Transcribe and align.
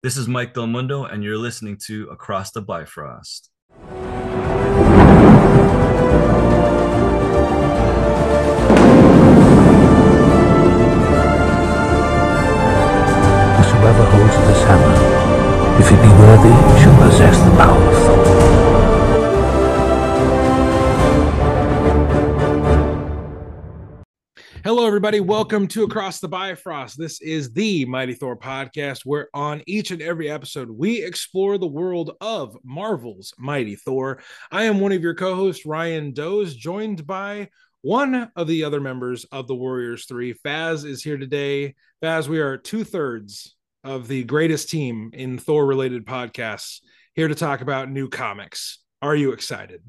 This 0.00 0.16
is 0.16 0.28
Mike 0.28 0.54
Del 0.54 0.68
Mundo, 0.68 1.02
and 1.02 1.24
you're 1.24 1.36
listening 1.36 1.76
to 1.86 2.06
Across 2.12 2.52
the 2.52 2.62
Bifrost. 2.62 3.50
Whosoever 13.56 14.04
holds 14.04 14.36
this 14.46 14.62
hammer, 14.62 14.94
if 15.80 15.88
he 15.88 15.96
be 15.96 16.12
worthy, 16.14 16.54
shall 16.80 16.96
possess 17.02 17.36
the 17.42 17.50
power 17.56 18.07
everybody. 24.98 25.20
Welcome 25.20 25.68
to 25.68 25.84
Across 25.84 26.18
the 26.18 26.26
Bifrost. 26.26 26.98
This 26.98 27.20
is 27.20 27.52
the 27.52 27.84
Mighty 27.84 28.14
Thor 28.14 28.36
podcast, 28.36 29.02
where 29.04 29.28
on 29.32 29.62
each 29.64 29.92
and 29.92 30.02
every 30.02 30.28
episode, 30.28 30.68
we 30.68 31.04
explore 31.04 31.56
the 31.56 31.68
world 31.68 32.16
of 32.20 32.56
Marvel's 32.64 33.32
Mighty 33.38 33.76
Thor. 33.76 34.20
I 34.50 34.64
am 34.64 34.80
one 34.80 34.90
of 34.90 35.00
your 35.00 35.14
co 35.14 35.36
hosts, 35.36 35.64
Ryan 35.64 36.12
Doze, 36.12 36.56
joined 36.56 37.06
by 37.06 37.48
one 37.82 38.32
of 38.34 38.48
the 38.48 38.64
other 38.64 38.80
members 38.80 39.24
of 39.26 39.46
the 39.46 39.54
Warriors 39.54 40.04
Three. 40.06 40.34
Faz 40.34 40.84
is 40.84 41.00
here 41.00 41.16
today. 41.16 41.76
Faz, 42.02 42.26
we 42.26 42.40
are 42.40 42.56
two 42.56 42.82
thirds 42.82 43.54
of 43.84 44.08
the 44.08 44.24
greatest 44.24 44.68
team 44.68 45.12
in 45.12 45.38
Thor 45.38 45.64
related 45.64 46.06
podcasts 46.06 46.80
here 47.14 47.28
to 47.28 47.36
talk 47.36 47.60
about 47.60 47.88
new 47.88 48.08
comics. 48.08 48.80
Are 49.00 49.14
you 49.14 49.30
excited? 49.30 49.80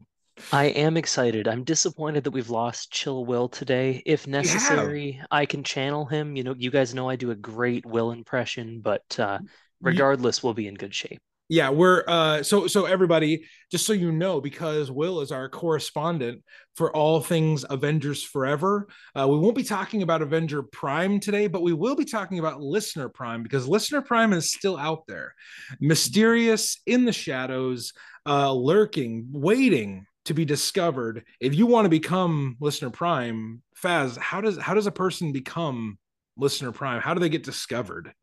I 0.51 0.65
am 0.65 0.97
excited. 0.97 1.47
I'm 1.47 1.63
disappointed 1.63 2.23
that 2.23 2.31
we've 2.31 2.49
lost 2.49 2.91
Chill 2.91 3.25
Will 3.25 3.49
today. 3.49 4.01
If 4.05 4.27
necessary, 4.27 5.21
I 5.31 5.45
can 5.45 5.63
channel 5.63 6.05
him. 6.05 6.35
You 6.35 6.43
know, 6.43 6.55
you 6.57 6.71
guys 6.71 6.93
know 6.93 7.09
I 7.09 7.15
do 7.15 7.31
a 7.31 7.35
great 7.35 7.85
Will 7.85 8.11
impression, 8.11 8.81
but 8.81 9.19
uh, 9.19 9.39
regardless, 9.81 10.43
we'll 10.43 10.53
be 10.53 10.67
in 10.67 10.75
good 10.75 10.93
shape. 10.93 11.19
Yeah, 11.51 11.71
we're 11.71 12.03
uh 12.07 12.43
so 12.43 12.67
so 12.67 12.85
everybody, 12.85 13.43
just 13.71 13.87
so 13.87 13.93
you 13.93 14.11
know, 14.11 14.39
because 14.39 14.91
Will 14.91 15.21
is 15.21 15.31
our 15.31 15.49
correspondent 15.49 16.43
for 16.75 16.95
all 16.95 17.21
things 17.21 17.65
Avengers 17.67 18.23
Forever. 18.23 18.87
Uh, 19.15 19.27
we 19.27 19.39
won't 19.39 19.55
be 19.55 19.63
talking 19.63 20.03
about 20.03 20.21
Avenger 20.21 20.61
Prime 20.61 21.19
today, 21.19 21.47
but 21.47 21.63
we 21.63 21.73
will 21.73 21.95
be 21.95 22.05
talking 22.05 22.37
about 22.37 22.61
Listener 22.61 23.09
Prime 23.09 23.41
because 23.41 23.67
Listener 23.67 24.01
Prime 24.01 24.31
is 24.31 24.51
still 24.51 24.77
out 24.77 25.07
there, 25.07 25.33
mysterious 25.81 26.81
in 26.85 27.05
the 27.05 27.11
shadows, 27.11 27.93
uh, 28.27 28.53
lurking, 28.53 29.25
waiting 29.31 30.05
to 30.29 30.33
be 30.33 30.45
discovered. 30.45 31.25
If 31.39 31.53
you 31.55 31.65
want 31.65 31.85
to 31.85 31.89
become 31.89 32.55
Listener 32.59 32.89
Prime, 32.89 33.61
Faz, 33.81 34.17
how 34.17 34.39
does 34.41 34.57
how 34.57 34.73
does 34.73 34.87
a 34.87 34.91
person 34.91 35.31
become 35.31 35.97
Listener 36.37 36.71
Prime? 36.71 37.01
How 37.01 37.13
do 37.13 37.19
they 37.19 37.29
get 37.29 37.43
discovered? 37.43 38.13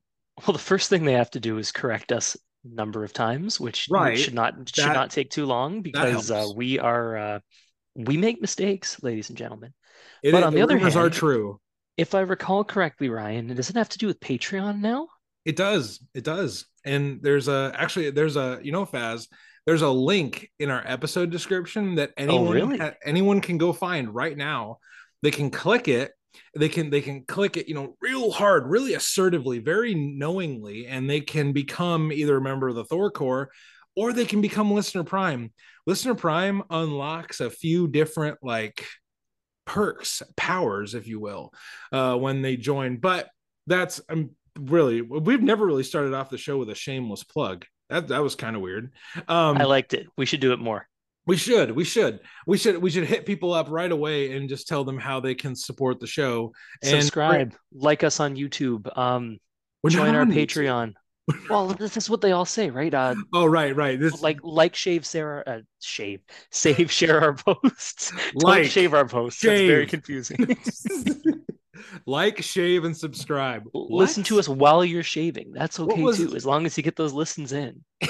Well, 0.46 0.52
the 0.52 0.58
first 0.62 0.88
thing 0.88 1.04
they 1.04 1.12
have 1.12 1.30
to 1.32 1.40
do 1.40 1.58
is 1.58 1.72
correct 1.72 2.12
us 2.12 2.36
a 2.64 2.74
number 2.74 3.04
of 3.04 3.12
times, 3.12 3.58
which 3.60 3.88
Right. 3.90 4.18
should 4.18 4.34
not 4.34 4.54
should 4.74 4.84
That- 4.84 4.94
not 4.94 5.10
take 5.10 5.30
too 5.30 5.46
long 5.46 5.82
because 5.82 6.30
uh, 6.30 6.46
we 6.54 6.78
are 6.78 7.16
uh, 7.16 7.40
we 7.94 8.16
make 8.16 8.40
mistakes, 8.40 9.02
ladies 9.02 9.28
and 9.28 9.36
gentlemen. 9.38 9.72
It, 10.22 10.32
But 10.32 10.42
on 10.44 10.54
the 10.54 10.62
other 10.62 10.76
rumors 10.76 10.96
are 10.96 11.10
true. 11.10 11.60
If 11.96 12.14
I 12.14 12.20
recall 12.20 12.62
correctly, 12.64 13.08
Ryan, 13.08 13.50
it 13.50 13.54
does 13.54 13.70
it 13.70 13.76
have 13.76 13.88
to 13.90 13.98
do 13.98 14.06
with 14.06 14.20
Patreon 14.20 14.80
now? 14.80 15.08
It 15.44 15.56
does. 15.56 16.04
It 16.14 16.24
does. 16.24 16.66
And 16.84 17.22
there's 17.22 17.48
a 17.48 17.72
actually 17.74 18.10
there's 18.10 18.36
a 18.36 18.60
you 18.62 18.70
know 18.72 18.84
Faz, 18.86 19.28
there's 19.66 19.82
a 19.82 19.90
link 19.90 20.50
in 20.58 20.70
our 20.70 20.82
episode 20.86 21.30
description 21.30 21.96
that 21.96 22.12
anyone 22.16 22.54
really? 22.54 22.80
anyone 23.04 23.40
can 23.40 23.58
go 23.58 23.72
find 23.72 24.14
right 24.14 24.36
now. 24.36 24.78
They 25.22 25.32
can 25.32 25.50
click 25.50 25.88
it. 25.88 26.12
They 26.54 26.68
can 26.68 26.90
they 26.90 27.00
can 27.00 27.24
click 27.24 27.56
it, 27.56 27.68
you 27.68 27.74
know, 27.74 27.96
real 28.00 28.30
hard, 28.30 28.66
really 28.66 28.94
assertively, 28.94 29.58
very 29.58 29.94
knowingly, 29.94 30.86
and 30.86 31.08
they 31.08 31.20
can 31.20 31.52
become 31.52 32.12
either 32.12 32.36
a 32.36 32.40
member 32.40 32.68
of 32.68 32.76
the 32.76 32.84
Thor 32.84 33.10
Corps 33.10 33.50
or 33.96 34.12
they 34.12 34.26
can 34.26 34.40
become 34.40 34.70
Listener 34.70 35.04
Prime. 35.04 35.52
Listener 35.86 36.14
Prime 36.14 36.62
unlocks 36.70 37.40
a 37.40 37.50
few 37.50 37.88
different 37.88 38.38
like 38.42 38.86
perks, 39.64 40.22
powers, 40.36 40.94
if 40.94 41.08
you 41.08 41.18
will, 41.18 41.52
uh, 41.90 42.14
when 42.16 42.42
they 42.42 42.56
join. 42.56 42.98
But 42.98 43.28
that's 43.66 44.00
um, 44.08 44.30
really 44.58 45.00
we've 45.00 45.42
never 45.42 45.66
really 45.66 45.82
started 45.82 46.14
off 46.14 46.30
the 46.30 46.38
show 46.38 46.58
with 46.58 46.70
a 46.70 46.74
shameless 46.74 47.24
plug. 47.24 47.64
That 47.88 48.08
that 48.08 48.22
was 48.22 48.34
kind 48.34 48.56
of 48.56 48.62
weird. 48.62 48.92
Um, 49.28 49.56
I 49.58 49.64
liked 49.64 49.94
it. 49.94 50.06
We 50.16 50.26
should 50.26 50.40
do 50.40 50.52
it 50.52 50.58
more. 50.58 50.88
we 51.26 51.36
should, 51.36 51.72
we 51.72 51.84
should, 51.84 52.20
we 52.46 52.56
should, 52.58 52.78
we 52.80 52.90
should 52.90 53.04
hit 53.04 53.26
people 53.26 53.52
up 53.52 53.68
right 53.68 53.90
away 53.90 54.32
and 54.36 54.48
just 54.48 54.68
tell 54.68 54.84
them 54.84 54.98
how 54.98 55.20
they 55.20 55.34
can 55.34 55.56
support 55.56 55.98
the 56.00 56.06
show. 56.06 56.52
And 56.82 57.02
Subscribe, 57.02 57.54
like 57.72 58.04
us 58.04 58.20
on 58.20 58.36
YouTube, 58.36 58.96
um, 58.96 59.38
We're 59.82 59.90
join 59.90 60.14
our 60.14 60.20
on 60.22 60.30
YouTube. 60.30 60.46
Patreon. 60.46 60.94
well, 61.50 61.66
this 61.68 61.96
is 61.96 62.08
what 62.08 62.20
they 62.20 62.30
all 62.30 62.44
say, 62.44 62.70
right? 62.70 62.94
Uh, 62.94 63.16
Oh, 63.32 63.46
right, 63.46 63.74
right. 63.74 63.98
This 63.98 64.22
like 64.22 64.38
like 64.44 64.76
shave 64.76 65.04
Sarah 65.04 65.42
uh, 65.44 65.60
shave 65.80 66.20
save 66.52 66.90
share 66.92 67.20
our 67.20 67.34
posts 67.34 68.10
don't 68.38 68.42
Like, 68.44 68.70
shave 68.70 68.94
our 68.94 69.08
posts 69.08 69.42
that's 69.42 69.62
very 69.62 69.86
confusing 69.86 70.36
like, 72.06 72.42
shave, 72.42 72.84
and 72.84 72.96
subscribe. 72.96 73.64
listen 73.74 74.22
to 74.24 74.38
us 74.38 74.48
while 74.48 74.84
you're 74.84 75.02
shaving. 75.02 75.52
That's 75.52 75.78
okay 75.80 76.02
was- 76.02 76.18
too 76.18 76.34
as 76.34 76.46
long 76.46 76.66
as 76.66 76.76
you 76.76 76.82
get 76.82 76.96
those 76.96 77.12
listens 77.12 77.52
in. 77.52 77.84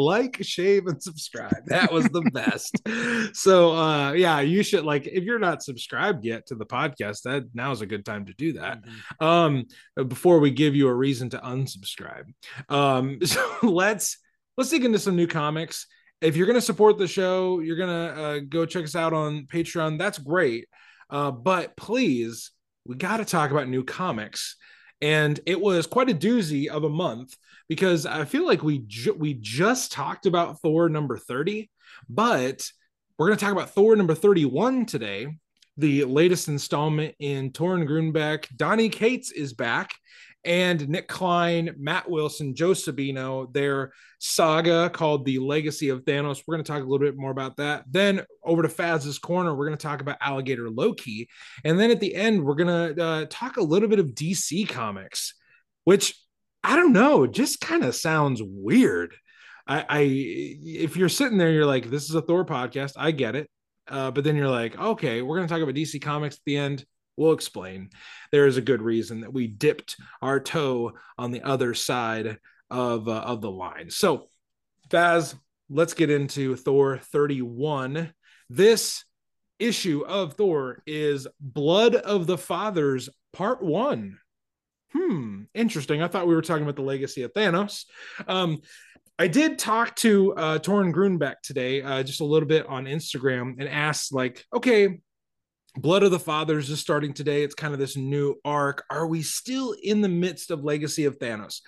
Like 0.00 0.38
shave 0.42 0.86
and 0.86 1.02
subscribe. 1.02 1.66
That 1.66 1.92
was 1.92 2.04
the 2.04 2.22
best. 2.32 2.80
So 3.34 3.74
uh 3.74 4.12
yeah 4.12 4.40
you 4.40 4.62
should 4.62 4.84
like 4.84 5.06
if 5.06 5.24
you're 5.24 5.40
not 5.40 5.62
subscribed 5.62 6.24
yet 6.24 6.46
to 6.46 6.54
the 6.54 6.64
podcast 6.64 7.22
that 7.22 7.44
now 7.52 7.72
is 7.72 7.80
a 7.82 7.86
good 7.86 8.04
time 8.04 8.24
to 8.26 8.32
do 8.34 8.52
that. 8.54 8.78
Mhm. 9.20 9.26
um 9.26 10.06
before 10.08 10.38
we 10.38 10.50
give 10.52 10.74
you 10.76 10.86
a 10.88 10.94
reason 10.94 11.28
to 11.30 11.38
unsubscribe 11.38 12.24
um 12.68 13.18
so 13.24 13.56
let's 13.62 14.18
let's 14.56 14.70
dig 14.70 14.84
into 14.84 14.98
some 15.00 15.16
new 15.16 15.26
comics. 15.26 15.86
If 16.20 16.36
you're 16.36 16.46
going 16.46 16.54
to 16.54 16.60
support 16.62 16.96
the 16.96 17.08
show 17.08 17.58
you're 17.58 17.76
going 17.76 17.88
to 17.88 18.22
uh, 18.22 18.38
go 18.48 18.64
check 18.66 18.84
us 18.84 18.94
out 18.94 19.12
on 19.12 19.46
patreon. 19.46 19.98
That's 19.98 20.18
great 20.18 20.66
uh 21.10 21.30
but 21.30 21.76
please 21.76 22.50
we 22.84 22.94
got 22.94 23.18
to 23.18 23.24
talk 23.24 23.50
about 23.50 23.68
new 23.68 23.84
comics 23.84 24.56
and 25.00 25.38
it 25.46 25.60
was 25.60 25.86
quite 25.86 26.10
a 26.10 26.14
doozy 26.14 26.68
of 26.68 26.84
a 26.84 26.88
month 26.88 27.36
because 27.68 28.06
I 28.06 28.24
feel 28.24 28.46
like 28.46 28.62
we 28.62 28.80
ju- 28.86 29.14
we 29.14 29.34
just 29.34 29.92
talked 29.92 30.26
about 30.26 30.60
Thor 30.60 30.88
number 30.88 31.16
30, 31.18 31.70
but 32.08 32.68
we're 33.18 33.28
going 33.28 33.38
to 33.38 33.44
talk 33.44 33.52
about 33.52 33.70
Thor 33.70 33.94
number 33.94 34.14
31 34.14 34.86
today, 34.86 35.28
the 35.76 36.04
latest 36.04 36.48
installment 36.48 37.14
in 37.18 37.52
Torunn 37.52 37.86
Grønbekk. 37.86 38.56
Donny 38.56 38.88
Cates 38.88 39.30
is 39.30 39.52
back, 39.52 39.92
and 40.44 40.88
Nic 40.88 41.08
Klein, 41.08 41.74
Matt 41.78 42.08
Wilson, 42.08 42.54
Joe 42.54 42.70
Sabino, 42.70 43.52
their 43.52 43.92
saga 44.18 44.90
called 44.90 45.24
The 45.24 45.38
Legacy 45.38 45.88
of 45.88 46.04
Thanos. 46.04 46.42
We're 46.46 46.54
going 46.54 46.64
to 46.64 46.72
talk 46.72 46.82
a 46.82 46.86
little 46.86 47.06
bit 47.06 47.16
more 47.16 47.30
about 47.30 47.56
that. 47.56 47.84
Then 47.90 48.24
over 48.44 48.62
to 48.62 48.68
Faz's 48.68 49.18
Corner, 49.18 49.54
we're 49.54 49.66
going 49.66 49.78
to 49.78 49.82
talk 49.82 50.00
about 50.00 50.18
Alligator 50.20 50.70
Loki. 50.70 51.28
And 51.64 51.78
then 51.78 51.90
at 51.90 52.00
the 52.00 52.14
end, 52.14 52.44
we're 52.44 52.54
going 52.54 52.94
to 52.94 53.04
uh, 53.04 53.26
talk 53.28 53.56
a 53.56 53.62
little 53.62 53.88
bit 53.88 53.98
of 53.98 54.14
DC 54.14 54.68
Comics, 54.68 55.34
which 55.84 56.14
I 56.62 56.76
don't 56.76 56.92
know, 56.92 57.26
just 57.26 57.60
kind 57.60 57.84
of 57.84 57.94
sounds 57.94 58.40
weird. 58.42 59.14
I, 59.66 59.84
I, 59.88 60.00
if 60.00 60.96
you're 60.96 61.08
sitting 61.08 61.38
there, 61.38 61.50
you're 61.50 61.66
like, 61.66 61.90
this 61.90 62.08
is 62.08 62.14
a 62.14 62.22
Thor 62.22 62.44
podcast. 62.44 62.92
I 62.96 63.10
get 63.10 63.36
it. 63.36 63.50
Uh, 63.86 64.10
but 64.10 64.24
then 64.24 64.36
you're 64.36 64.48
like, 64.48 64.78
okay, 64.78 65.22
we're 65.22 65.36
going 65.36 65.48
to 65.48 65.52
talk 65.52 65.62
about 65.62 65.74
DC 65.74 66.00
Comics 66.00 66.36
at 66.36 66.42
the 66.46 66.56
end. 66.56 66.84
We'll 67.18 67.32
explain. 67.32 67.90
There 68.30 68.46
is 68.46 68.56
a 68.56 68.62
good 68.62 68.80
reason 68.80 69.20
that 69.20 69.32
we 69.32 69.46
dipped 69.48 69.96
our 70.22 70.38
toe 70.38 70.92
on 71.18 71.32
the 71.32 71.42
other 71.42 71.74
side 71.74 72.38
of 72.70 73.08
uh, 73.08 73.12
of 73.12 73.40
the 73.40 73.50
line. 73.50 73.90
So, 73.90 74.28
Faz, 74.88 75.34
let's 75.68 75.94
get 75.94 76.10
into 76.10 76.56
Thor 76.56 76.98
31. 76.98 78.12
This 78.48 79.04
issue 79.58 80.04
of 80.06 80.34
Thor 80.34 80.82
is 80.86 81.26
Blood 81.40 81.94
of 81.94 82.26
the 82.26 82.38
Fathers, 82.38 83.08
Part 83.32 83.62
One. 83.62 84.18
Hmm, 84.92 85.42
interesting. 85.54 86.02
I 86.02 86.08
thought 86.08 86.26
we 86.26 86.34
were 86.34 86.42
talking 86.42 86.62
about 86.62 86.76
the 86.76 86.82
legacy 86.82 87.22
of 87.22 87.32
Thanos. 87.32 87.84
Um, 88.26 88.60
I 89.18 89.26
did 89.26 89.58
talk 89.58 89.96
to 89.96 90.32
uh, 90.34 90.58
Torunn 90.60 90.94
Grønbekk 90.94 91.40
today, 91.42 91.82
uh, 91.82 92.02
just 92.04 92.20
a 92.20 92.24
little 92.24 92.48
bit 92.48 92.66
on 92.66 92.84
Instagram, 92.84 93.56
and 93.58 93.68
asked, 93.68 94.14
like, 94.14 94.46
okay, 94.54 95.00
Blood 95.78 96.02
of 96.02 96.10
the 96.10 96.18
Fathers 96.18 96.70
is 96.70 96.80
starting 96.80 97.12
today. 97.12 97.44
It's 97.44 97.54
kind 97.54 97.72
of 97.72 97.78
this 97.78 97.96
new 97.96 98.34
arc. 98.44 98.84
Are 98.90 99.06
we 99.06 99.22
still 99.22 99.76
in 99.80 100.00
the 100.00 100.08
midst 100.08 100.50
of 100.50 100.64
Legacy 100.64 101.04
of 101.04 101.18
Thanos? 101.18 101.60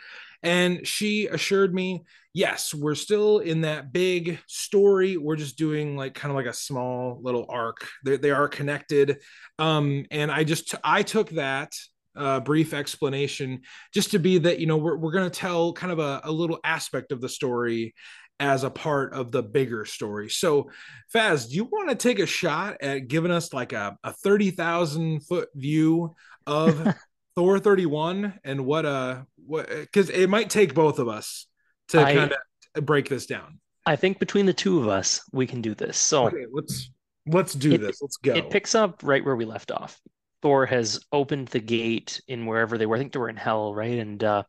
And 0.43 0.87
she 0.87 1.27
assured 1.27 1.73
me, 1.73 2.03
yes, 2.35 2.75
we're 2.75 2.95
still 2.95 3.39
in 3.39 3.61
that 3.61 3.93
big 3.93 4.41
story. 4.49 5.17
We're 5.17 5.37
just 5.37 5.57
doing 5.57 5.97
like 5.97 6.15
kind 6.15 6.31
of 6.31 6.37
like 6.37 6.47
a 6.47 6.53
small 6.53 7.21
little 7.23 7.47
arc. 7.49 7.87
They, 8.05 8.17
they 8.17 8.31
are 8.31 8.49
connected. 8.49 9.19
Um, 9.59 10.07
and 10.11 10.31
I 10.31 10.45
just 10.45 10.75
I 10.83 11.03
took 11.03 11.31
that 11.31 11.73
uh, 12.17 12.41
brief 12.41 12.75
explanation 12.75 13.61
just 13.95 14.11
to 14.11 14.19
be 14.19 14.39
that 14.39 14.59
you 14.59 14.67
know 14.67 14.77
we're 14.77 14.97
we're 14.97 15.13
gonna 15.13 15.31
tell 15.31 15.73
kind 15.73 15.93
of 15.93 16.01
a, 16.01 16.21
a 16.25 16.33
little 16.33 16.59
aspect 16.65 17.13
of 17.13 17.21
the 17.21 17.29
story 17.29 17.95
as 18.41 18.65
a 18.65 18.71
part 18.71 19.13
of 19.13 19.31
the 19.31 19.43
bigger 19.43 19.85
story. 19.85 20.29
So, 20.31 20.71
Faz, 21.15 21.49
do 21.49 21.55
you 21.55 21.65
want 21.65 21.91
to 21.91 21.95
take 21.95 22.19
a 22.19 22.27
shot 22.27 22.79
at 22.81 23.07
giving 23.07 23.31
us 23.31 23.53
like 23.53 23.73
a, 23.73 23.97
a 24.03 24.13
30,000 24.13 25.21
foot 25.21 25.49
view 25.55 26.17
of 26.47 26.95
Thor 27.37 27.59
31 27.61 28.41
and 28.43 28.65
what 28.67 28.85
uh 28.85 29.23
what 29.47 29.69
because 29.69 30.11
it 30.11 30.29
might 30.29 30.51
take 30.51 30.75
both 30.75 30.99
of 30.99 31.07
us 31.09 31.47
to 31.89 32.01
I- 32.01 32.15
kind 32.15 32.35
of 32.75 32.87
break 32.87 33.09
this 33.09 33.27
down. 33.27 33.61
I 33.87 33.97
think 33.97 34.19
between 34.19 34.47
the 34.47 34.53
two 34.53 34.79
of 34.81 34.89
us, 34.89 35.23
we 35.33 35.47
can 35.47 35.63
do 35.63 35.75
this. 35.75 35.97
So 35.97 36.27
Okay, 36.27 36.45
let's 36.53 36.91
let's 37.27 37.53
do 37.55 37.73
It- 37.73 37.81
this. 37.83 38.01
Let's 38.03 38.17
go. 38.17 38.35
it 38.35 38.51
picks 38.51 38.75
up 38.75 39.03
right 39.03 39.25
where 39.25 39.37
we 39.37 39.45
left 39.45 39.71
off. 39.71 40.01
Thor 40.43 40.65
has 40.67 40.99
opened 41.13 41.49
the 41.49 41.61
gate 41.61 42.21
in 42.27 42.47
wherever 42.47 42.79
they 42.79 42.87
were. 42.87 42.97
I 42.97 42.99
think 42.99 43.13
they 43.13 43.19
were 43.19 43.29
in 43.29 43.37
hell, 43.37 43.75
right? 43.75 43.99
And 43.99 44.25
uh, 44.25 44.43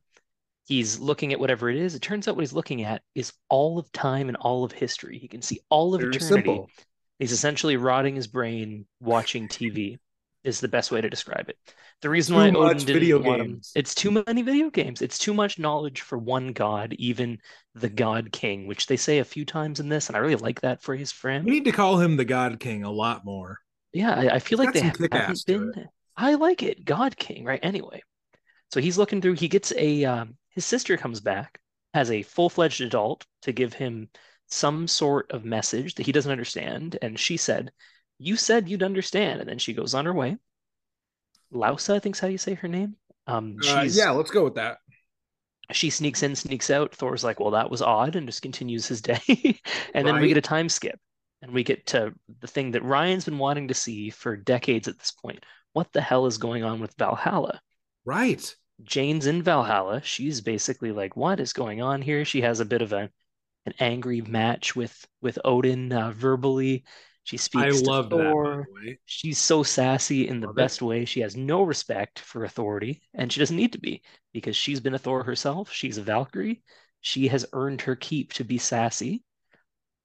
he's 0.71 0.99
looking 0.99 1.33
at 1.33 1.39
whatever 1.39 1.69
it 1.69 1.75
is. 1.75 1.95
It 1.95 2.01
turns 2.01 2.29
out 2.29 2.37
what 2.37 2.43
he's 2.43 2.53
looking 2.53 2.83
at 2.83 3.01
is 3.13 3.33
all 3.49 3.77
of 3.77 3.91
time 3.91 4.29
and 4.29 4.37
all 4.37 4.63
of 4.63 4.71
history. 4.71 5.17
He 5.17 5.27
can 5.27 5.41
see 5.41 5.59
all 5.69 5.93
of 5.93 5.99
Very 5.99 6.15
eternity. 6.15 6.47
simple. 6.47 6.69
He's 7.19 7.33
essentially 7.33 7.75
rotting 7.75 8.15
his 8.15 8.27
brain 8.27 8.85
watching 9.01 9.47
TV. 9.49 9.97
Is 10.43 10.59
the 10.59 10.67
best 10.67 10.89
way 10.89 10.99
to 10.99 11.07
describe 11.07 11.49
it. 11.49 11.57
The 12.01 12.09
reason 12.09 12.33
Too 12.33 12.39
why 12.39 12.49
Odin 12.49 12.77
didn't 12.79 12.93
video 12.95 13.21
want 13.21 13.41
him, 13.43 13.61
it's 13.75 13.93
too 13.93 14.09
many 14.09 14.41
video 14.41 14.71
games. 14.71 15.03
It's 15.03 15.19
too 15.19 15.35
much 15.35 15.59
knowledge 15.59 16.01
for 16.01 16.17
one 16.17 16.51
god, 16.51 16.95
even 16.97 17.37
the 17.75 17.89
God 17.89 18.31
King, 18.31 18.65
which 18.65 18.87
they 18.87 18.97
say 18.97 19.19
a 19.19 19.23
few 19.23 19.45
times 19.45 19.79
in 19.79 19.87
this, 19.87 20.07
and 20.07 20.15
I 20.15 20.19
really 20.19 20.37
like 20.37 20.61
that 20.61 20.81
phrase 20.81 21.11
for 21.11 21.29
him. 21.29 21.43
We 21.45 21.51
need 21.51 21.65
to 21.65 21.71
call 21.71 21.99
him 21.99 22.17
the 22.17 22.25
God 22.25 22.59
King 22.59 22.83
a 22.83 22.89
lot 22.89 23.23
more. 23.23 23.59
Yeah, 23.93 24.15
I, 24.15 24.35
I 24.37 24.39
feel 24.39 24.59
It's 24.61 24.65
like 24.65 24.73
they 24.73 25.15
haven't 25.15 25.45
been. 25.45 25.89
I 26.17 26.33
like 26.33 26.63
it. 26.63 26.85
God 26.85 27.15
King, 27.17 27.45
right? 27.45 27.59
Anyway, 27.61 28.01
so 28.73 28.81
he's 28.81 28.97
looking 28.97 29.21
through. 29.21 29.33
He 29.33 29.47
gets 29.47 29.71
a. 29.77 30.05
Um, 30.05 30.37
his 30.51 30.65
sister 30.65 30.97
comes 30.97 31.19
back, 31.19 31.59
has 31.93 32.11
a 32.11 32.21
full-fledged 32.23 32.81
adult 32.81 33.25
to 33.43 33.51
give 33.51 33.73
him 33.73 34.09
some 34.47 34.87
sort 34.87 35.31
of 35.31 35.45
message 35.45 35.95
that 35.95 36.05
he 36.05 36.11
doesn't 36.11 36.31
understand, 36.31 36.97
and 37.01 37.19
she 37.19 37.37
said, 37.37 37.71
"You 38.17 38.35
said 38.35 38.69
you'd 38.69 38.83
understand," 38.83 39.39
and 39.41 39.49
then 39.49 39.59
she 39.59 39.73
goes 39.73 39.93
on 39.93 40.05
her 40.05 40.13
way. 40.13 40.37
Laussa, 41.53 41.95
I 41.95 41.99
think's 41.99 42.19
how 42.19 42.27
you 42.27 42.37
say 42.37 42.53
her 42.55 42.67
name. 42.67 42.95
Um, 43.27 43.57
Uh, 43.67 43.87
yeah, 43.89 44.11
let's 44.11 44.31
go 44.31 44.43
with 44.43 44.55
that. 44.55 44.77
she 45.71 45.89
sneaks 45.89 46.21
in, 46.23 46.35
sneaks 46.35 46.69
out. 46.69 46.93
Thor's 46.93 47.23
like, 47.23 47.39
well, 47.39 47.51
that 47.51 47.69
was 47.71 47.81
odd, 47.81 48.15
and 48.15 48.27
just 48.27 48.41
continues 48.41 48.87
his 48.87 49.01
day. 49.01 49.19
and 49.93 50.05
then 50.05 50.19
we 50.19 50.27
get 50.27 50.37
a 50.37 50.41
time 50.41 50.67
skip, 50.69 50.99
and 51.41 51.51
we 51.51 51.63
get 51.63 51.85
to 51.87 52.13
the 52.39 52.47
thing 52.47 52.71
that 52.71 52.83
Ryan's 52.83 53.25
been 53.25 53.37
wanting 53.37 53.69
to 53.69 53.73
see 53.73 54.09
for 54.09 54.35
decades 54.35 54.87
at 54.87 54.99
this 54.99 55.11
point. 55.11 55.45
What 55.73 55.91
the 55.93 56.01
hell 56.01 56.25
is 56.25 56.37
going 56.37 56.63
on 56.63 56.81
with 56.81 56.95
Valhalla? 56.97 57.61
Right. 58.03 58.53
Jane's 58.83 59.25
in 59.27 59.43
Valhalla. 59.43 60.01
She's 60.03 60.41
basically 60.41 60.91
like, 60.91 61.15
what 61.15 61.39
is 61.39 61.53
going 61.53 61.81
on 61.81 62.01
here? 62.01 62.25
She 62.25 62.41
has 62.41 62.59
a 62.59 62.65
bit 62.65 62.81
of 62.81 62.93
a 62.93 63.09
an 63.65 63.73
angry 63.79 64.21
match 64.21 64.75
with 64.75 65.07
with 65.21 65.39
Odin 65.45 65.91
uh, 65.93 66.11
verbally. 66.11 66.83
She 67.23 67.37
I 67.55 67.69
speaks 67.69 67.81
to 67.81 67.91
love 67.91 68.09
that. 68.15 68.37
Thor. 68.39 68.67
the 68.67 68.73
way. 68.73 68.99
She's 69.05 69.37
so 69.37 69.63
sassy 69.63 70.27
in 70.27 70.39
the 70.39 70.47
Love 70.47 70.57
it. 70.59 70.71
best 70.71 70.81
way. 70.81 71.05
She 71.05 71.21
has 71.21 71.35
no 71.35 71.63
respect 71.63 72.19
for 72.19 72.43
authority, 72.45 73.01
and 73.13 73.31
she 73.31 73.39
doesn't 73.39 73.55
need 73.55 73.73
to 73.73 73.79
be 73.79 74.01
because 74.33 74.55
she's 74.55 74.79
been 74.79 74.95
a 74.95 74.99
Thor 74.99 75.23
herself. 75.23 75.71
She's 75.71 75.97
a 75.97 76.03
Valkyrie. 76.03 76.63
She 77.01 77.27
has 77.29 77.45
earned 77.53 77.81
her 77.81 77.95
keep 77.95 78.33
to 78.33 78.43
be 78.43 78.57
sassy. 78.57 79.23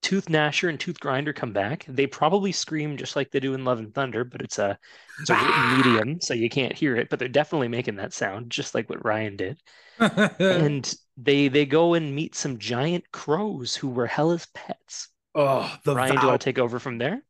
Tooth 0.07 0.27
Gnasher 0.27 0.69
and 0.69 0.79
Tooth 0.79 1.01
Grinder 1.01 1.33
come 1.33 1.53
back. 1.53 1.85
They 1.89 2.07
probably 2.07 2.53
scream 2.53 2.97
just 2.97 3.17
like 3.17 3.33
they 3.33 3.41
do 3.41 3.55
in 3.55 3.65
Love 3.65 3.81
and 3.81 3.93
Thunder, 3.93 4.23
but 4.23 4.41
it's 4.41 4.57
a 4.57 4.79
it's 5.21 5.31
a 5.31 5.35
written 5.35 5.77
medium, 5.77 6.21
so 6.21 6.33
you 6.33 6.49
can't 6.49 6.75
hear 6.75 6.95
it. 6.95 7.11
But 7.11 7.19
they're 7.19 7.27
definitely 7.27 7.67
making 7.67 7.97
that 7.97 8.13
sound, 8.13 8.49
just 8.49 8.73
like 8.73 8.89
what 8.89 9.05
Ryan 9.05 9.37
did. 9.37 9.61
And 10.39 10.95
they 11.17 11.49
they 11.49 11.67
go 11.67 11.95
and 11.95 12.15
meet 12.15 12.37
some 12.37 12.59
giant 12.59 13.11
crows 13.11 13.75
who 13.75 13.89
were 13.89 14.07
Hela's 14.07 14.47
pets. 14.55 15.09
oh, 15.35 15.77
the 15.83 15.97
Ryan, 15.97 16.13
do 16.13 16.21
Val- 16.21 16.29
want 16.29 16.41
to 16.41 16.45
take 16.45 16.61
over 16.61 16.79
from 16.79 16.99
there? 16.99 17.25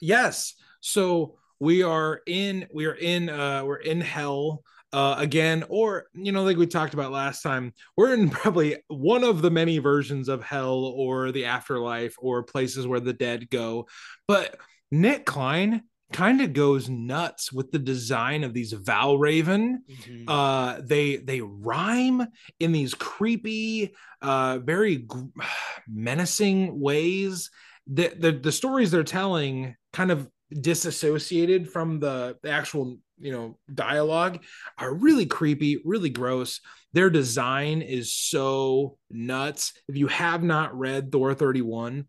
Yes. 0.00 0.54
So 0.80 1.38
we 1.60 1.84
are 1.84 2.20
in 2.26 2.66
we 2.74 2.86
are 2.86 2.96
in 2.96 3.30
uh 3.30 3.62
we're 3.64 3.76
in 3.76 4.00
hell 4.00 4.64
uh 4.92 5.14
again 5.18 5.64
or 5.68 6.04
you 6.14 6.32
know 6.32 6.42
like 6.44 6.56
we 6.56 6.66
talked 6.66 6.94
about 6.94 7.12
last 7.12 7.42
time 7.42 7.72
we're 7.96 8.12
in 8.14 8.28
probably 8.30 8.76
one 8.88 9.24
of 9.24 9.40
the 9.42 9.50
many 9.50 9.78
versions 9.78 10.28
of 10.28 10.42
hell 10.42 10.84
or 10.96 11.32
the 11.32 11.44
afterlife 11.46 12.14
or 12.18 12.42
places 12.42 12.86
where 12.86 13.00
the 13.00 13.12
dead 13.12 13.48
go. 13.50 13.86
But 14.28 14.56
Nic 14.90 15.24
Klein 15.24 15.82
kind 16.12 16.42
of 16.42 16.52
goes 16.52 16.90
nuts 16.90 17.50
with 17.50 17.70
the 17.72 17.78
design 17.78 18.44
of 18.44 18.52
these 18.52 18.72
Val 18.74 19.16
Raven. 19.16 19.82
Mhm. 19.90 20.24
uh 20.28 20.80
they 20.84 21.16
they 21.16 21.40
rhyme 21.40 22.26
in 22.60 22.72
these 22.72 22.92
creepy 22.92 23.94
uh 24.20 24.58
very 24.62 25.06
menacing 25.88 26.78
ways. 26.80 27.50
The, 27.86 28.12
the 28.16 28.32
the 28.32 28.52
stories 28.52 28.90
they're 28.90 29.04
telling 29.04 29.74
kind 29.92 30.10
of 30.12 30.28
disassociated 30.52 31.70
from 31.70 31.98
the 32.00 32.36
actual 32.46 32.98
you 33.22 33.32
know 33.32 33.56
dialogue 33.72 34.42
are 34.78 34.92
really 34.94 35.26
creepy 35.26 35.80
really 35.84 36.10
gross. 36.10 36.60
Their 36.92 37.08
design 37.08 37.80
is 37.80 38.12
so 38.14 38.98
nuts. 39.10 39.72
If 39.88 39.96
you 39.96 40.08
have 40.08 40.42
not 40.42 40.76
read 40.78 41.10
thor 41.12 41.32
31 41.34 42.04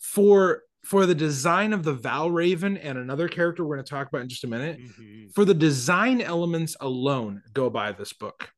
for 0.00 0.62
for 0.84 1.06
the 1.06 1.14
design 1.14 1.72
of 1.72 1.82
the 1.82 1.94
val 1.94 2.30
raven 2.30 2.76
and 2.76 2.96
another 2.98 3.26
character 3.28 3.64
we're 3.64 3.76
going 3.76 3.84
to 3.84 3.90
talk 3.90 4.08
about 4.08 4.20
in 4.22 4.28
just 4.28 4.44
a 4.44 4.48
minute 4.48 4.78
Mhm. 4.78 5.34
for 5.34 5.44
the 5.44 5.54
design 5.54 6.20
elements 6.20 6.76
alone 6.80 7.42
go 7.54 7.70
buy 7.70 7.92
this 7.92 8.12
book. 8.12 8.50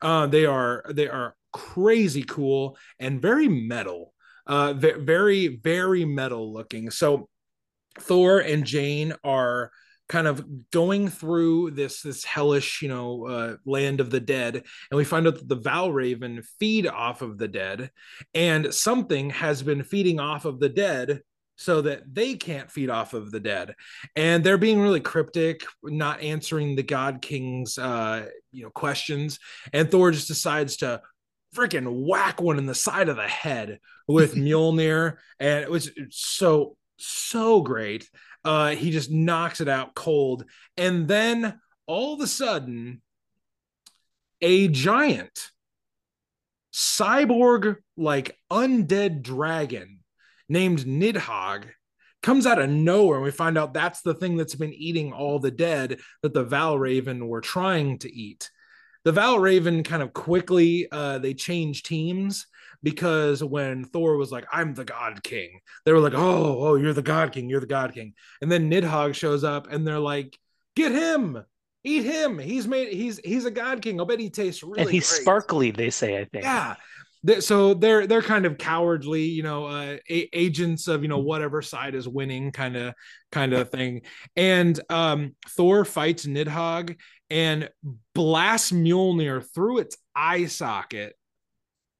Uh 0.00 0.26
they 0.26 0.44
are 0.46 0.84
they 0.90 1.08
are 1.08 1.34
crazy 1.52 2.22
cool 2.22 2.76
and 2.98 3.20
very 3.22 3.48
metal 3.48 4.14
uh 4.46 4.72
ve- 4.74 4.92
very 4.98 5.48
very 5.56 6.04
metal 6.04 6.52
looking. 6.52 6.90
So 6.90 7.28
thor 7.98 8.38
and 8.40 8.64
jane 8.64 9.12
are 9.24 9.70
kind 10.12 10.26
of 10.26 10.44
going 10.70 11.08
through 11.08 11.70
this 11.70 12.02
this 12.02 12.22
hellish 12.22 12.82
you 12.82 12.88
know 12.88 13.26
uh, 13.26 13.56
land 13.64 13.98
of 13.98 14.10
the 14.10 14.20
dead 14.20 14.56
and 14.56 14.98
we 14.98 15.04
find 15.04 15.26
out 15.26 15.36
that 15.36 15.48
the 15.48 15.56
val 15.56 15.90
raven 15.90 16.42
feed 16.60 16.86
off 16.86 17.22
of 17.22 17.38
the 17.38 17.48
dead 17.48 17.90
and 18.34 18.74
something 18.74 19.30
has 19.30 19.62
been 19.62 19.82
feeding 19.82 20.20
off 20.20 20.44
of 20.44 20.60
the 20.60 20.68
dead 20.68 21.22
so 21.56 21.80
that 21.80 22.02
they 22.12 22.34
can't 22.34 22.70
feed 22.70 22.90
off 22.90 23.14
of 23.14 23.30
the 23.30 23.38
dead. 23.38 23.74
And 24.16 24.42
they're 24.42 24.58
being 24.58 24.80
really 24.80 25.00
cryptic 25.00 25.64
not 25.82 26.20
answering 26.20 26.74
the 26.74 26.82
god 26.82 27.22
king's 27.22 27.78
uh 27.78 28.26
you 28.50 28.64
know 28.64 28.70
questions. 28.70 29.38
And 29.72 29.90
thor 29.90 30.10
just 30.10 30.28
decides 30.28 30.76
to 30.78 31.00
freaking 31.54 32.06
whack 32.06 32.40
one 32.40 32.58
in 32.58 32.66
the 32.66 32.74
side 32.74 33.08
of 33.08 33.16
the 33.16 33.28
head 33.28 33.78
with 34.08 34.34
Mjolnir 34.44 35.16
and 35.40 35.62
it 35.62 35.70
was 35.70 35.90
so 36.10 36.76
so 36.98 37.62
great 37.62 38.08
uh 38.44 38.70
he 38.70 38.90
just 38.90 39.10
knocks 39.10 39.60
it 39.60 39.68
out 39.68 39.94
cold 39.94 40.44
and 40.76 41.08
then 41.08 41.60
all 41.86 42.14
of 42.14 42.20
a 42.20 42.26
sudden 42.26 43.00
a 44.40 44.68
giant 44.68 45.50
cyborg 46.72 47.76
like 47.96 48.36
undead 48.50 49.22
dragon 49.22 50.00
named 50.48 50.80
Nidhogg 50.80 51.64
comes 52.22 52.46
out 52.46 52.60
of 52.60 52.70
nowhere 52.70 53.16
and 53.16 53.24
we 53.24 53.30
find 53.30 53.58
out 53.58 53.74
that's 53.74 54.00
the 54.02 54.14
thing 54.14 54.36
that's 54.36 54.54
been 54.54 54.72
eating 54.72 55.12
all 55.12 55.38
the 55.38 55.50
dead 55.50 55.98
that 56.22 56.32
the 56.32 56.44
Valraven 56.44 57.26
were 57.26 57.40
trying 57.40 57.98
to 57.98 58.12
eat. 58.12 58.50
The 59.04 59.12
Valraven 59.12 59.84
kind 59.84 60.02
of 60.02 60.12
quickly 60.12 60.88
uh 60.90 61.18
they 61.18 61.34
change 61.34 61.82
teams 61.82 62.46
because 62.82 63.42
when 63.42 63.84
Thor 63.84 64.16
was 64.16 64.30
like, 64.32 64.46
I'm 64.52 64.74
the 64.74 64.84
God 64.84 65.22
King, 65.22 65.60
they 65.84 65.92
were 65.92 66.00
like, 66.00 66.14
Oh, 66.14 66.58
oh, 66.60 66.74
you're 66.76 66.92
the 66.92 67.02
God 67.02 67.32
King, 67.32 67.48
you're 67.48 67.60
the 67.60 67.66
God 67.66 67.94
King. 67.94 68.14
And 68.40 68.50
then 68.50 68.70
Nidhogg 68.70 69.14
shows 69.14 69.44
up 69.44 69.70
and 69.70 69.86
they're 69.86 69.98
like, 69.98 70.38
Get 70.74 70.92
him, 70.92 71.44
eat 71.84 72.04
him. 72.04 72.38
He's 72.38 72.66
made 72.66 72.92
he's 72.92 73.18
he's 73.18 73.44
a 73.44 73.50
God 73.50 73.82
King. 73.82 74.00
I'll 74.00 74.06
bet 74.06 74.20
he 74.20 74.30
tastes 74.30 74.62
really 74.62 74.82
and 74.82 74.90
he's 74.90 75.08
great." 75.08 75.22
sparkly, 75.22 75.70
they 75.70 75.90
say, 75.90 76.18
I 76.18 76.24
think. 76.24 76.44
Yeah. 76.44 76.76
So 77.38 77.74
they're 77.74 78.08
they're 78.08 78.22
kind 78.22 78.46
of 78.46 78.58
cowardly, 78.58 79.22
you 79.22 79.44
know, 79.44 79.66
uh, 79.66 79.96
a- 80.10 80.28
agents 80.36 80.88
of 80.88 81.02
you 81.02 81.08
know 81.08 81.18
whatever 81.18 81.62
side 81.62 81.94
is 81.94 82.08
winning, 82.08 82.50
kind 82.50 82.76
of 82.76 82.94
kind 83.30 83.52
of 83.52 83.70
thing. 83.70 84.02
And 84.34 84.80
um, 84.90 85.36
Thor 85.50 85.84
fights 85.84 86.26
Nidhogg 86.26 86.96
and 87.30 87.70
blasts 88.14 88.72
Mjolnir 88.72 89.44
through 89.54 89.78
its 89.78 89.96
eye 90.16 90.46
socket. 90.46 91.14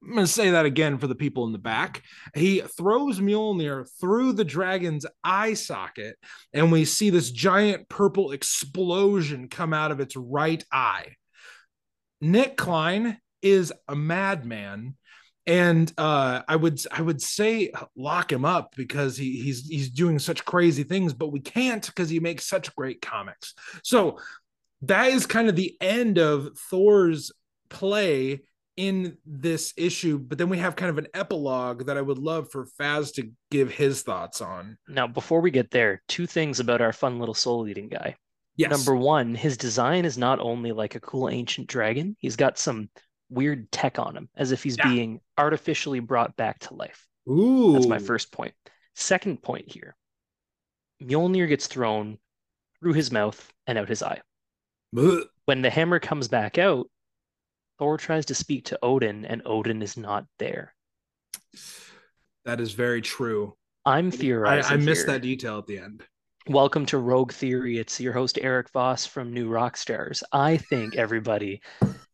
I'm 0.03 0.15
going 0.15 0.27
to 0.27 0.33
say 0.33 0.51
that 0.51 0.67
again 0.67 0.99
for 0.99 1.07
the 1.07 1.15
people 1.15 1.47
in 1.47 1.53
the 1.53 1.59
back. 1.59 2.03
He 2.35 2.61
throws 2.61 3.21
Mjolnir 3.21 3.87
through 4.01 4.33
the 4.33 4.45
dragon's 4.45 5.07
eye 5.23 5.55
socket, 5.55 6.17
and 6.53 6.73
we 6.73 6.85
see 6.85 7.11
this 7.11 7.31
giant 7.31 7.89
purple 7.89 8.33
explosion 8.33 9.49
come 9.49 9.73
out 9.73 9.93
of 9.93 10.01
its 10.01 10.17
right 10.17 10.65
eye. 10.73 11.17
Nic 12.21 12.57
Klein 12.57 13.19
is 13.43 13.73
a 13.89 13.97
madman 13.97 14.97
and 15.47 15.93
uh 15.99 16.41
i 16.47 16.55
would 16.55 16.81
i 16.93 17.03
would 17.03 17.21
say 17.21 17.73
lock 17.97 18.31
him 18.31 18.45
up 18.45 18.75
because 18.77 19.17
he 19.17 19.41
he's 19.41 19.67
he's 19.67 19.91
doing 19.91 20.21
such 20.21 20.45
crazy 20.45 20.85
things 20.85 21.13
but 21.13 21.33
we 21.33 21.41
can't 21.41 21.85
because 21.87 22.09
he 22.09 22.21
makes 22.21 22.47
such 22.47 22.75
great 22.77 23.03
comics 23.03 23.55
so 23.83 24.19
that 24.83 25.11
is 25.11 25.27
kind 25.27 25.49
of 25.49 25.57
the 25.57 25.77
end 25.81 26.19
of 26.19 26.57
thor's 26.71 27.33
play 27.69 28.41
in 28.77 29.19
this 29.27 29.75
issue 29.77 30.19
but 30.19 30.39
then 30.39 30.49
we 30.49 30.57
have 30.59 30.77
kind 30.77 30.89
of 30.89 30.97
an 30.97 31.07
epilogue 31.13 31.85
that 31.87 31.99
i 31.99 32.01
would 32.01 32.17
love 32.19 32.51
for 32.51 32.67
faz 32.81 33.13
to 33.13 33.31
give 33.51 33.71
his 33.71 34.03
thoughts 34.03 34.41
on 34.41 34.79
Now, 34.89 35.07
before 35.07 35.41
we 35.43 35.51
get 35.51 35.71
there, 35.71 36.03
two 36.09 36.27
things 36.27 36.59
about 36.59 36.81
our 36.81 36.93
fun 36.93 37.19
little 37.19 37.35
soul 37.35 37.69
eating 37.69 37.89
guy. 37.91 38.17
Yes. 38.57 38.71
Number 38.71 38.95
one, 38.97 39.35
his 39.35 39.57
design 39.57 40.05
is 40.07 40.17
not 40.17 40.39
only 40.41 40.73
like 40.73 40.95
a 40.95 41.01
cool 41.01 41.29
ancient 41.29 41.67
dragon, 41.69 42.17
he's 42.19 42.37
got 42.37 42.59
some 42.59 42.89
weird 43.31 43.71
tech 43.73 43.99
on 43.99 44.17
him, 44.17 44.29
as 44.37 44.53
if 44.53 44.63
he's 44.63 44.77
Yeah. 44.79 44.89
being 44.89 45.21
artificially 45.39 46.01
brought 46.01 46.37
back 46.37 46.59
to 46.61 46.75
life. 46.75 47.07
Ooh. 47.29 47.73
That's 47.73 47.87
my 47.87 47.99
first 47.99 48.33
point. 48.33 48.55
Second 48.95 49.43
point 49.43 49.71
here 49.73 49.97
Mjolnir 51.03 51.49
gets 51.49 51.67
thrown 51.67 52.19
through 52.81 52.93
his 52.95 53.11
mouth 53.11 53.53
and 53.67 53.79
out 53.79 53.89
his 53.89 54.03
eye. 54.03 54.21
Ugh. 54.97 55.25
When 55.47 55.63
the 55.63 55.71
hammer 55.71 55.99
comes 55.99 56.29
back 56.29 56.59
out, 56.59 56.87
Thor 57.79 57.97
tries 57.97 58.27
to 58.27 58.35
speak 58.35 58.67
to 58.67 58.79
Odin, 58.83 59.25
and 59.25 59.43
Odin 59.45 59.83
is 59.83 59.97
not 59.97 60.27
there. 60.39 60.75
That 62.45 62.61
is 62.61 62.73
very 62.73 63.03
true. 63.03 63.57
I'm 63.85 64.11
theorizing. 64.11 64.73
I 64.73 64.77
missed 64.77 65.07
here. 65.07 65.15
that 65.15 65.23
detail 65.23 65.59
at 65.59 65.67
the 65.67 65.79
end. 65.79 66.05
Welcome 66.49 66.87
to 66.87 66.99
Rogue 66.99 67.33
Theory. 67.33 67.79
It's 67.79 68.01
your 68.01 68.13
host 68.13 68.39
Erik 68.41 68.71
Voss 68.71 69.07
from 69.07 69.33
New 69.33 69.49
Rockstars. 69.49 70.23
I 70.33 70.57
think 70.57 70.97
everybody 70.97 71.63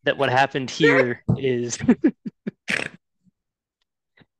that 0.04 0.18
what 0.18 0.30
happened 0.30 0.70
here 0.70 1.22
is 1.36 1.78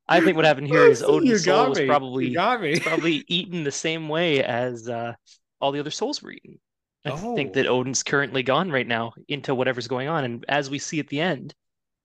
I 0.09 0.21
think 0.21 0.37
what 0.37 0.45
happened 0.47 0.69
here 0.69 0.87
is 0.91 1.03
Odin's 1.03 1.45
soul 1.45 1.71
was 1.71 1.81
probably 1.81 2.35
probably 2.35 3.25
eaten 3.29 3.65
the 3.65 3.73
same 3.73 4.09
way 4.09 4.43
as 4.43 4.89
uh, 4.89 5.15
all 5.61 5.73
the 5.73 5.81
other 5.81 5.91
souls 5.91 6.23
were 6.23 6.33
eaten. 6.33 6.59
I 7.05 7.11
think 7.13 7.55
that 7.55 7.67
Oh. 7.67 7.79
Odin's 7.79 8.03
currently 8.05 8.43
gone 8.45 8.71
right 8.71 8.87
now 8.87 9.15
into 9.29 9.55
whatever's 9.55 9.89
going 9.89 10.09
on. 10.09 10.25
And 10.25 10.45
as 10.49 10.71
we 10.71 10.79
see 10.79 11.01
at 11.01 11.09
the 11.09 11.21
end, 11.21 11.55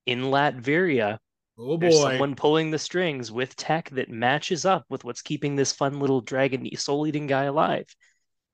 in 0.06 0.22
Latveria, 0.22 1.18
Oh 1.58 1.76
there's 1.80 1.98
boy. 1.98 2.00
someone 2.00 2.36
pulling 2.36 2.70
the 2.70 2.78
strings 2.78 3.32
with 3.32 3.56
tech 3.56 3.90
that 3.90 4.10
matches 4.10 4.64
up 4.66 4.86
with 4.90 5.04
what's 5.04 5.22
keeping 5.22 5.56
this 5.56 5.72
fun 5.72 6.00
little 6.00 6.20
dragon 6.20 6.68
soul 6.76 7.06
eating 7.06 7.26
guy 7.26 7.44
alive. 7.44 7.86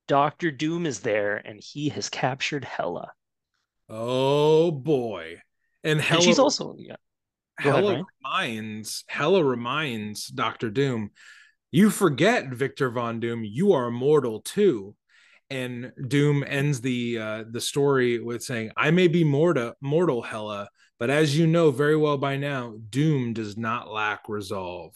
Doctor 0.07 0.51
Doom 0.51 0.85
is 0.85 1.01
there 1.01 1.37
and 1.37 1.59
he 1.63 1.89
has 1.89 2.09
captured 2.09 2.65
Hela. 2.65 3.13
Oh 3.89 4.71
boy. 4.71 5.41
And 5.83 5.99
Hela, 6.01 6.17
And 6.17 6.23
she's 6.23 6.39
also 6.39 6.75
yeah. 6.77 6.95
Go 7.61 7.71
Hela 7.75 8.05
reminds 8.23 9.03
Hela 9.07 9.43
reminds 9.43 10.27
Doctor 10.27 10.69
Doom, 10.69 11.11
you 11.71 11.89
forget 11.89 12.49
Victor 12.49 12.89
Von 12.89 13.19
Doom, 13.19 13.43
you 13.43 13.73
are 13.73 13.91
mortal 13.91 14.41
too. 14.41 14.95
And 15.51 15.91
Doom 16.07 16.45
ends 16.47 16.79
the 16.79 17.19
uh, 17.19 17.43
the 17.51 17.59
story 17.59 18.19
with 18.19 18.41
saying, 18.41 18.71
"I 18.77 18.89
may 18.91 19.07
be 19.07 19.25
mortal, 19.25 19.73
mortal, 19.81 20.21
Hela, 20.21 20.69
but 20.97 21.09
as 21.09 21.37
you 21.37 21.45
know 21.45 21.71
very 21.71 21.97
well 21.97 22.17
by 22.17 22.37
now, 22.37 22.75
Doom 22.89 23.33
does 23.33 23.57
not 23.57 23.91
lack 23.91 24.29
resolve." 24.29 24.95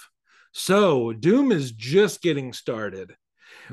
So 0.54 1.12
Doom 1.12 1.52
is 1.52 1.74
just 1.74 2.22
getting 2.22 2.54
started 2.54 3.14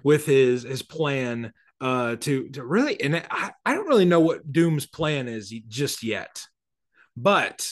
with 0.02 0.26
his 0.26 0.64
his 0.64 0.82
plan 0.82 1.52
uh, 1.80 2.16
to 2.16 2.48
to 2.50 2.64
really, 2.64 3.00
and 3.00 3.16
I, 3.30 3.52
I 3.64 3.74
don't 3.74 3.88
really 3.88 4.04
know 4.04 4.20
what 4.20 4.52
Doom's 4.52 4.86
plan 4.86 5.28
is 5.28 5.54
just 5.68 6.02
yet, 6.02 6.42
but 7.16 7.68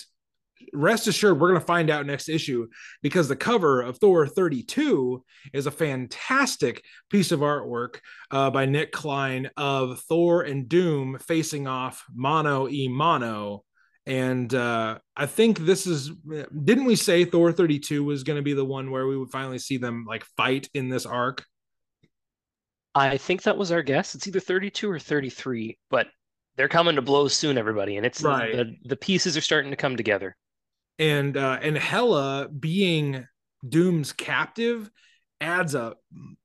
rest 0.73 1.07
assured 1.07 1.39
we're 1.39 1.49
going 1.49 1.61
to 1.61 1.67
find 1.67 1.91
out 1.91 2.07
next 2.07 2.29
issue 2.29 2.67
because 3.03 3.29
the 3.29 3.37
cover 3.37 3.83
of 3.83 3.99
thor 3.99 4.27
32 4.27 5.23
is 5.53 5.67
a 5.67 5.71
fantastic 5.71 6.83
piece 7.11 7.33
of 7.33 7.41
artwork 7.41 7.99
uh, 8.31 8.51
by 8.51 8.67
nic 8.67 8.93
klein 8.93 9.51
of 9.57 10.01
thor 10.01 10.43
and 10.43 10.69
doom 10.69 11.19
facing 11.19 11.67
off 11.67 12.05
mono 12.15 12.69
e 12.69 12.89
mono 12.89 13.65
and 14.07 14.55
uh, 14.55 14.99
i 15.17 15.27
think 15.27 15.59
this 15.59 15.87
is 15.87 16.11
didn't 16.65 16.85
we 16.85 16.97
say 16.97 17.25
thor 17.25 17.53
32 17.53 18.03
was 18.05 18.23
going 18.23 18.37
to 18.37 18.43
be 18.43 18.55
the 18.55 18.65
one 18.65 18.91
where 18.91 19.07
we 19.07 19.17
would 19.17 19.31
finally 19.31 19.59
see 19.59 19.77
them 19.77 20.05
like 20.09 20.25
fight 20.37 20.69
in 20.75 20.89
this 20.89 21.07
arc 21.07 21.45
I 22.95 23.19
think 23.19 23.43
that 23.43 23.57
was 23.57 23.71
our 23.71 23.83
guess. 23.83 24.15
It's 24.15 24.27
either 24.27 24.41
32 24.41 24.91
or 24.91 24.99
33, 24.99 25.79
but 25.91 26.09
they're 26.57 26.69
coming 26.69 26.97
to 26.97 27.03
blows 27.03 27.35
soon, 27.35 27.57
everybody. 27.57 27.97
And 27.97 28.05
it's 28.05 28.23
Right. 28.23 28.55
the, 28.55 28.77
the 28.85 28.97
pieces 28.97 29.37
are 29.37 29.41
starting 29.41 29.71
to 29.71 29.77
come 29.77 29.97
together. 29.97 30.37
And 31.01 31.37
uh 31.37 31.59
and 31.61 31.77
Hela 31.77 32.49
being 32.49 33.27
Doom's 33.69 34.13
captive 34.13 34.89
adds 35.41 35.75
a 35.75 35.95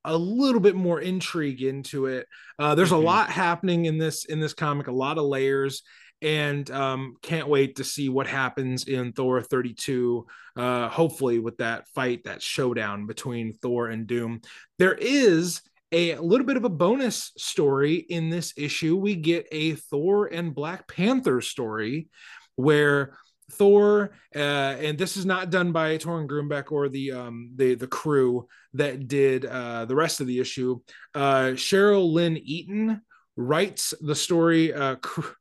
a 0.05 0.17
little 0.17 0.61
bit 0.61 0.75
more 0.75 0.99
intrigue 1.01 1.61
into 1.61 2.07
it. 2.07 2.25
Uh 2.57 2.73
there's 2.73 2.91
Mhm. 2.91 2.95
a 3.03 3.05
lot 3.11 3.29
happening 3.29 3.85
in 3.85 3.97
this 3.99 4.25
in 4.25 4.39
this 4.39 4.53
comic, 4.53 4.87
a 4.87 4.91
lot 4.91 5.17
of 5.19 5.25
layers 5.25 5.83
and 6.21 6.71
um 6.71 7.15
can't 7.21 7.49
wait 7.49 7.75
to 7.75 7.83
see 7.83 8.07
what 8.07 8.25
happens 8.27 8.85
in 8.87 9.11
Thor 9.11 9.41
32 9.41 10.25
uh 10.55 10.87
hopefully 10.87 11.39
with 11.39 11.57
that 11.57 11.89
fight 11.89 12.23
that 12.23 12.41
showdown 12.41 13.05
between 13.05 13.53
Thor 13.53 13.89
and 13.89 14.07
Doom. 14.07 14.39
There 14.79 14.95
is 14.95 15.61
a 15.91 16.15
little 16.17 16.47
bit 16.47 16.57
of 16.57 16.63
a 16.63 16.69
bonus 16.69 17.31
story 17.37 17.95
in 17.95 18.29
this 18.29 18.53
issue. 18.57 18.95
We 18.95 19.15
get 19.15 19.45
a 19.51 19.73
Thor 19.75 20.27
and 20.27 20.55
Black 20.55 20.87
Panther 20.87 21.41
story 21.41 22.07
where 22.55 23.17
Thor, 23.51 24.11
uh, 24.35 24.39
and 24.39 24.97
this 24.97 25.17
is 25.17 25.25
not 25.25 25.49
done 25.49 25.71
by 25.71 25.97
Torunn 25.97 26.27
Grønbekk 26.27 26.71
or 26.71 26.89
the 26.89 27.11
um, 27.11 27.51
the 27.55 27.75
the 27.75 27.87
crew 27.87 28.47
that 28.73 29.07
did 29.07 29.45
uh, 29.45 29.85
the 29.85 29.95
rest 29.95 30.21
of 30.21 30.27
the 30.27 30.39
issue. 30.39 30.79
Uh, 31.13 31.51
Cheryl 31.53 32.11
Lynn 32.11 32.37
Eaton 32.37 33.01
writes 33.37 33.93
the 34.01 34.15
story. 34.15 34.73
Uh, 34.73 34.95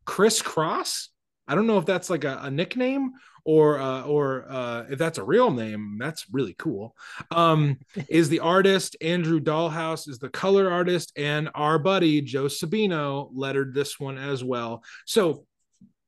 Chris 0.05 0.43
Cross. 0.43 1.11
I 1.47 1.55
don't 1.55 1.67
know 1.67 1.79
if 1.79 1.87
that's 1.87 2.09
like 2.09 2.25
a, 2.25 2.41
a 2.43 2.51
nickname 2.51 3.13
or 3.45 3.79
uh, 3.79 4.03
or 4.03 4.47
uh, 4.49 4.85
if 4.91 4.99
that's 4.99 5.19
a 5.19 5.25
real 5.25 5.51
name. 5.51 5.97
That's 5.99 6.27
really 6.33 6.55
cool. 6.59 6.95
Um, 7.31 7.79
is 8.09 8.29
the 8.29 8.41
artist 8.41 8.97
Andrew 9.01 9.41
Dalhouse 9.41 10.09
is 10.09 10.19
the 10.19 10.31
color 10.31 10.71
artist, 10.71 11.13
and 11.17 11.51
our 11.55 11.79
buddy 11.79 12.21
Joe 12.21 12.47
Sabino 12.47 13.31
lettered 13.33 13.75
this 13.75 14.01
one 14.01 14.19
as 14.19 14.43
well. 14.43 14.83
So 15.07 15.47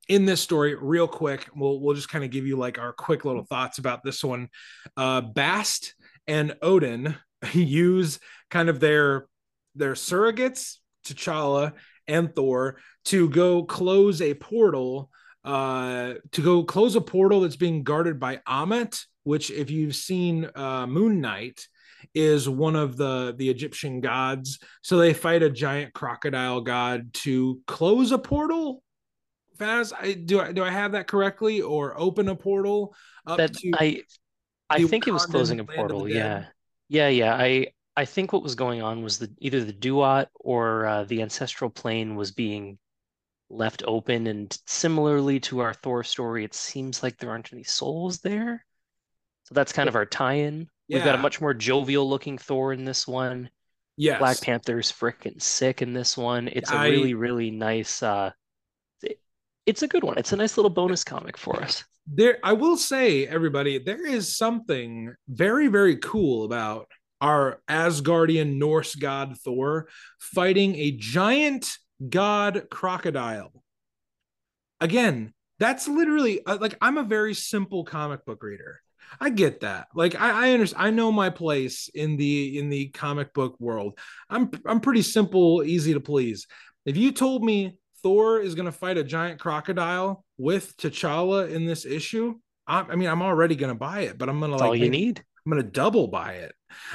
in 0.08 0.24
this 0.24 0.40
story 0.40 0.74
real 0.74 1.08
quick 1.08 1.48
we'll 1.54 1.80
we'll 1.80 1.94
just 1.94 2.08
kind 2.08 2.24
of 2.24 2.30
give 2.30 2.46
you 2.46 2.56
like 2.56 2.78
our 2.78 2.92
quick 2.92 3.24
little 3.24 3.44
thoughts 3.44 3.78
about 3.78 4.02
this 4.02 4.22
one. 4.22 4.48
Uh 4.96 5.20
bast 5.20 5.94
and 6.26 6.56
odin 6.62 7.16
use 7.52 8.18
kind 8.50 8.68
of 8.68 8.80
their 8.80 9.26
their 9.74 9.94
surrogates 9.94 10.76
t'challa 11.06 11.72
and 12.08 12.34
thor 12.34 12.78
to 13.04 13.28
go 13.28 13.62
close 13.62 14.20
a 14.20 14.34
portal 14.34 15.10
uh 15.44 16.14
to 16.32 16.42
go 16.42 16.64
close 16.64 16.96
a 16.96 17.00
portal 17.00 17.40
that's 17.40 17.56
being 17.56 17.82
guarded 17.82 18.18
by 18.18 18.40
ammit 18.48 19.04
which 19.24 19.50
if 19.50 19.70
you've 19.70 19.94
seen 19.94 20.48
uh 20.54 20.86
moon 20.86 21.20
knight 21.20 21.66
is 22.14 22.48
one 22.48 22.76
of 22.76 22.96
the 22.96 23.34
the 23.36 23.48
egyptian 23.48 24.00
gods. 24.00 24.58
So 24.82 24.98
they 24.98 25.12
fight 25.12 25.42
a 25.42 25.50
giant 25.50 25.92
crocodile 25.92 26.60
god 26.60 27.12
to 27.14 27.60
close 27.66 28.12
a 28.12 28.18
portal 28.18 28.82
Faz, 29.56 29.92
I 29.98 30.12
do 30.12 30.40
I 30.40 30.52
do 30.52 30.64
I 30.64 30.70
have 30.70 30.92
that 30.92 31.06
correctly 31.06 31.60
or 31.60 31.98
open 31.98 32.28
a 32.28 32.34
portal 32.34 32.94
up 33.26 33.38
That 33.38 33.54
to 33.54 33.72
I 33.74 34.02
I 34.68 34.82
think 34.84 35.06
it 35.06 35.12
was 35.12 35.26
closing 35.26 35.60
a 35.60 35.62
land 35.62 35.70
of 35.70 35.74
the 35.88 35.94
portal. 35.94 36.08
Yeah. 36.08 36.44
Yeah, 36.88 37.08
yeah. 37.08 37.34
I 37.34 37.68
I 37.96 38.04
think 38.04 38.32
what 38.32 38.42
was 38.42 38.54
going 38.54 38.82
on 38.82 39.02
was 39.02 39.18
the 39.18 39.30
either 39.38 39.64
the 39.64 39.72
Duat 39.72 40.28
or 40.34 40.86
uh, 40.86 41.04
the 41.04 41.22
ancestral 41.22 41.70
plane 41.70 42.14
was 42.14 42.30
being 42.30 42.78
left 43.48 43.82
open, 43.86 44.26
and 44.26 44.56
similarly 44.66 45.40
to 45.40 45.60
our 45.60 45.72
Thor 45.72 46.04
story, 46.04 46.44
it 46.44 46.54
seems 46.54 47.02
like 47.02 47.16
there 47.16 47.30
aren't 47.30 47.52
any 47.52 47.62
souls 47.62 48.18
there. 48.18 48.64
So 49.44 49.54
that's 49.54 49.72
kind 49.72 49.88
of 49.88 49.94
our 49.94 50.04
tie-in. 50.04 50.68
We've 50.88 51.04
got 51.04 51.14
a 51.14 51.18
much 51.18 51.40
more 51.40 51.54
jovial 51.54 52.08
looking 52.08 52.38
Thor 52.38 52.72
in 52.72 52.84
this 52.84 53.06
one. 53.06 53.50
yes 53.96 54.18
Black 54.18 54.40
Panther's 54.40 54.92
frickin' 54.92 55.40
sick 55.40 55.82
in 55.82 55.92
this 55.92 56.16
one. 56.16 56.48
It's 56.48 56.70
a 56.70 56.80
really, 56.80 57.14
really 57.14 57.50
nice 57.50 58.02
uh 58.02 58.30
it's 59.66 59.82
a 59.82 59.88
good 59.88 60.04
one. 60.04 60.16
It's 60.16 60.32
a 60.32 60.36
nice 60.36 60.56
little 60.56 60.70
bonus 60.70 61.04
comic 61.04 61.36
for 61.36 61.60
us. 61.62 61.84
there 62.06 62.38
I 62.42 62.52
will 62.52 62.76
say 62.76 63.26
everybody 63.26 63.78
there 63.78 64.06
is 64.06 64.36
something 64.36 65.14
very 65.28 65.66
very 65.66 65.96
cool 65.96 66.44
about 66.44 66.88
our 67.20 67.60
Asgardian 67.68 68.58
Norse 68.58 68.94
god 68.94 69.36
Thor 69.44 69.88
fighting 70.18 70.76
a 70.76 70.92
giant 70.92 71.76
god 72.08 72.66
crocodile. 72.70 73.52
Again, 74.80 75.32
that's 75.58 75.88
literally 75.88 76.44
uh, 76.44 76.58
like 76.60 76.76
I'm 76.80 76.98
a 76.98 77.02
very 77.02 77.34
simple 77.34 77.84
comic 77.84 78.24
book 78.24 78.42
reader. 78.42 78.80
I 79.20 79.30
get 79.30 79.60
that. 79.60 79.88
Like 79.94 80.20
I, 80.20 80.48
I 80.48 80.52
understand. 80.52 80.86
I 80.86 80.90
know 80.90 81.10
my 81.10 81.30
place 81.30 81.88
in 81.94 82.16
the 82.16 82.58
in 82.58 82.68
the 82.68 82.88
comic 82.88 83.32
book 83.32 83.56
world. 83.58 83.98
I'm 84.28 84.50
I'm 84.66 84.80
pretty 84.80 85.02
simple, 85.02 85.62
easy 85.64 85.94
to 85.94 86.00
please. 86.00 86.46
If 86.84 86.96
you 86.96 87.10
told 87.12 87.42
me 87.42 87.78
Thor 88.06 88.38
is 88.38 88.54
going 88.54 88.66
to 88.66 88.72
fight 88.72 88.98
a 88.98 89.02
giant 89.02 89.40
crocodile 89.40 90.24
with 90.38 90.76
T'Challa 90.76 91.50
in 91.50 91.66
this 91.66 91.84
issue, 91.84 92.36
I, 92.64 92.82
I 92.82 92.94
mean, 92.94 93.08
I'm 93.08 93.20
already 93.20 93.56
going 93.56 93.72
to 93.72 93.78
buy 93.78 94.02
it. 94.02 94.16
But 94.16 94.28
I'm 94.28 94.38
going 94.38 94.52
to 94.52 94.58
like 94.58 94.68
all 94.68 94.76
you 94.76 94.88
need. 94.88 95.24
I'm 95.44 95.50
gonna 95.50 95.62
double 95.62 96.08
buy 96.08 96.32
it. 96.32 96.54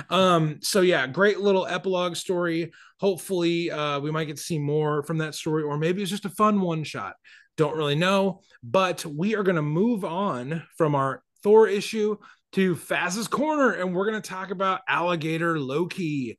Um, 0.09 0.59
so 0.61 0.81
yeah, 0.81 1.07
great 1.07 1.39
little 1.39 1.65
epilogue 1.65 2.17
story. 2.17 2.71
Hopefully, 2.99 3.71
uh, 3.71 4.01
we 4.01 4.11
might 4.11 4.25
get 4.25 4.35
to 4.35 4.43
see 4.43 4.59
more 4.59 5.03
from 5.03 5.19
that 5.19 5.35
story, 5.35 5.63
or 5.63 5.77
maybe 5.77 6.01
it's 6.01 6.11
just 6.11 6.25
a 6.25 6.29
fun 6.29 6.59
one 6.59 6.83
shot. 6.83 7.15
Don't 7.55 7.77
really 7.77 7.95
know, 7.95 8.41
but 8.61 9.05
we 9.05 9.35
are 9.35 9.43
gonna 9.43 9.61
move 9.61 10.03
on 10.03 10.63
from 10.77 10.95
our 10.95 11.23
Thor 11.43 11.67
issue 11.67 12.17
to 12.51 12.75
Faz's 12.75 13.29
Corner, 13.29 13.71
and 13.71 13.95
we're 13.95 14.05
gonna 14.05 14.19
talk 14.19 14.51
about 14.51 14.81
Alligator 14.85 15.57
Loki. 15.57 16.37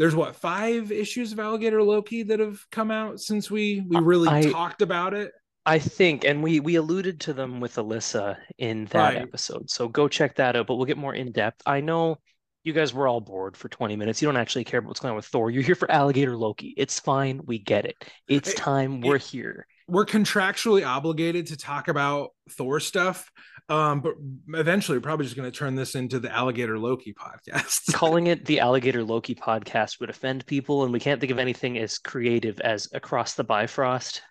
There's 0.00 0.16
what 0.16 0.34
five 0.34 0.90
issues 0.90 1.30
of 1.30 1.38
Alligator 1.38 1.82
Loki 1.82 2.22
that 2.24 2.40
have 2.40 2.58
come 2.72 2.90
out 2.90 3.20
since 3.20 3.50
we 3.50 3.84
we 3.86 4.00
really 4.00 4.28
I- 4.28 4.50
talked 4.50 4.82
about 4.82 5.14
it. 5.14 5.30
I 5.66 5.78
think, 5.78 6.24
and 6.24 6.42
we 6.42 6.58
we 6.58 6.76
alluded 6.76 7.20
to 7.20 7.34
them 7.34 7.60
with 7.60 7.74
Alyssa 7.76 8.38
in 8.56 8.86
that 8.86 9.14
Right. 9.14 9.18
episode. 9.18 9.68
So 9.70 9.88
go 9.88 10.08
check 10.08 10.36
that 10.36 10.56
out, 10.56 10.66
but 10.66 10.76
we'll 10.76 10.86
get 10.86 10.96
more 10.96 11.14
in 11.14 11.32
depth. 11.32 11.60
I 11.66 11.80
know 11.82 12.16
you 12.64 12.72
guys 12.72 12.94
were 12.94 13.06
all 13.06 13.20
bored 13.20 13.58
for 13.58 13.68
20 13.68 13.94
minutes. 13.94 14.22
You 14.22 14.26
don't 14.28 14.38
actually 14.38 14.64
care 14.64 14.78
about 14.80 14.88
what's 14.88 15.00
going 15.00 15.10
on 15.10 15.16
with 15.16 15.26
Thor. 15.26 15.50
You're 15.50 15.62
here 15.62 15.74
for 15.74 15.90
Alligator 15.90 16.34
Loki. 16.36 16.72
It's 16.78 16.98
fine. 16.98 17.42
We 17.44 17.58
get 17.58 17.84
it. 17.84 17.94
It's 18.26 18.54
time. 18.54 19.02
We're 19.02 19.18
here. 19.18 19.66
We're 19.86 20.06
contractually 20.06 20.86
obligated 20.86 21.48
to 21.48 21.56
talk 21.58 21.88
about 21.88 22.30
Thor 22.50 22.80
stuff, 22.80 23.30
um, 23.70 24.00
but 24.00 24.14
eventually 24.58 24.98
we're 24.98 25.02
probably 25.02 25.24
just 25.24 25.36
going 25.36 25.50
to 25.50 25.56
turn 25.56 25.76
this 25.76 25.94
into 25.94 26.18
the 26.18 26.30
Alligator 26.30 26.78
Loki 26.78 27.14
podcast. 27.14 27.92
Calling 27.94 28.26
it 28.26 28.44
the 28.44 28.60
Alligator 28.60 29.04
Loki 29.04 29.34
podcast 29.34 30.00
would 30.00 30.10
offend 30.10 30.44
people, 30.46 30.82
and 30.84 30.92
we 30.92 31.00
can't 31.00 31.20
think 31.20 31.30
of 31.30 31.38
anything 31.38 31.78
as 31.78 31.96
creative 31.98 32.60
as 32.60 32.88
Across 32.92 33.34
the 33.34 33.44
Bifrost. 33.44 34.22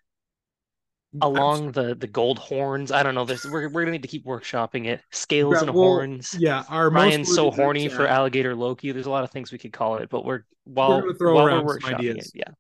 Along 1.22 1.72
the 1.72 1.96
the 1.96 2.06
gold 2.06 2.38
horns. 2.38 2.92
I 2.92 3.02
don't 3.02 3.16
know. 3.16 3.26
There's 3.26 3.44
we're 3.44 3.68
we're 3.70 3.82
gonna 3.82 3.94
need 3.94 4.04
to 4.04 4.08
keep 4.08 4.26
workshopping 4.28 4.86
it. 4.86 5.02
Scales 5.12 5.56
Yeah, 5.56 5.62
and 5.62 5.70
well, 5.70 5.84
horns. 5.86 6.36
yeah, 6.38 6.64
our 6.70 6.92
Ryan's 6.92 7.34
so 7.34 7.50
horny 7.50 7.88
for. 7.88 8.06
Alligator 8.06 8.54
Loki. 8.54 8.92
There's 8.92 9.08
a 9.08 9.10
lot 9.10 9.24
of 9.24 9.32
things 9.32 9.52
we 9.52 9.58
could 9.58 9.74
call 9.74 9.96
it, 9.98 10.10
but 10.10 10.24
we're 10.24 10.44
while 10.66 11.02
gonna 11.02 11.16
throw 11.16 11.34
while 11.34 11.46
we're 11.66 11.80
workshopping 11.80 11.96
ideas. 11.96 12.28
it, 12.28 12.46
yeah. 12.46 12.54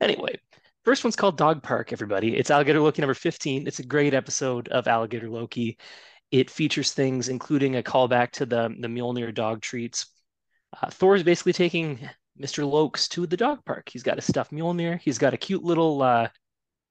Anyway, 0.00 0.38
first 0.86 1.02
one's 1.02 1.16
called 1.16 1.36
Dog 1.36 1.64
Park. 1.64 1.92
Everybody, 1.92 2.36
it's 2.36 2.48
Alligator 2.48 2.80
Loki 2.80 3.02
number 3.02 3.12
15. 3.12 3.66
It's 3.66 3.80
a 3.80 3.84
great 3.84 4.14
episode 4.14 4.68
of 4.68 4.86
Alligator 4.86 5.28
Loki. 5.28 5.78
It 6.30 6.48
features 6.48 6.92
things 6.92 7.28
including 7.28 7.74
a 7.74 7.82
callback 7.82 8.30
to 8.32 8.46
the 8.46 8.72
the 8.78 8.86
Mjolnir 8.86 9.34
dog 9.34 9.62
treats. 9.62 10.06
Uh, 10.80 10.88
Thor 10.90 11.16
is 11.16 11.24
basically 11.24 11.54
taking 11.54 12.08
Mr. 12.40 12.62
Lokes 12.62 13.08
to 13.08 13.26
the 13.26 13.36
dog 13.36 13.64
park. 13.64 13.88
He's 13.88 14.04
got 14.04 14.18
a 14.18 14.22
stuffed 14.22 14.52
Mjolnir. 14.52 15.00
He's 15.00 15.18
got 15.18 15.34
a 15.34 15.36
cute 15.36 15.64
little 15.64 16.02
uh, 16.02 16.28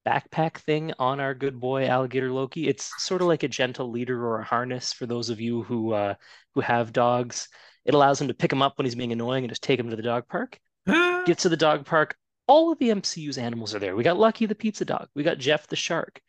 backpack 0.06 0.58
thing 0.58 0.92
on 1.00 1.22
our 1.22 1.34
good 1.34 1.58
boy 1.58 1.88
Alligator 1.88 2.34
Loki. 2.34 2.68
It's 2.68 2.92
sort 3.02 3.22
of 3.22 3.30
like 3.30 3.44
a 3.44 3.48
gentle 3.48 3.90
leader 3.90 4.28
or 4.28 4.40
a 4.40 4.44
harness 4.44 4.92
for 4.92 5.06
those 5.06 5.30
of 5.30 5.40
you 5.40 5.64
who 5.64 5.94
uh, 5.94 6.16
who 6.54 6.60
have 6.60 6.92
dogs. 6.92 7.48
It 7.86 7.94
allows 7.94 8.20
him 8.20 8.28
to 8.28 8.34
pick 8.34 8.52
him 8.52 8.62
up 8.62 8.78
when 8.78 8.86
he's 8.86 8.96
being 8.96 9.14
annoying 9.14 9.46
and 9.46 9.52
just 9.52 9.64
take 9.64 9.80
him 9.80 9.90
to 9.90 9.96
the 9.96 10.02
dog 10.02 10.28
park. 10.28 10.60
Gets 10.86 11.44
to 11.44 11.50
the 11.50 11.56
dog 11.56 11.86
park. 11.86 12.18
All 12.48 12.72
of 12.72 12.80
the 12.80 12.90
MCU's 12.90 13.38
animals 13.38 13.74
are 13.74 13.80
there. 13.80 13.96
We 13.96 14.04
got 14.04 14.18
Lucky 14.18 14.46
the 14.46 14.56
pizza 14.56 14.86
dog. 14.86 15.08
We 15.16 15.24
got 15.24 15.38
Jeff 15.38 15.68
the 15.68 15.76
shark. 15.76 16.22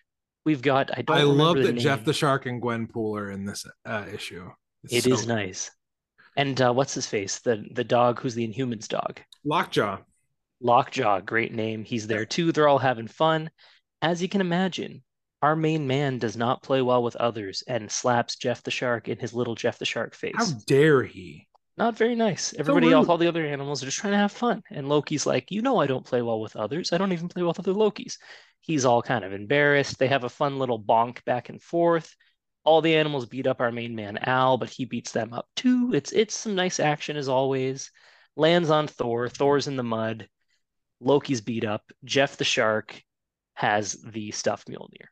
We've 0.46 0.62
got 0.62 0.96
I 0.96 1.02
don't 1.02 1.16
I 1.16 1.22
love 1.22 1.56
that 1.56 1.72
Jeff 1.72 2.04
the 2.04 2.12
Shark 2.12 2.46
and 2.46 2.62
Gwenpool 2.62 3.18
are 3.18 3.32
in 3.32 3.44
this 3.44 3.66
uh, 3.84 4.04
issue. 4.12 4.48
It 4.88 5.02
so 5.02 5.10
is 5.10 5.26
nice. 5.26 5.72
And 6.36 6.60
uh, 6.60 6.72
what's 6.72 6.94
his 6.94 7.08
face? 7.08 7.40
The 7.40 7.66
the 7.72 7.82
dog 7.82 8.20
who's 8.20 8.36
the 8.36 8.46
Inhumans 8.46 8.86
dog. 8.86 9.20
Lockjaw. 9.44 9.98
Lockjaw, 10.60 11.20
great 11.20 11.52
name. 11.52 11.82
He's 11.82 12.06
there 12.06 12.24
too. 12.24 12.52
They're 12.52 12.68
all 12.68 12.78
having 12.78 13.08
fun. 13.08 13.50
As 14.00 14.22
you 14.22 14.28
can 14.28 14.40
imagine, 14.40 15.02
our 15.42 15.56
main 15.56 15.88
man 15.88 16.20
does 16.20 16.36
not 16.36 16.62
play 16.62 16.80
well 16.80 17.02
with 17.02 17.16
others 17.16 17.64
and 17.66 17.90
slaps 17.90 18.36
Jeff 18.36 18.62
the 18.62 18.70
Shark 18.70 19.08
in 19.08 19.18
his 19.18 19.34
little 19.34 19.56
Jeff 19.56 19.78
the 19.78 19.84
Shark 19.84 20.14
face. 20.14 20.34
How 20.36 20.46
dare 20.66 21.02
he? 21.02 21.45
Not 21.78 21.96
very 21.96 22.14
nice. 22.14 22.54
Everybody 22.54 22.90
else, 22.90 23.08
all 23.08 23.18
the 23.18 23.28
other 23.28 23.44
animals 23.44 23.82
are 23.82 23.86
just 23.86 23.98
trying 23.98 24.14
to 24.14 24.18
have 24.18 24.32
fun. 24.32 24.62
And 24.70 24.88
Loki's 24.88 25.26
like, 25.26 25.50
you 25.50 25.60
know, 25.60 25.78
I 25.78 25.86
don't 25.86 26.06
play 26.06 26.22
well 26.22 26.40
with 26.40 26.56
others. 26.56 26.92
I 26.92 26.98
don't 26.98 27.12
even 27.12 27.28
play 27.28 27.42
well 27.42 27.50
with 27.50 27.58
other 27.58 27.74
Lokis. 27.74 28.16
He's 28.60 28.86
all 28.86 29.02
kind 29.02 29.24
of 29.24 29.32
embarrassed. 29.32 29.98
They 29.98 30.08
have 30.08 30.24
a 30.24 30.28
fun 30.30 30.58
little 30.58 30.80
bonk 30.80 31.22
back 31.24 31.50
and 31.50 31.62
forth. 31.62 32.14
All 32.64 32.80
the 32.80 32.96
animals 32.96 33.26
beat 33.26 33.46
up 33.46 33.60
our 33.60 33.70
main 33.70 33.94
man 33.94 34.18
Al, 34.18 34.56
but 34.56 34.70
he 34.70 34.86
beats 34.86 35.12
them 35.12 35.32
up 35.32 35.46
too. 35.54 35.92
It's 35.94 36.12
it's 36.12 36.36
some 36.36 36.54
nice 36.54 36.80
action 36.80 37.16
as 37.16 37.28
always. 37.28 37.92
Lands 38.36 38.70
on 38.70 38.88
Thor. 38.88 39.28
Thor's 39.28 39.68
in 39.68 39.76
the 39.76 39.84
mud. 39.84 40.28
Loki's 41.00 41.42
beat 41.42 41.64
up. 41.64 41.84
Jeff 42.04 42.38
the 42.38 42.44
shark 42.44 43.00
has 43.54 43.92
the 44.02 44.30
stuffed 44.30 44.68
Mjolnir. 44.68 45.08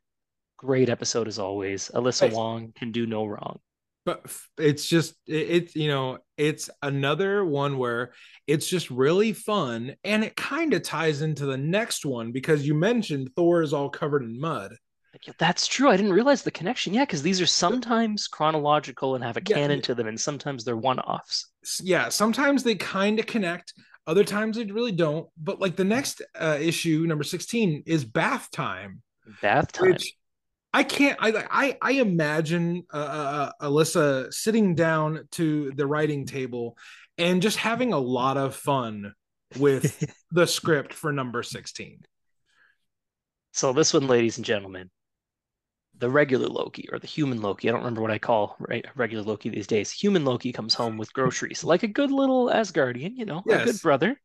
Great 0.56 0.88
episode 0.88 1.28
as 1.28 1.38
always. 1.38 1.90
Alyssa 1.94 2.22
Right. 2.22 2.32
Wong 2.32 2.72
can 2.74 2.90
do 2.90 3.06
no 3.06 3.24
wrong. 3.26 3.60
But 4.04 4.26
it's 4.58 4.86
just 4.88 5.14
it- 5.26 5.50
it's 5.50 5.76
you 5.76 5.88
know 5.88 6.18
it's 6.36 6.68
another 6.82 7.44
one 7.44 7.78
where 7.78 8.12
it's 8.46 8.66
just 8.68 8.90
really 8.90 9.32
fun 9.32 9.94
and 10.04 10.22
it 10.24 10.36
kind 10.36 10.74
of 10.74 10.82
ties 10.82 11.22
into 11.22 11.46
the 11.46 11.56
next 11.56 12.04
one 12.04 12.32
because 12.32 12.66
you 12.66 12.74
mentioned 12.74 13.30
Thor 13.36 13.62
is 13.62 13.72
all 13.72 13.88
covered 13.88 14.22
in 14.22 14.38
mud. 14.38 14.74
That's 15.38 15.66
true. 15.66 15.88
I 15.88 15.96
didn't 15.96 16.12
realize 16.12 16.42
the 16.42 16.50
connection. 16.50 16.92
Yeah, 16.92 17.04
because 17.04 17.22
these 17.22 17.40
are 17.40 17.46
sometimes 17.46 18.26
chronological 18.26 19.14
and 19.14 19.22
have 19.22 19.36
a 19.36 19.42
Yeah, 19.46 19.54
canon 19.56 19.80
to 19.82 19.94
them, 19.94 20.08
and 20.08 20.20
sometimes 20.20 20.64
they're 20.64 20.76
one-offs. 20.76 21.46
Yeah, 21.80 22.08
sometimes 22.08 22.62
they 22.62 22.74
kind 22.74 23.18
of 23.20 23.26
connect, 23.26 23.74
other 24.06 24.24
times 24.24 24.56
they 24.56 24.64
really 24.64 24.92
don't. 24.92 25.28
But 25.38 25.60
like 25.60 25.76
the 25.76 25.84
next 25.84 26.20
uh, 26.38 26.58
issue, 26.60 27.04
number 27.06 27.24
sixteen, 27.24 27.82
is 27.86 28.04
bath 28.04 28.50
time. 28.50 29.02
Bath 29.40 29.72
time. 29.72 29.90
which 29.92 30.14
I 30.74 30.82
can't. 30.82 31.16
I 31.20 31.44
I 31.50 31.78
I 31.80 31.92
imagine 31.92 32.82
uh, 32.92 32.96
uh, 32.96 33.52
Alyssa 33.62 34.34
sitting 34.34 34.74
down 34.74 35.28
to 35.32 35.70
the 35.76 35.86
writing 35.86 36.26
table 36.26 36.76
and 37.16 37.40
just 37.40 37.56
having 37.56 37.92
a 37.92 37.98
lot 37.98 38.36
of 38.36 38.56
fun 38.56 39.14
with 39.56 40.04
the 40.32 40.48
script 40.48 40.92
for 40.92 41.12
number 41.12 41.44
sixteen. 41.44 42.00
So 43.52 43.72
this 43.72 43.94
one, 43.94 44.08
ladies 44.08 44.36
and 44.36 44.44
gentlemen, 44.44 44.90
the 45.96 46.10
regular 46.10 46.48
Loki 46.48 46.88
or 46.90 46.98
the 46.98 47.06
human 47.06 47.40
Loki. 47.40 47.68
I 47.68 47.72
don't 47.72 47.82
remember 47.82 48.02
what 48.02 48.10
I 48.10 48.18
call 48.18 48.56
right, 48.58 48.84
regular 48.96 49.22
Loki 49.22 49.50
these 49.50 49.68
days. 49.68 49.92
Human 49.92 50.24
Loki 50.24 50.50
comes 50.50 50.74
home 50.74 50.98
with 50.98 51.12
groceries, 51.12 51.62
like 51.62 51.84
a 51.84 51.88
good 51.88 52.10
little 52.10 52.48
Asgardian, 52.48 53.12
you 53.14 53.26
know, 53.26 53.44
a 53.48 53.64
good 53.64 53.80
brother, 53.80 54.20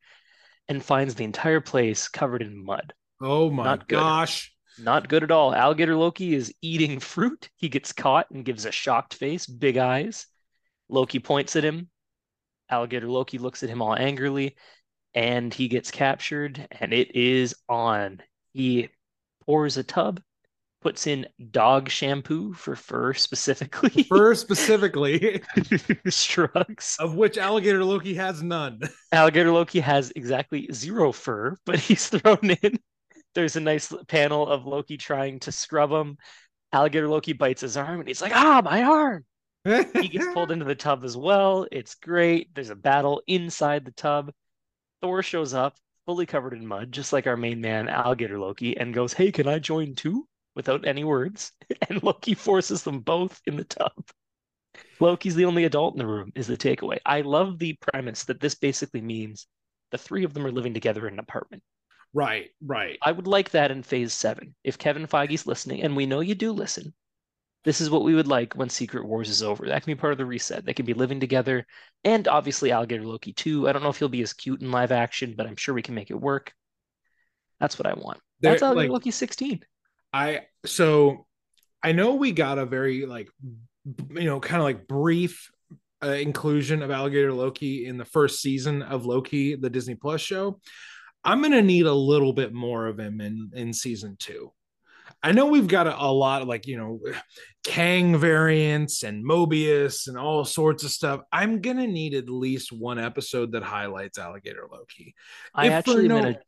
and 0.68 0.84
finds 0.84 1.14
the 1.14 1.26
entire 1.26 1.62
place 1.62 2.08
covered 2.08 2.42
in 2.42 2.66
mud. 2.66 2.92
Oh 3.22 3.52
my 3.52 3.66
Not 3.66 3.88
good. 3.88 3.98
gosh! 3.98 4.52
Not 4.82 5.10
good 5.10 5.24
at 5.24 5.32
all. 5.32 5.54
Alligator 5.54 5.96
Loki 5.96 6.34
is 6.34 6.54
eating 6.62 7.00
fruit. 7.00 7.50
He 7.56 7.70
gets 7.70 7.92
caught 7.94 8.30
and 8.32 8.46
gives 8.46 8.66
a 8.66 8.72
shocked 8.72 9.14
face, 9.14 9.46
big 9.46 9.78
eyes. 9.78 10.28
Loki 10.90 11.20
points 11.20 11.56
at 11.56 11.64
him. 11.64 11.90
Alligator 12.70 13.08
Loki 13.08 13.38
looks 13.38 13.64
at 13.64 13.70
him 13.70 13.82
all 13.82 13.96
angrily, 13.96 14.56
and 15.14 15.54
he 15.54 15.68
gets 15.68 15.92
captured, 15.92 16.68
and 16.72 16.94
it 16.94 17.16
is 17.16 17.56
on. 17.68 18.22
He 18.54 18.90
pours 19.46 19.78
a 19.78 19.84
tub, 19.84 20.22
puts 20.82 21.08
in 21.08 21.28
dog 21.52 21.90
shampoo 21.90 22.54
for 22.54 22.76
fur 22.76 23.14
specifically, 23.16 24.04
Fur 24.10 24.36
specifically, 24.36 25.42
shrugs. 26.10 26.96
of 27.00 27.16
which 27.16 27.38
alligator 27.40 27.84
Loki 27.84 28.14
has 28.14 28.44
none. 28.44 28.82
Alligator 29.12 29.52
Loki 29.52 29.80
has 29.80 30.12
exactly 30.16 30.68
zero 30.72 31.12
fur, 31.12 31.58
but 31.66 31.80
he's 31.80 32.08
thrown 32.08 32.52
in. 32.62 32.80
There's 33.40 33.56
a 33.56 33.62
nice 33.62 33.94
panel 34.10 34.46
of 34.46 34.66
Loki 34.66 34.98
trying 34.98 35.40
to 35.40 35.54
scrub 35.54 35.92
him. 35.92 36.18
Alligator 36.74 37.08
Loki 37.08 37.32
bites 37.32 37.62
his 37.62 37.78
arm 37.78 38.02
and 38.02 38.08
he's 38.10 38.22
like, 38.22 38.36
ah, 38.36 38.62
my 38.62 38.84
arm. 38.84 39.24
He 39.64 40.10
gets 40.10 40.28
pulled 40.34 40.52
into 40.52 40.66
the 40.66 40.76
tub 40.76 41.06
as 41.06 41.16
well. 41.16 41.66
It's 41.72 41.96
great. 41.96 42.54
There's 42.54 42.70
a 42.70 42.76
battle 42.76 43.22
inside 43.28 43.86
the 43.86 43.94
tub. 43.94 44.34
Thor 45.02 45.24
shows 45.24 45.54
up, 45.54 45.78
fully 46.06 46.26
covered 46.26 46.52
in 46.52 46.68
mud, 46.68 46.92
just 46.92 47.14
like 47.14 47.28
our 47.28 47.38
main 47.38 47.62
man, 47.62 47.88
Alligator 47.88 48.38
Loki, 48.38 48.76
and 48.76 48.94
goes, 48.94 49.14
hey, 49.14 49.32
can 49.32 49.48
I 49.48 49.58
join 49.60 49.96
too? 49.96 50.28
Without 50.54 50.86
any 50.86 51.06
words. 51.06 51.54
And 51.88 52.04
Loki 52.04 52.34
forces 52.34 52.84
them 52.84 53.00
both 53.00 53.40
in 53.46 53.56
the 53.56 53.64
tub. 53.64 53.94
Loki's 55.00 55.36
the 55.36 55.46
only 55.46 55.64
adult 55.64 55.94
in 55.94 56.00
the 56.00 56.08
room, 56.08 56.34
is 56.36 56.48
the 56.48 56.58
takeaway. 56.58 56.98
I 57.06 57.22
love 57.22 57.58
the 57.58 57.78
premise 57.80 58.26
that 58.26 58.42
this 58.42 58.56
basically 58.56 59.00
means 59.00 59.48
the 59.92 59.98
three 59.98 60.26
of 60.26 60.34
them 60.34 60.46
are 60.46 60.52
living 60.52 60.74
together 60.74 61.08
in 61.08 61.14
an 61.14 61.20
apartment. 61.20 61.64
Right, 62.14 62.50
right. 62.66 62.98
I 63.02 63.12
would 63.12 63.28
like 63.28 63.52
that 63.52 63.72
in 63.72 63.84
phase 63.84 64.14
seven. 64.14 64.56
If 64.64 64.78
Kevin 64.78 65.06
Feige's 65.06 65.46
listening, 65.46 65.84
and 65.84 65.96
we 65.96 66.06
know 66.06 66.22
you 66.22 66.36
do 66.36 66.52
listen, 66.52 66.94
this 67.66 67.82
is 67.82 67.90
what 67.90 68.04
we 68.04 68.16
would 68.16 68.28
like 68.28 68.54
when 68.54 68.70
Secret 68.70 69.06
Wars 69.06 69.30
is 69.30 69.44
over. 69.44 69.68
That 69.68 69.84
can 69.84 69.92
be 69.92 70.00
part 70.00 70.14
of 70.14 70.18
the 70.18 70.26
reset. 70.26 70.66
They 70.66 70.74
can 70.74 70.86
be 70.86 70.94
living 70.94 71.20
together. 71.20 71.68
And 72.04 72.28
obviously 72.28 72.72
Alligator 72.72 73.06
Loki 73.06 73.34
too. 73.34 73.68
I 73.68 73.74
don't 73.74 73.84
know 73.84 73.90
if 73.90 74.00
he'll 74.00 74.08
be 74.08 74.22
as 74.22 74.34
cute 74.34 74.62
in 74.62 74.72
live 74.72 74.92
action, 74.92 75.34
but 75.38 75.46
I'm 75.46 75.58
sure 75.58 75.76
we 75.76 75.82
can 75.82 75.96
make 75.96 76.10
it 76.10 76.20
work. 76.20 76.54
That's 77.60 77.78
what 77.78 77.86
I 77.86 77.94
want. 77.94 78.20
That's 78.40 78.62
Alligator 78.62 78.88
like- 78.88 78.94
Loki 78.94 79.12
16. 79.12 79.60
I 80.12 80.42
so 80.66 81.28
I 81.84 81.92
know 81.92 82.16
we 82.16 82.32
got 82.32 82.58
a 82.58 82.66
very 82.66 83.06
like 83.06 83.30
you 84.10 84.24
know 84.24 84.40
kind 84.40 84.58
of 84.60 84.64
like 84.64 84.88
brief 84.88 85.52
uh, 86.04 86.08
inclusion 86.08 86.82
of 86.82 86.90
alligator 86.90 87.32
Loki 87.32 87.86
in 87.86 87.98
the 87.98 88.06
first 88.06 88.42
season 88.42 88.82
of 88.82 89.06
Loki, 89.06 89.56
the 89.56 89.70
Disney 89.70 89.96
Plus 89.96 90.22
show. 90.22 90.60
I'm 91.24 91.42
gonna 91.42 91.62
need 91.62 91.86
a 91.86 91.94
little 91.94 92.34
bit 92.34 92.54
more 92.54 92.88
of 92.88 93.00
him 93.00 93.22
in 93.22 93.52
in 93.54 93.74
season 93.74 94.16
two. 94.20 94.52
I 95.22 95.34
know 95.34 95.48
we've 95.48 95.68
got 95.68 95.86
a, 95.88 96.02
a 96.02 96.08
lot 96.12 96.42
of 96.42 96.48
like 96.48 96.66
you 96.66 96.78
know 96.78 97.00
Kang 97.64 98.18
variants 98.18 99.04
and 99.04 99.24
Mobius 99.26 100.08
and 100.08 100.18
all 100.18 100.46
sorts 100.46 100.84
of 100.84 100.92
stuff. 100.92 101.22
I'm 101.32 101.60
gonna 101.62 101.88
need 101.88 102.14
at 102.14 102.30
least 102.30 102.72
one 102.72 103.00
episode 103.00 103.52
that 103.52 103.64
highlights 103.64 104.18
alligator 104.18 104.68
Loki. 104.72 105.14
I 105.54 105.68
If 105.68 105.74
actually 105.74 106.08
no- 106.08 106.22
gonna 106.22 106.40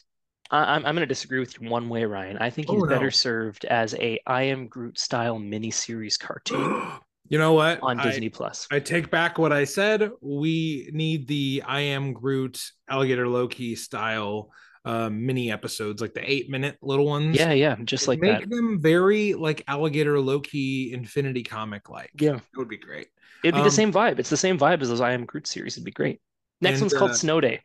I'm 0.51 0.85
I'm 0.85 0.95
gonna 0.95 1.05
disagree 1.05 1.39
with 1.39 1.59
you 1.61 1.69
one 1.69 1.89
way, 1.89 2.03
Ryan. 2.05 2.37
I 2.37 2.49
think 2.49 2.69
Oh, 2.69 2.73
he's 2.73 2.83
no. 2.83 2.89
better 2.89 3.11
served 3.11 3.65
as 3.65 3.93
a 3.95 4.19
I 4.27 4.43
Am 4.43 4.67
Groot 4.67 4.97
style 4.99 5.37
miniseries 5.39 6.19
cartoon. 6.19 6.91
You 7.31 7.37
know 7.39 7.53
what? 7.53 7.79
on 7.81 7.97
I- 7.99 8.03
Disney 8.03 8.27
Plus. 8.29 8.67
I 8.71 8.79
take 8.79 9.09
back 9.09 9.37
what 9.37 9.51
I 9.53 9.63
said. 9.63 10.11
We 10.21 10.89
need 10.93 11.27
the 11.27 11.63
I 11.65 11.79
am 11.79 12.11
Groot 12.13 12.61
alligator 12.89 13.27
Loki 13.27 13.75
style 13.75 14.51
um, 14.83 15.25
mini 15.25 15.49
episodes, 15.51 16.01
like 16.01 16.13
the 16.13 16.29
eight 16.29 16.49
minute 16.49 16.77
little 16.81 17.05
ones. 17.05 17.37
Yeah, 17.37 17.53
yeah, 17.53 17.77
just 17.85 18.07
like 18.09 18.19
make 18.19 18.41
that. 18.41 18.49
them 18.49 18.81
very 18.81 19.33
like 19.33 19.63
alligator 19.67 20.19
Loki 20.19 20.91
Infinity 20.91 21.43
comic 21.43 21.89
like. 21.89 22.11
Yeah. 22.19 22.35
it 22.35 22.57
would 22.57 22.67
be 22.67 22.77
great. 22.77 23.07
It'd 23.43 23.55
be 23.55 23.59
Um, 23.61 23.65
the 23.65 23.71
same 23.71 23.93
vibe. 23.93 24.19
It's 24.19 24.29
the 24.29 24.35
same 24.37 24.59
vibe 24.59 24.81
as 24.81 24.89
those 24.89 24.99
I 25.01 25.13
Am 25.13 25.23
Groot 25.25 25.47
series. 25.47 25.75
It'd 25.75 25.85
be 25.85 25.91
great. 25.91 26.19
Next 26.59 26.75
And, 26.81 26.81
one's 26.83 26.93
called 26.93 27.11
uh, 27.11 27.15
Snow 27.15 27.39
Day. 27.39 27.61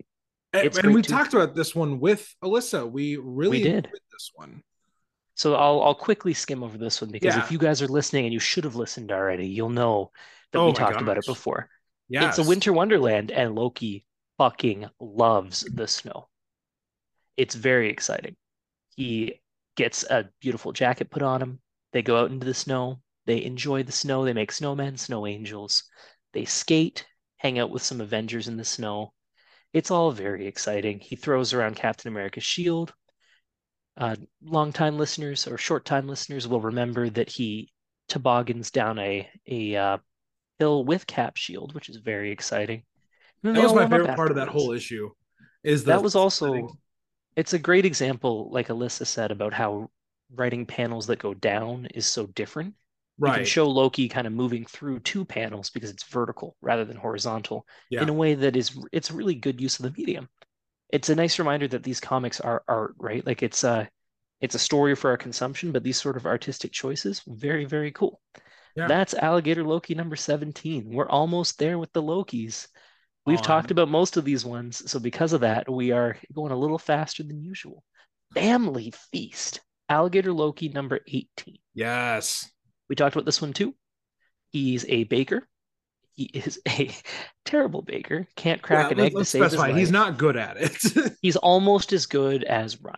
And, 0.52 0.66
It's 0.66 0.76
and 0.76 0.84
great 0.84 0.94
we 0.94 1.02
too. 1.02 1.12
talked 1.12 1.34
about 1.34 1.54
this 1.56 1.74
one 1.74 1.98
with 1.98 2.32
Alyssa. 2.44 2.88
We 2.90 3.16
really 3.16 3.58
We 3.58 3.64
did. 3.64 3.88
this 4.12 4.30
one. 4.34 4.62
So 5.36 5.54
I'll 5.54 5.82
I'll 5.82 5.94
quickly 5.94 6.34
skim 6.34 6.62
over 6.64 6.78
this 6.78 7.00
one 7.00 7.10
because 7.12 7.36
Yeah. 7.36 7.44
if 7.44 7.52
you 7.52 7.58
guys 7.58 7.82
are 7.82 7.88
listening 7.88 8.24
and 8.24 8.34
you 8.34 8.40
should 8.40 8.64
have 8.64 8.74
listened 8.76 9.12
already, 9.12 9.46
you'll 9.46 9.68
know 9.70 10.10
that 10.52 10.58
Oh 10.58 10.66
we 10.68 10.72
talked 10.72 11.00
about 11.00 11.18
it 11.18 11.26
before. 11.26 11.70
Yeah, 12.08 12.28
It's 12.28 12.38
a 12.38 12.42
winter 12.44 12.72
wonderland, 12.72 13.30
and 13.30 13.54
Loki 13.54 14.04
fucking 14.38 14.88
loves 15.00 15.60
the 15.60 15.86
snow. 15.88 16.28
It's 17.36 17.54
very 17.54 17.90
exciting. 17.90 18.36
He 18.96 19.40
gets 19.76 20.04
a 20.04 20.30
beautiful 20.40 20.72
jacket 20.72 21.10
put 21.10 21.22
on 21.22 21.42
him. 21.42 21.60
They 21.92 22.02
go 22.02 22.18
out 22.18 22.30
into 22.30 22.46
the 22.46 22.54
snow. 22.54 23.00
They 23.26 23.42
enjoy 23.44 23.82
the 23.82 23.92
snow. 23.92 24.24
They 24.24 24.32
make 24.32 24.52
snowmen, 24.52 24.98
snow 24.98 25.26
angels. 25.26 25.84
They 26.32 26.44
skate, 26.44 27.06
hang 27.38 27.58
out 27.58 27.70
with 27.70 27.82
some 27.82 28.00
Avengers 28.00 28.48
in 28.48 28.56
the 28.56 28.64
snow. 28.64 29.12
It's 29.72 29.90
all 29.90 30.12
very 30.12 30.46
exciting. 30.46 31.00
He 31.00 31.16
throws 31.16 31.52
around 31.52 31.76
Captain 31.76 32.08
America's 32.10 32.44
shield. 32.44 32.94
Uh, 33.96 34.16
longtime 34.42 34.98
listeners 34.98 35.46
or 35.46 35.56
short-time 35.56 36.06
listeners 36.06 36.46
will 36.46 36.60
remember 36.60 37.08
that 37.08 37.30
he 37.30 37.70
toboggans 38.08 38.70
down 38.70 38.98
a 38.98 39.28
a 39.48 39.74
uh, 39.76 39.98
hill 40.58 40.84
with 40.84 41.06
Cap 41.06 41.36
shield, 41.36 41.74
which 41.74 41.88
is 41.88 41.96
very 41.96 42.30
exciting. 42.30 42.82
That 43.42 43.62
was 43.62 43.74
my 43.74 43.88
favorite 43.88 44.16
part 44.16 44.30
of 44.30 44.36
that 44.36 44.48
whole 44.48 44.72
issue. 44.72 45.10
Is 45.64 45.84
That 45.84 46.02
was 46.02 46.14
also 46.14 46.46
setting. 46.46 46.68
it's 47.36 47.52
a 47.54 47.58
great 47.58 47.84
example, 47.84 48.50
like 48.52 48.68
Alyssa 48.68 49.06
said, 49.06 49.30
about 49.30 49.52
how 49.52 49.90
writing 50.34 50.66
panels 50.66 51.06
that 51.06 51.18
go 51.18 51.34
down 51.34 51.86
is 51.94 52.06
so 52.06 52.26
different. 52.26 52.74
Right. 53.18 53.32
You 53.32 53.36
can 53.38 53.44
show 53.46 53.66
Loki 53.68 54.08
kind 54.08 54.26
of 54.26 54.32
moving 54.34 54.64
through 54.66 55.00
two 55.00 55.24
panels 55.24 55.70
because 55.70 55.90
it's 55.90 56.04
vertical 56.04 56.54
rather 56.60 56.84
than 56.84 56.96
horizontal 56.96 57.66
Yeah. 57.90 58.02
in 58.02 58.08
a 58.10 58.12
way 58.12 58.34
that 58.34 58.56
is 58.56 58.78
it's 58.92 59.10
really 59.10 59.34
good 59.34 59.60
use 59.60 59.78
of 59.78 59.84
the 59.84 59.94
medium. 59.98 60.28
It's 60.90 61.08
a 61.08 61.14
nice 61.14 61.38
reminder 61.38 61.68
that 61.68 61.82
these 61.82 62.00
comics 62.00 62.40
are 62.40 62.62
art, 62.68 62.94
right? 62.98 63.26
Like 63.26 63.42
it's 63.42 63.64
a 63.64 63.88
it's 64.40 64.54
a 64.54 64.58
story 64.58 64.94
for 64.94 65.10
our 65.10 65.16
consumption, 65.16 65.72
but 65.72 65.82
these 65.82 66.00
sort 66.00 66.16
of 66.16 66.26
artistic 66.26 66.72
choices, 66.72 67.22
very, 67.26 67.64
very 67.64 67.90
cool. 67.90 68.20
Yeah. 68.76 68.86
That's 68.86 69.14
Alligator 69.14 69.64
Loki 69.64 69.94
number 69.94 70.16
17. 70.16 70.90
We're 70.92 71.08
almost 71.08 71.58
there 71.58 71.78
with 71.78 71.92
the 71.92 72.02
Lokis. 72.02 72.66
We've 73.24 73.38
On. 73.38 73.44
talked 73.44 73.70
about 73.70 73.88
most 73.88 74.16
of 74.16 74.24
these 74.24 74.44
ones, 74.44 74.88
so 74.90 74.98
because 74.98 75.32
of 75.32 75.40
that, 75.40 75.70
we 75.70 75.90
are 75.90 76.18
going 76.32 76.52
a 76.52 76.56
little 76.56 76.78
faster 76.78 77.22
than 77.22 77.42
usual. 77.42 77.82
Family 78.34 78.92
Feast, 79.10 79.60
Alligator 79.88 80.32
Loki 80.32 80.68
number 80.68 81.00
18. 81.08 81.28
Yes. 81.74 82.50
We 82.88 82.94
talked 82.94 83.16
about 83.16 83.24
this 83.24 83.40
one 83.40 83.52
too. 83.52 83.74
He's 84.50 84.84
a 84.88 85.04
baker. 85.04 85.48
He 86.16 86.24
is 86.32 86.58
a 86.68 86.90
terrible 87.44 87.82
baker. 87.82 88.26
Can't 88.36 88.62
crack 88.62 88.90
Yeah, 88.90 88.92
an 88.92 88.98
let's- 88.98 89.06
egg 89.06 89.12
to 89.12 89.18
let's 89.18 89.30
save 89.30 89.44
his 89.44 89.56
life. 89.56 89.76
He's 89.76 89.90
not 89.92 90.18
good 90.18 90.36
at 90.36 90.56
it. 90.56 91.12
He's 91.22 91.36
almost 91.36 91.92
as 91.92 92.06
good 92.06 92.42
as 92.44 92.80
Ryan, 92.82 92.96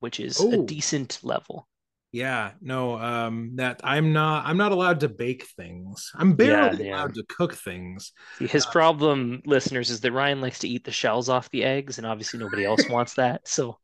which 0.00 0.20
is 0.20 0.40
a 0.40 0.56
decent 0.58 1.18
level. 1.22 1.66
yeah. 2.12 2.52
No. 2.60 2.96
Um. 2.98 3.52
That 3.56 3.80
I'm 3.84 4.12
not. 4.12 4.46
I'm 4.46 4.56
not 4.56 4.72
allowed 4.72 5.00
to 5.00 5.08
bake 5.08 5.46
things. 5.56 6.10
I'm 6.14 6.34
barely 6.34 6.86
yeah. 6.86 6.94
allowed 6.94 7.14
to 7.14 7.24
cook 7.28 7.54
things. 7.54 8.12
See, 8.38 8.46
his 8.46 8.66
problem, 8.66 9.42
listeners, 9.46 9.90
is 9.90 10.00
that 10.00 10.12
Ryan 10.12 10.40
likes 10.40 10.60
to 10.60 10.68
eat 10.68 10.84
the 10.84 10.92
shells 10.92 11.28
off 11.28 11.50
the 11.50 11.64
eggs, 11.64 11.98
and 11.98 12.06
obviously 12.06 12.38
nobody 12.40 12.64
else 12.64 12.88
wants 12.90 13.14
that. 13.14 13.46
So, 13.48 13.78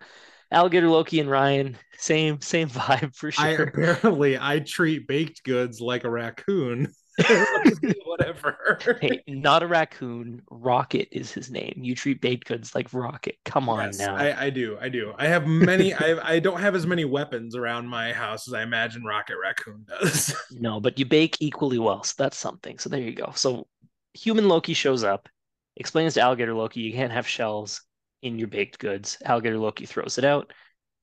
Alligator 0.52 0.88
Loki 0.88 1.18
and 1.20 1.30
Ryan, 1.30 1.76
same 1.98 2.40
same 2.40 2.68
vibe 2.68 3.14
for 3.16 3.32
I 3.38 3.56
sure. 3.56 3.64
apparently 3.64 4.38
I 4.38 4.60
treat 4.60 5.06
baked 5.08 5.42
goods 5.44 5.80
like 5.80 6.04
a 6.04 6.10
raccoon. 6.10 6.92
Whatever. 8.04 8.78
Hey, 9.00 9.22
not 9.26 9.62
a 9.62 9.66
raccoon. 9.66 10.42
Rocket 10.50 11.08
is 11.12 11.32
his 11.32 11.50
name. 11.50 11.80
You 11.82 11.94
treat 11.94 12.20
baked 12.20 12.46
goods 12.46 12.74
like 12.74 12.92
Rocket. 12.92 13.36
Come 13.44 13.68
on 13.68 13.84
Yes, 13.86 13.98
now. 13.98 14.16
I, 14.16 14.44
I 14.44 14.50
do. 14.50 14.76
I 14.80 14.88
do. 14.88 15.12
I 15.18 15.26
have 15.26 15.46
many. 15.46 15.92
I 15.94 16.34
I 16.34 16.38
don't 16.38 16.60
have 16.60 16.74
as 16.74 16.86
many 16.86 17.04
weapons 17.04 17.54
around 17.56 17.88
my 17.88 18.12
house 18.12 18.48
as 18.48 18.54
I 18.54 18.62
imagine 18.62 19.04
Rocket 19.04 19.36
Raccoon 19.42 19.84
does. 19.86 20.34
No, 20.50 20.80
but 20.80 20.98
you 20.98 21.04
bake 21.04 21.36
equally 21.40 21.78
well, 21.78 22.02
so 22.02 22.14
that's 22.18 22.36
something. 22.38 22.78
So 22.78 22.88
there 22.88 23.00
you 23.00 23.12
go. 23.14 23.32
So 23.34 23.66
human 24.14 24.48
Loki 24.48 24.72
shows 24.74 25.04
up, 25.04 25.28
explains 25.76 26.14
to 26.14 26.20
Alligator 26.20 26.54
Loki 26.54 26.80
you 26.80 26.92
can't 26.92 27.12
have 27.12 27.26
shells 27.28 27.82
in 28.22 28.38
your 28.38 28.48
baked 28.48 28.78
goods. 28.78 29.18
Alligator 29.24 29.58
Loki 29.58 29.86
throws 29.86 30.18
it 30.18 30.24
out. 30.24 30.52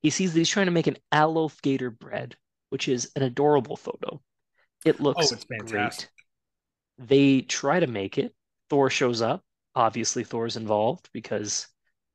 He 0.02 0.10
sees 0.10 0.34
that 0.34 0.40
he's 0.40 0.50
trying 0.50 0.66
to 0.66 0.72
make 0.72 0.88
an 0.88 0.98
aloe 1.12 1.52
gator 1.62 1.90
bread, 1.92 2.36
which 2.70 2.88
is 2.88 3.12
an 3.16 3.24
adorable 3.24 3.78
photo. 3.78 4.22
It 4.86 4.98
oh, 5.00 5.04
looks 5.04 5.32
Oh, 5.32 5.36
it's 5.36 5.46
fantastic. 5.46 6.10
great. 6.10 6.23
They 6.98 7.42
try 7.42 7.80
to 7.80 7.88
make 7.88 8.18
it. 8.18 8.34
Thor 8.70 8.90
shows 8.90 9.22
up. 9.22 9.44
Obviously, 9.76 10.24
Thor's 10.24 10.56
involved 10.56 11.10
because 11.14 11.68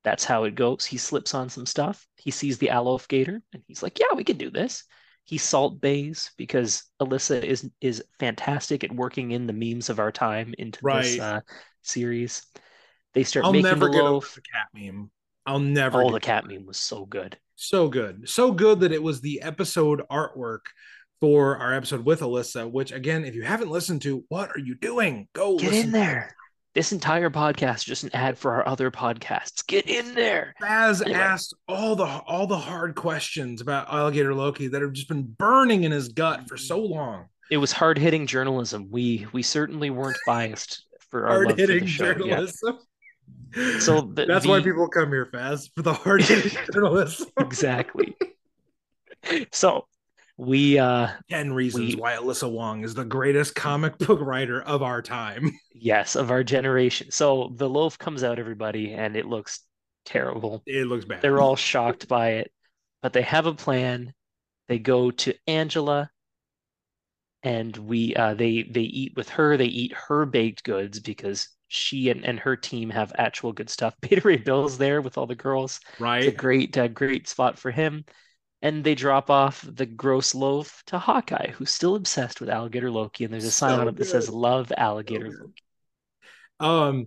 that's 0.05 0.25
how 0.25 0.45
it 0.45 0.55
goes. 0.55 0.85
He 0.85 0.97
slips 0.97 1.35
on 1.35 1.49
some 1.49 1.67
stuff. 1.67 2.07
He 2.17 2.31
sees 2.31 2.59
the 2.59 2.71
aloe 2.71 3.01
gator 3.09 3.43
and 3.53 3.62
he's 3.67 3.83
like, 3.83 3.99
"Yeah, 3.99 4.14
we 4.17 4.25
can 4.25 4.38
do 4.38 4.51
this." 4.51 4.85
He 5.25 5.38
salt 5.38 5.81
bays 5.81 6.31
because 6.38 6.85
Alyssa 7.03 7.43
is 7.43 7.69
is 7.81 8.03
fantastic 8.19 8.85
at 8.85 8.93
working 8.93 9.33
in 9.33 9.47
the 9.47 9.53
memes 9.53 9.91
of 9.91 9.99
our 9.99 10.12
time 10.12 10.55
into 10.59 10.81
this 10.88 11.19
uh, 11.19 11.41
series. 11.83 12.47
They 13.14 13.25
start 13.25 13.45
I'll 13.45 13.53
making 13.53 13.64
never 13.64 13.88
the 13.88 13.99
loaf. 14.03 14.35
the 14.35 14.43
cat 14.43 14.69
meme. 14.73 15.11
I'll 15.45 15.59
never. 15.59 16.03
Oh, 16.03 16.11
the 16.11 16.21
cat 16.21 16.47
meme 16.47 16.67
was 16.67 16.79
so 16.79 17.05
good. 17.05 17.38
So 17.57 17.88
good, 17.88 18.29
so 18.29 18.53
good 18.53 18.81
that 18.81 18.93
it 18.93 19.03
was 19.03 19.21
the 19.21 19.43
episode 19.43 20.03
artwork 20.11 20.61
for 21.21 21.57
our 21.59 21.75
episode 21.75 22.05
with 22.05 22.21
Alyssa. 22.21 22.71
Which 22.71 22.93
again, 22.93 23.25
if 23.25 23.35
you 23.35 23.43
haven't 23.43 23.71
listened 23.71 24.03
to, 24.03 24.25
what 24.29 24.51
are 24.51 24.59
you 24.59 24.75
doing? 24.75 25.29
Go 25.33 25.59
Get 25.59 25.73
in 25.73 25.91
there. 25.93 26.35
This 26.75 26.93
entire 26.93 27.31
podcast 27.31 27.77
is 27.79 27.85
just 27.85 28.05
an 28.05 28.11
ad 28.15 28.39
for 28.39 28.55
our 28.55 28.69
other 28.69 28.91
podcasts. 28.91 29.67
Get 29.67 29.89
in 29.89 30.15
there. 30.15 30.55
Baz 30.61 31.03
Anyway. 31.03 31.19
asked 31.19 31.55
all 31.67 31.97
the 31.97 32.05
all 32.05 32.47
the 32.47 32.59
hard 32.59 32.95
questions 32.95 33.61
about 33.61 33.93
Alligator 33.93 34.35
Loki 34.35 34.69
that 34.69 34.83
have 34.83 34.93
just 34.93 35.09
been 35.09 35.23
burning 35.25 35.83
in 35.85 35.91
his 35.93 36.09
gut 36.09 36.47
for 36.49 36.57
so 36.57 36.79
long. 36.79 37.27
It 37.51 37.57
was 37.57 37.73
hard 37.73 37.99
hitting 37.99 38.27
journalism. 38.27 38.89
We 38.91 39.27
we 39.33 39.43
certainly 39.43 39.91
weren't 39.91 40.19
biased 40.27 40.85
for 41.11 41.27
our 41.27 41.45
Hard 41.45 41.51
the 41.51 41.55
hitting 41.57 41.87
show. 41.87 42.05
Yeah. 42.05 42.13
journalism. 42.15 42.79
So 43.81 44.03
the- 44.03 44.27
that's 44.27 44.47
why 44.47 44.61
people 44.61 44.87
come 44.89 45.09
here, 45.09 45.27
Faz, 45.33 45.71
for 45.75 45.83
the 45.83 45.95
hard 45.95 46.21
hitting 46.23 46.53
journalism. 46.73 47.29
exactly. 47.39 48.15
So 49.53 49.87
we 50.38 50.79
uh 50.79 51.09
Ten 51.29 51.53
reasons 51.53 51.96
We- 51.96 52.01
why 52.01 52.12
Alyssa 52.14 52.51
Wong 52.51 52.85
is 52.85 52.94
the 52.94 53.05
greatest 53.05 53.55
comic 53.57 53.98
book 53.98 54.20
writer 54.20 54.62
of 54.62 54.83
our 54.83 55.03
time. 55.03 55.51
yes, 55.74 56.16
of 56.16 56.31
our 56.31 56.42
generation. 56.44 57.11
So 57.11 57.53
the 57.57 57.68
loaf 57.68 57.98
comes 57.98 58.24
out, 58.24 58.38
everybody, 58.38 58.94
and 58.94 59.16
it 59.16 59.27
looks 59.27 59.61
terrible. 60.07 60.62
It 60.66 60.87
looks 60.87 61.05
bad. 61.05 61.20
They're 61.20 61.40
all 61.40 61.57
shocked 61.57 62.09
by 62.09 62.31
it, 62.35 62.53
but 63.03 63.12
they 63.12 63.22
have 63.22 63.46
a 63.46 63.55
plan. 63.55 64.14
They 64.68 64.79
go 64.79 65.11
to 65.11 65.35
Angela 65.46 66.11
and 67.42 67.77
we 67.77 68.14
uh 68.16 68.35
they 68.35 68.62
they 68.62 68.83
eat 68.83 69.12
with 69.16 69.29
her, 69.31 69.57
they 69.57 69.66
eat 69.66 69.92
her 70.09 70.24
baked 70.27 70.64
goods 70.64 71.01
because 71.01 71.48
she 71.68 72.09
and, 72.11 72.24
and 72.24 72.38
her 72.40 72.57
team 72.57 72.90
have 72.90 73.12
actual 73.18 73.53
good 73.53 73.70
stuff. 73.70 73.94
Beta 74.01 74.22
Ray 74.24 74.37
Bill's 74.37 74.79
there 74.79 75.01
with 75.03 75.18
all 75.18 75.27
the 75.27 75.35
girls. 75.35 75.81
Right. 75.98 76.24
It's 76.24 76.33
a 76.35 76.37
great, 76.37 76.77
uh, 76.79 76.88
great 76.88 77.29
spot 77.29 77.59
for 77.59 77.70
him. 77.70 78.05
And 78.61 78.83
they 78.83 78.94
drop 78.94 79.31
off 79.31 79.64
the 79.68 79.87
gross 79.87 80.35
loaf 80.35 80.83
to 80.87 80.99
Hawkeye, 80.99 81.53
who's 81.53 81.71
still 81.71 81.94
obsessed 81.94 82.40
with 82.40 82.51
Alligator 82.51 82.90
Loki. 82.90 83.25
And 83.25 83.33
there's 83.33 83.44
a 83.44 83.53
sign 83.53 83.77
So 83.77 83.81
on 83.81 83.88
it 83.88 83.97
that 83.97 84.05
says 84.07 84.29
"Love 84.29 84.73
Alligator 84.77 85.29
good. 85.29 85.40
Loki." 85.40 85.62
Um, 86.61 87.07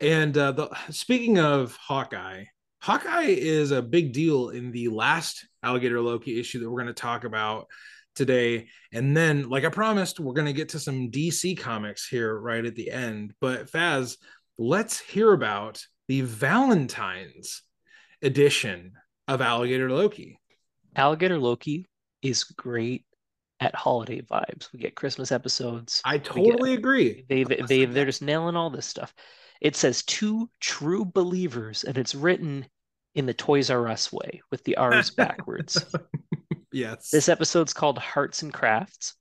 and 0.00 0.36
uh, 0.36 0.52
the 0.52 0.70
speaking 0.90 1.38
of 1.38 1.76
Hawkeye, 1.76 2.44
Hawkeye 2.80 3.26
is 3.26 3.70
a 3.70 3.82
big 3.82 4.12
deal 4.12 4.50
in 4.50 4.70
the 4.70 4.88
last 4.88 5.46
Alligator 5.62 6.00
Loki 6.00 6.38
issue 6.38 6.60
that 6.60 6.70
we're 6.70 6.82
going 6.82 6.94
to 6.94 7.00
talk 7.00 7.24
about 7.24 7.66
today. 8.14 8.68
And 8.92 9.16
then, 9.16 9.48
like 9.48 9.64
I 9.64 9.68
promised, 9.68 10.20
we're 10.20 10.34
going 10.34 10.46
to 10.46 10.52
get 10.52 10.70
to 10.70 10.80
some 10.80 11.10
DC 11.10 11.58
comics 11.58 12.06
here 12.06 12.38
right 12.38 12.64
at 12.64 12.74
the 12.74 12.90
end. 12.90 13.34
But 13.40 13.70
Faz, 13.70 14.16
let's 14.58 14.98
hear 14.98 15.32
about 15.32 15.82
the 16.06 16.22
Valentine's 16.22 17.62
edition 18.22 18.92
of 19.26 19.40
Alligator 19.40 19.90
Loki. 19.90 20.37
Alligator 20.98 21.38
Loki 21.38 21.86
is 22.22 22.44
great 22.44 23.04
at 23.60 23.74
holiday 23.74 24.20
vibes. 24.20 24.72
We 24.72 24.80
get 24.80 24.94
Christmas 24.94 25.32
episodes. 25.32 26.02
I 26.04 26.14
We 26.14 26.18
get- 26.18 26.26
totally 26.34 26.74
agree. 26.74 27.24
They 27.28 27.44
they, 27.44 27.62
they 27.66 27.84
they're 27.86 28.04
just 28.06 28.22
nailing 28.22 28.56
all 28.56 28.70
this 28.70 28.86
stuff. 28.86 29.14
It 29.60 29.74
says 29.76 30.02
two 30.04 30.50
true 30.60 31.04
believers, 31.04 31.84
and 31.84 31.96
it's 31.98 32.14
written 32.14 32.66
in 33.14 33.26
the 33.26 33.34
Toys 33.34 33.70
R 33.70 33.88
Us 33.88 34.12
way 34.12 34.40
with 34.50 34.62
the 34.64 34.76
R's 34.76 35.10
backwards. 35.22 35.82
Yes. 36.72 37.10
This 37.10 37.28
episode's 37.28 37.72
called 37.72 37.98
Hearts 37.98 38.42
and 38.42 38.52
Crafts. 38.52 39.14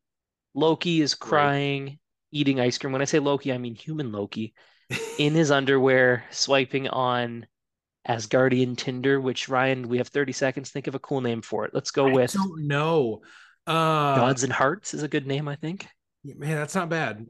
Loki 0.53 1.01
is 1.01 1.13
Right. 1.13 1.19
crying. 1.29 1.99
eating 2.31 2.59
ice 2.59 2.77
cream. 2.77 2.91
When 2.91 3.01
I 3.01 3.05
say 3.05 3.19
Loki, 3.19 3.53
I 3.53 3.57
mean 3.57 3.73
human 3.73 4.11
Loki, 4.11 4.53
in 5.17 5.33
his 5.33 5.49
underwear, 5.49 6.25
swiping 6.29 6.87
on 6.89 7.47
Asgardian 8.07 8.77
Tinder, 8.77 9.19
which 9.19 9.49
Ryan, 9.49 9.87
we 9.89 9.97
have 9.97 10.07
30 10.07 10.31
seconds. 10.31 10.69
Think 10.71 10.87
of 10.87 10.95
a 10.95 10.99
cool 10.99 11.21
name 11.21 11.41
for 11.41 11.65
it. 11.65 11.71
Let's 11.73 11.91
go 11.91 12.09
with 12.09 12.35
I 12.35 12.39
don't 12.43 12.67
know. 12.67 13.21
Uh, 13.65 14.15
Gods 14.15 14.43
and 14.43 14.53
Hearts 14.53 14.93
is 14.93 15.03
a 15.03 15.07
good 15.07 15.27
name, 15.27 15.47
I 15.47 15.55
think. 15.55 15.87
man, 16.23 16.55
that's 16.55 16.75
not 16.75 16.89
bad. 16.89 17.25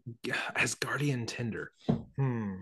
Asgardian 0.55 1.27
Tinder. 1.27 1.71
Hmm. 2.17 2.53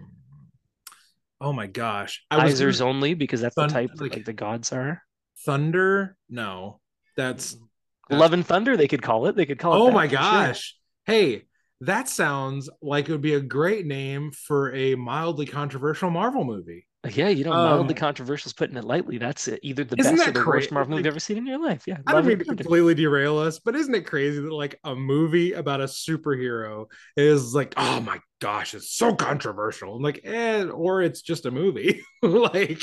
Oh 1.42 1.52
my 1.52 1.68
gosh. 1.68 2.24
I 2.32 2.44
was 2.46 2.60
Isers 2.62 2.80
gonna- 2.80 2.90
only 2.92 3.14
because 3.14 3.42
that's 3.42 3.56
Thun- 3.56 3.68
the 3.68 3.74
type 3.74 3.92
like- 3.98 4.16
like 4.16 4.26
the 4.26 4.34
gods 4.34 4.72
are. 4.72 5.02
Thunder. 5.46 6.16
No, 6.30 6.80
that's. 7.18 7.54
that's- 7.54 8.20
Love 8.22 8.34
and 8.34 8.46
Thunder, 8.46 8.78
they 8.78 8.88
could 8.88 9.02
call 9.02 9.26
it. 9.28 9.36
They 9.36 9.46
could 9.46 9.60
call 9.60 9.74
it. 9.74 9.80
Oh 9.80 9.92
my 9.92 10.08
for 10.08 10.12
sure. 10.16 10.20
gosh. 10.22 10.78
Hey, 11.06 11.44
that 11.82 12.08
sounds 12.08 12.70
like 12.82 13.10
it 13.10 13.12
would 13.12 13.22
be 13.22 13.34
a 13.34 13.42
great 13.42 13.86
name 13.86 14.32
for 14.32 14.74
a 14.74 14.96
mildly 14.96 15.46
controversial 15.46 16.10
Marvel 16.10 16.46
movie. 16.46 16.88
Yeah, 17.14 17.30
you 17.30 17.44
know, 17.44 17.52
mildly 17.52 17.94
Um, 17.94 18.00
controversial 18.00 18.50
is 18.50 18.54
putting 18.54 18.78
it 18.78 18.84
lightly. 18.84 19.18
That's 19.18 19.48
it. 19.48 19.60
either 19.64 19.84
the 19.84 19.96
best 19.96 20.28
or 20.28 20.32
the 20.32 20.46
worst 20.46 20.72
Marvel 20.72 20.92
movie 20.92 21.00
like- 21.00 21.06
you've 21.06 21.14
ever 21.14 21.20
seen 21.20 21.38
in 21.38 21.46
your 21.46 21.60
life. 21.60 21.84
Yeah, 21.86 21.98
I 22.08 22.14
don't 22.14 22.26
mean 22.26 22.40
to 22.40 22.46
completely 22.46 22.94
derail 22.96 23.38
us, 23.38 23.60
but 23.60 23.76
isn't 23.76 23.94
it 23.94 24.06
crazy 24.06 24.42
that 24.42 24.52
like 24.52 24.80
a 24.84 24.96
movie 24.96 25.54
about 25.54 25.82
a 25.82 25.86
superhero 25.86 26.86
is 27.18 27.54
like, 27.54 27.74
oh 27.78 28.00
my 28.02 28.20
gosh, 28.40 28.74
it's 28.74 28.92
so 28.96 29.14
controversial. 29.16 29.96
I'm 29.96 30.02
like, 30.04 30.22
eh, 30.24 30.64
or 30.66 31.02
it's 31.02 31.22
just 31.22 31.46
a 31.46 31.52
movie. 31.52 32.04
like, 32.22 32.82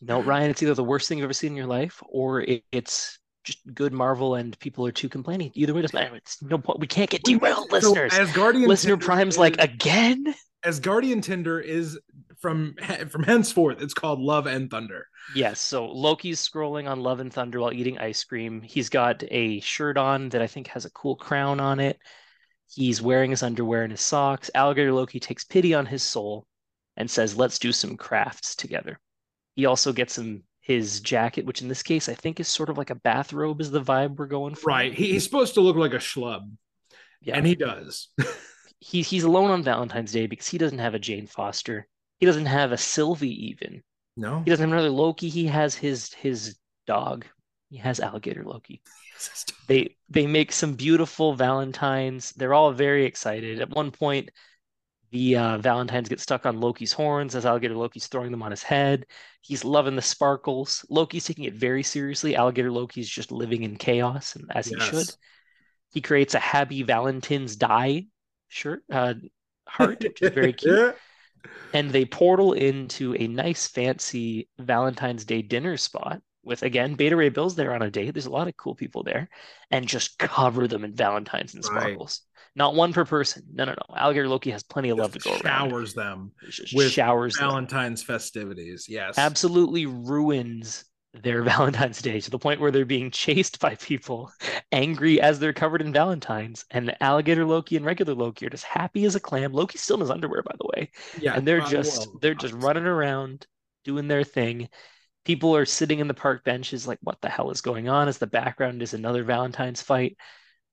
No, 0.00 0.22
Ryan, 0.22 0.50
it's 0.50 0.62
either 0.62 0.74
the 0.74 0.84
worst 0.84 1.08
thing 1.08 1.18
you've 1.18 1.24
ever 1.24 1.32
seen 1.32 1.52
in 1.52 1.56
your 1.56 1.66
life 1.66 2.02
or 2.08 2.40
it, 2.42 2.62
it's 2.72 3.18
just 3.44 3.58
good 3.74 3.92
Marvel 3.92 4.34
and 4.36 4.58
people 4.58 4.86
are 4.86 4.92
too 4.92 5.08
complaining. 5.08 5.50
Either 5.54 5.74
way 5.74 5.82
doesn't 5.82 5.98
matter. 5.98 6.16
It's 6.16 6.42
no 6.42 6.58
point. 6.58 6.80
We 6.80 6.86
can't 6.86 7.10
get 7.10 7.22
derailed, 7.24 7.70
listeners. 7.72 8.14
as 8.14 8.32
Guardian 8.32 8.68
Listener 8.68 8.96
Prime's 8.96 9.36
like, 9.36 9.56
again? 9.58 10.34
Asgardian 10.64 11.22
Tinder 11.22 11.60
is 11.60 11.98
from 12.44 12.74
from 13.08 13.22
henceforth, 13.22 13.80
it's 13.80 13.94
called 13.94 14.20
Love 14.20 14.46
and 14.46 14.70
Thunder. 14.70 15.06
Yes, 15.34 15.58
so 15.58 15.86
Loki's 15.86 16.46
scrolling 16.46 16.86
on 16.86 17.00
Love 17.00 17.20
and 17.20 17.32
Thunder 17.32 17.58
while 17.60 17.72
eating 17.72 17.98
ice 17.98 18.22
cream. 18.22 18.60
He's 18.60 18.90
got 18.90 19.24
a 19.30 19.60
shirt 19.60 19.96
on 19.96 20.28
that 20.28 20.42
I 20.42 20.46
think 20.46 20.66
has 20.68 20.84
a 20.84 20.90
cool 20.90 21.16
crown 21.16 21.58
on 21.60 21.80
it. 21.80 21.98
He's 22.68 23.00
wearing 23.00 23.30
his 23.30 23.42
underwear 23.42 23.84
and 23.84 23.92
his 23.92 24.02
socks. 24.02 24.50
Alligator 24.54 24.92
Loki 24.92 25.18
takes 25.18 25.44
pity 25.44 25.72
on 25.72 25.86
his 25.86 26.02
soul 26.02 26.46
and 26.98 27.10
says, 27.10 27.36
Let's 27.38 27.58
do 27.58 27.72
some 27.72 27.96
crafts 27.96 28.54
together. 28.54 29.00
He 29.54 29.64
also 29.64 29.92
gets 29.94 30.18
him 30.18 30.42
his 30.60 31.00
jacket, 31.00 31.46
which 31.46 31.62
in 31.62 31.68
this 31.68 31.82
case 31.82 32.08
I 32.10 32.14
think 32.14 32.38
is 32.40 32.48
sort 32.48 32.68
of 32.68 32.76
like 32.76 32.90
a 32.90 32.94
bathrobe, 32.96 33.62
is 33.62 33.70
the 33.70 33.80
vibe 33.80 34.16
we're 34.16 34.26
going 34.26 34.54
for. 34.54 34.68
Right. 34.68 34.92
He, 34.92 35.12
he's 35.12 35.24
supposed 35.24 35.54
to 35.54 35.60
look 35.62 35.76
like 35.76 35.94
a 35.94 35.98
schlub, 35.98 36.50
Yeah. 37.22 37.36
and 37.36 37.46
he 37.46 37.54
does. 37.54 38.08
he, 38.80 39.00
he's 39.00 39.24
alone 39.24 39.50
on 39.50 39.62
Valentine's 39.62 40.12
Day 40.12 40.26
because 40.26 40.48
he 40.48 40.58
doesn't 40.58 40.78
have 40.80 40.94
a 40.94 40.98
Jane 40.98 41.26
Foster. 41.26 41.86
He 42.24 42.26
doesn't 42.26 42.46
have 42.46 42.72
a 42.72 42.78
Sylvie 42.78 43.48
even. 43.50 43.82
no. 44.16 44.40
He 44.42 44.48
doesn't 44.48 44.66
have 44.66 44.72
another 44.72 44.88
Loki. 44.88 45.28
He 45.28 45.46
has 45.48 45.74
his 45.74 46.14
his 46.14 46.56
dog. 46.86 47.26
He 47.68 47.76
has 47.76 48.00
alligator 48.00 48.42
Loki. 48.44 48.80
They 49.68 49.96
they 50.08 50.26
make 50.26 50.50
some 50.50 50.72
beautiful 50.72 51.34
Valentines. 51.34 52.32
They're 52.32 52.54
all 52.54 52.72
very 52.72 53.04
excited. 53.04 53.60
At 53.60 53.68
one 53.68 53.90
point, 53.90 54.30
the 55.10 55.36
uh, 55.36 55.58
Valentines 55.58 56.08
get 56.08 56.18
stuck 56.18 56.46
on 56.46 56.60
Loki's 56.60 56.94
horns 56.94 57.34
as 57.34 57.44
alligator 57.44 57.76
Loki's 57.76 58.06
throwing 58.06 58.30
them 58.30 58.42
on 58.42 58.50
his 58.50 58.62
head. 58.62 59.04
He's 59.42 59.62
loving 59.62 59.94
the 59.94 60.00
sparkles. 60.02 60.82
Loki's 60.88 61.26
taking 61.26 61.44
it 61.44 61.52
very 61.52 61.82
seriously. 61.82 62.36
Alligator 62.36 62.72
Loki's 62.72 63.08
just 63.08 63.32
living 63.32 63.64
in 63.64 63.76
chaos, 63.76 64.34
and 64.34 64.50
as 64.54 64.68
he 64.68 64.80
should. 64.80 65.10
He 65.92 66.00
creates 66.00 66.32
a 66.34 66.40
Happy 66.40 66.82
Valentine's 66.84 67.56
Die 67.56 68.06
shirt 68.48 68.82
uh, 68.90 69.12
heart, 69.68 70.02
which 70.02 70.22
is 70.22 70.30
very 70.30 70.52
cute 70.64 70.96
and 71.72 71.90
they 71.90 72.04
portal 72.04 72.52
into 72.52 73.14
a 73.16 73.26
nice 73.26 73.66
fancy 73.66 74.48
Valentine's 74.58 75.24
Day 75.24 75.42
dinner 75.42 75.76
spot 75.76 76.20
with 76.42 76.62
again 76.62 76.94
Beta 76.94 77.16
Ray 77.16 77.30
Bill's 77.30 77.54
there 77.56 77.74
on 77.74 77.82
a 77.82 77.90
date. 77.90 78.12
There's 78.12 78.26
a 78.26 78.30
lot 78.30 78.48
of 78.48 78.56
cool 78.56 78.74
people 78.74 79.02
there, 79.02 79.28
and 79.70 79.86
just 79.88 80.18
cover 80.18 80.68
them 80.68 80.84
in 80.84 80.94
Valentines 80.94 81.54
and 81.54 81.64
Right. 81.64 81.82
sparkles. 81.82 82.20
Not 82.56 82.74
one 82.76 82.92
per 82.92 83.04
person. 83.04 83.42
No, 83.52 83.64
no, 83.64 83.72
no. 83.72 83.96
Alligator 83.96 84.28
Loki 84.28 84.50
has 84.50 84.62
plenty 84.62 84.90
of 84.90 84.98
love 84.98 85.12
to 85.12 85.18
go 85.18 85.30
around. 85.30 85.70
showers 85.70 85.94
them 85.94 86.30
just 86.48 86.74
with 86.74 86.92
showers 86.92 87.34
them. 87.34 87.48
Valentine's 87.48 88.02
festivities. 88.02 88.86
Yes. 88.88 89.18
Absolutely 89.18 89.86
ruins 89.86 90.84
their 91.22 91.42
Valentine's 91.44 92.02
Day 92.02 92.20
to 92.20 92.30
the 92.30 92.38
point 92.38 92.60
where 92.60 92.70
they're 92.70 92.84
being 92.84 93.10
chased 93.10 93.60
by 93.60 93.76
people, 93.76 94.30
angry 94.72 95.20
as 95.20 95.38
they're 95.38 95.52
covered 95.52 95.80
in 95.82 95.92
Valentines. 95.92 96.64
And 96.70 96.96
Alligator 97.00 97.44
Loki 97.46 97.76
and 97.76 97.86
regular 97.86 98.14
Loki 98.14 98.46
are 98.46 98.50
just 98.50 98.64
happy 98.64 99.04
as 99.04 99.14
a 99.14 99.20
clam. 99.20 99.52
Loki's 99.52 99.82
still 99.82 99.96
in 99.96 100.00
his 100.00 100.10
underwear, 100.10 100.42
by 100.42 100.54
the 100.58 100.68
way. 100.76 100.90
Yeah. 101.20 101.34
and 101.34 101.46
they're 101.46 101.60
just 101.60 102.08
they're 102.20 102.34
just 102.34 102.54
running 102.54 102.84
around 102.86 103.46
doing 103.84 104.08
their 104.08 104.24
thing 104.24 104.68
people 105.24 105.56
are 105.56 105.64
sitting 105.66 106.00
in 106.00 106.08
the 106.08 106.14
park 106.14 106.44
benches 106.44 106.86
like 106.86 106.98
what 107.02 107.20
the 107.20 107.28
hell 107.28 107.50
is 107.50 107.60
going 107.60 107.88
on 107.88 108.08
as 108.08 108.18
the 108.18 108.26
background 108.26 108.82
is 108.82 108.94
another 108.94 109.24
valentine's 109.24 109.82
fight 109.82 110.16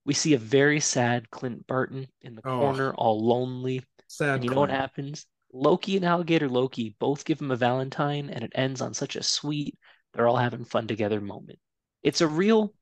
we 0.04 0.14
see 0.14 0.34
a 0.34 0.38
very 0.38 0.80
sad 0.80 1.30
clint 1.30 1.66
barton 1.66 2.06
in 2.22 2.34
the 2.34 2.42
Oh. 2.44 2.58
corner 2.58 2.94
all 2.94 3.24
lonely 3.26 3.82
Sad. 4.08 4.36
and 4.36 4.44
you 4.44 4.50
know 4.50 4.60
what 4.60 4.70
happens 4.70 5.26
loki 5.52 5.96
and 5.96 6.04
alligator 6.04 6.48
loki 6.48 6.96
both 6.98 7.24
give 7.24 7.40
him 7.40 7.50
a 7.50 7.56
valentine 7.56 8.30
and 8.30 8.42
it 8.44 8.52
ends 8.54 8.80
on 8.80 8.94
such 8.94 9.16
a 9.16 9.22
sweet 9.22 9.76
they're 10.12 10.28
all 10.28 10.36
having 10.36 10.64
fun 10.64 10.86
together 10.86 11.20
moment 11.20 11.58
it's 12.02 12.20
a 12.20 12.26
real 12.26 12.72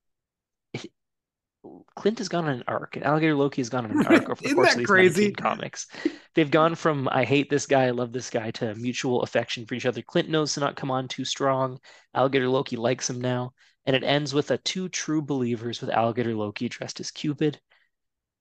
Clint 1.94 2.18
has 2.18 2.28
gone 2.28 2.46
on 2.46 2.56
an 2.56 2.64
arc, 2.66 2.96
and 2.96 3.04
Alligator 3.04 3.34
Loki 3.34 3.60
has 3.60 3.68
gone 3.68 3.84
on 3.84 3.90
an 3.90 4.06
arc 4.06 4.30
over 4.30 4.42
the 4.42 4.54
course 4.54 4.68
that 4.68 4.72
of 4.72 4.78
these 4.78 4.86
crazy? 4.86 5.24
19 5.24 5.34
comics. 5.34 5.86
They've 6.34 6.50
gone 6.50 6.74
from 6.74 7.08
I 7.10 7.24
hate 7.24 7.50
this 7.50 7.66
guy, 7.66 7.84
I 7.84 7.90
love 7.90 8.12
this 8.12 8.30
guy 8.30 8.50
to 8.52 8.74
mutual 8.74 9.22
affection 9.22 9.66
for 9.66 9.74
each 9.74 9.84
other. 9.84 10.00
Clint 10.00 10.30
knows 10.30 10.54
to 10.54 10.60
not 10.60 10.76
come 10.76 10.90
on 10.90 11.08
too 11.08 11.24
strong. 11.24 11.78
Alligator 12.14 12.48
Loki 12.48 12.76
likes 12.76 13.10
him 13.10 13.20
now. 13.20 13.52
And 13.84 13.96
it 13.96 14.04
ends 14.04 14.32
with 14.32 14.50
a 14.50 14.58
two 14.58 14.88
true 14.88 15.20
believers 15.22 15.80
with 15.80 15.90
Alligator 15.90 16.34
Loki 16.34 16.68
dressed 16.68 17.00
as 17.00 17.10
Cupid. 17.10 17.60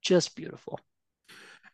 Just 0.02 0.36
beautiful. 0.36 0.80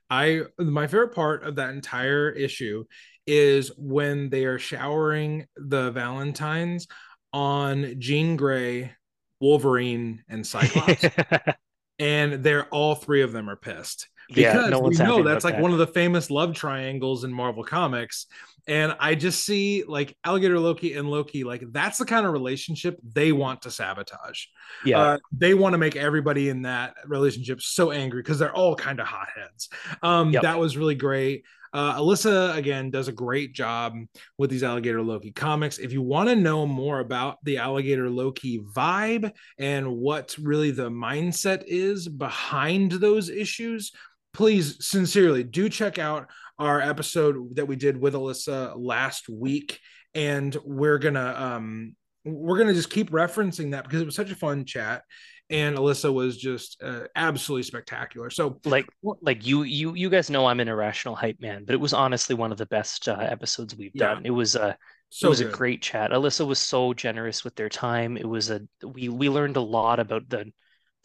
I 0.10 0.42
my 0.60 0.88
favorite 0.88 1.16
part 1.16 1.44
of 1.44 1.56
that 1.56 1.72
entire 1.72 2.30
issue 2.30 2.86
is 3.26 3.72
when 3.78 4.30
they 4.30 4.46
are 4.46 4.60
showering 4.60 5.46
the 5.56 5.92
Valentines 5.92 6.88
on 7.34 8.00
Jean 8.00 8.36
Grey, 8.36 8.94
Wolverine, 9.40 10.24
and 10.30 10.46
Cyclops, 10.46 11.06
and 12.00 12.44
they're 12.44 12.68
all 12.68 12.96
three 12.96 13.22
of 13.24 13.32
them 13.32 13.50
are 13.50 13.56
pissed 13.56 14.08
yeah, 14.30 14.54
because 14.54 14.72
no 14.72 14.80
one's 14.80 15.00
we 15.00 15.06
know 15.06 15.24
that's 15.24 15.44
like 15.46 15.56
that. 15.56 15.62
one 15.62 15.72
of 15.72 15.78
the 15.78 15.88
famous 15.88 16.30
love 16.30 16.54
triangles 16.54 17.24
in 17.24 17.34
Marvel 17.34 17.64
Comics. 17.64 18.28
And 18.68 18.96
I 19.00 19.14
just 19.14 19.46
see 19.46 19.84
like 19.88 20.18
Alligator 20.24 20.60
Loki 20.60 20.96
and 20.96 21.08
Loki, 21.08 21.44
like 21.44 21.64
that's 21.72 22.00
the 22.00 22.06
kind 22.06 22.26
of 22.26 22.34
relationship 22.34 23.00
they 23.14 23.32
want 23.32 23.62
to 23.64 23.72
sabotage. 23.72 24.46
yeah. 24.84 25.00
Uh, 25.00 25.18
they 25.32 25.54
want 25.54 25.74
to 25.74 25.78
make 25.78 25.96
everybody 25.96 26.50
in 26.50 26.64
that 26.64 26.96
relationship 27.06 27.62
so 27.62 27.92
angry 27.92 28.24
because 28.24 28.40
they're 28.40 28.56
all 28.56 28.76
kind 28.76 29.00
of 29.00 29.06
hotheads. 29.08 29.70
Um, 30.02 30.32
Yep. 30.32 30.42
That 30.42 30.58
was 30.60 30.78
really 30.78 30.96
great. 30.96 31.44
Uh, 31.74 32.00
Alyssa 32.00 32.56
again 32.56 32.90
does 32.90 33.10
a 33.10 33.12
great 33.12 33.54
job 33.54 33.98
with 34.38 34.50
these 34.50 34.64
Alligator 34.64 35.02
Loki 35.02 35.32
comics. 35.32 35.78
If 35.78 35.92
you 35.92 36.02
want 36.02 36.30
to 36.30 36.36
know 36.36 36.66
more 36.66 37.02
about 37.02 37.38
the 37.44 37.58
Alligator 37.58 38.10
Loki 38.10 38.60
vibe 38.60 39.32
and 39.60 39.98
what 39.98 40.36
really 40.42 40.72
the 40.72 40.90
mindset 40.90 41.64
is 41.68 42.08
behind 42.08 42.94
those 42.94 43.30
issues, 43.30 43.92
please 44.36 44.86
sincerely 44.86 45.44
do 45.44 45.70
check 45.70 45.98
out 45.98 46.30
our 46.60 46.80
episode 46.82 47.56
that 47.56 47.68
we 47.68 47.76
did 47.76 48.00
with 48.00 48.14
Alyssa 48.14 48.74
last 48.78 49.28
week. 49.30 49.80
And 50.14 50.56
we're 50.64 50.98
gonna 51.00 51.34
um 51.38 51.96
we're 52.24 52.58
gonna 52.58 52.74
just 52.74 52.90
keep 52.90 53.12
referencing 53.12 53.72
that 53.72 53.84
because 53.84 54.02
it 54.02 54.06
was 54.06 54.16
such 54.16 54.32
a 54.32 54.36
fun 54.36 54.66
chat. 54.66 55.04
And 55.50 55.78
Alyssa 55.78 56.12
was 56.12 56.38
just 56.38 56.82
uh, 56.82 57.02
absolutely 57.16 57.64
spectacular. 57.64 58.30
So 58.32 58.60
like 58.66 58.88
like 59.22 59.46
you 59.46 59.64
you 59.64 59.94
you 59.94 60.10
guys 60.10 60.30
know 60.30 60.46
I'm 60.48 60.60
an 60.60 60.68
irrational 60.68 61.16
hype 61.16 61.40
man, 61.40 61.66
but 61.66 61.74
it 61.76 61.80
was 61.80 61.94
honestly 61.94 62.36
one 62.36 62.52
of 62.52 62.58
the 62.58 62.66
best 62.66 63.08
uh, 63.08 63.18
episodes 63.20 63.76
we've 63.76 63.92
Yeah. 63.94 64.16
done. 64.16 64.26
It 64.26 64.32
was 64.32 64.56
a 64.56 64.76
so 65.10 65.28
it 65.28 65.30
was 65.30 65.42
good. 65.42 65.54
a 65.54 65.58
great 65.58 65.82
chat. 65.84 66.12
Alyssa 66.12 66.48
was 66.48 66.60
so 66.60 66.94
generous 66.94 67.44
with 67.44 67.56
their 67.56 67.70
time. 67.70 68.18
It 68.18 68.28
was 68.28 68.50
a 68.50 68.62
we 68.84 69.08
we 69.10 69.30
learned 69.30 69.56
a 69.58 69.62
lot 69.62 70.00
about 70.00 70.28
the 70.30 70.52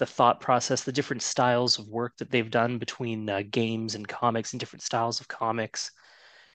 the 0.00 0.06
thought 0.06 0.40
process, 0.40 0.82
the 0.84 0.92
different 0.92 1.22
styles 1.22 1.78
of 1.78 1.88
work 1.88 2.16
that 2.18 2.32
they've 2.32 2.50
done 2.50 2.78
between 2.78 3.30
uh, 3.30 3.44
games 3.50 3.94
and 3.94 4.08
comics 4.08 4.52
and 4.52 4.60
different 4.60 4.82
styles 4.82 5.20
of 5.20 5.28
comics. 5.28 5.92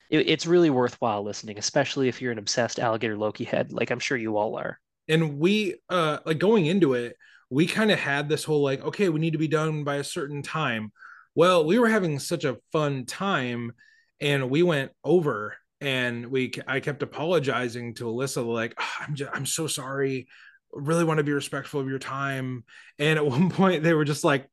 It, 0.09 0.27
it's 0.29 0.45
really 0.47 0.69
worthwhile 0.71 1.23
listening, 1.23 1.57
especially 1.59 2.09
if 2.09 2.21
you're 2.21 2.33
an 2.33 2.39
obsessed 2.39 2.79
alligator 2.79 3.17
Loki 3.17 3.45
head, 3.45 3.73
like 3.73 3.91
I'm 3.91 3.99
sure 3.99 4.17
you 4.17 4.37
all 4.37 4.57
are. 4.57 4.79
and 5.07 5.39
we 5.39 5.75
uh 5.89 6.19
like 6.25 6.39
going 6.39 6.65
into 6.65 6.93
it 6.93 7.15
we 7.49 7.67
kind 7.67 7.91
of 7.91 7.99
had 7.99 8.27
this 8.27 8.43
whole 8.43 8.63
like 8.63 8.83
okay 8.83 9.09
we 9.09 9.19
need 9.19 9.33
to 9.33 9.37
be 9.39 9.47
done 9.47 9.83
by 9.83 9.95
a 9.95 10.03
certain 10.03 10.41
time 10.41 10.91
well 11.35 11.65
we 11.65 11.77
were 11.79 11.89
having 11.89 12.19
such 12.19 12.43
a 12.43 12.57
fun 12.71 13.05
time 13.05 13.71
and 14.19 14.49
we 14.49 14.63
went 14.63 14.91
over 15.03 15.55
and 15.81 16.25
we 16.27 16.51
i 16.67 16.79
kept 16.79 17.03
apologizing 17.03 17.93
to 17.93 18.05
alyssa 18.05 18.45
like 18.45 18.73
"Ah, 18.79 19.05
i'm 19.07 19.15
just 19.15 19.31
i'm 19.33 19.45
so 19.45 19.67
sorry 19.67 20.27
really 20.75 21.03
want 21.03 21.17
to 21.17 21.23
be 21.23 21.33
respectful 21.33 21.79
of 21.79 21.87
your 21.87 21.99
time 21.99 22.63
and 22.99 23.17
at 23.17 23.25
one 23.37 23.49
point 23.49 23.83
they 23.83 23.93
were 23.93 24.05
just 24.05 24.23
like 24.23 24.47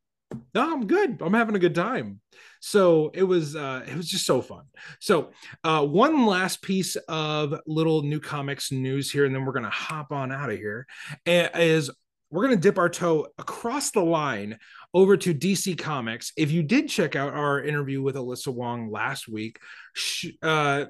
no 0.54 0.72
i'm 0.72 0.86
good 0.86 1.20
i'm 1.20 1.34
having 1.34 1.56
a 1.56 1.60
good 1.60 1.74
time 1.74 2.20
So 2.64 3.10
it 3.12 3.24
was 3.24 3.56
uh, 3.56 3.82
it 3.88 3.96
was 3.96 4.08
just 4.08 4.24
so 4.24 4.40
fun. 4.40 4.62
So 5.00 5.32
uh, 5.64 5.84
one 5.84 6.26
last 6.26 6.62
piece 6.62 6.94
of 7.08 7.58
little 7.66 8.02
new 8.02 8.20
comics 8.20 8.70
news 8.70 9.10
here, 9.10 9.24
and 9.24 9.34
then 9.34 9.44
we're 9.44 9.52
gonna 9.52 9.68
hop 9.68 10.12
on 10.12 10.30
out 10.30 10.48
of 10.48 10.58
here. 10.58 10.86
Is 11.26 11.90
we're 12.32 12.42
gonna 12.42 12.56
dip 12.56 12.78
our 12.78 12.88
toe 12.88 13.28
across 13.38 13.90
the 13.90 14.02
line 14.02 14.58
over 14.94 15.16
to 15.18 15.34
DC 15.34 15.78
Comics. 15.78 16.32
If 16.36 16.50
you 16.50 16.62
did 16.62 16.88
check 16.88 17.14
out 17.14 17.34
our 17.34 17.62
interview 17.62 18.02
with 18.02 18.16
Alyssa 18.16 18.52
Wong 18.52 18.90
last 18.90 19.28
week, 19.28 19.58
uh, 20.42 20.86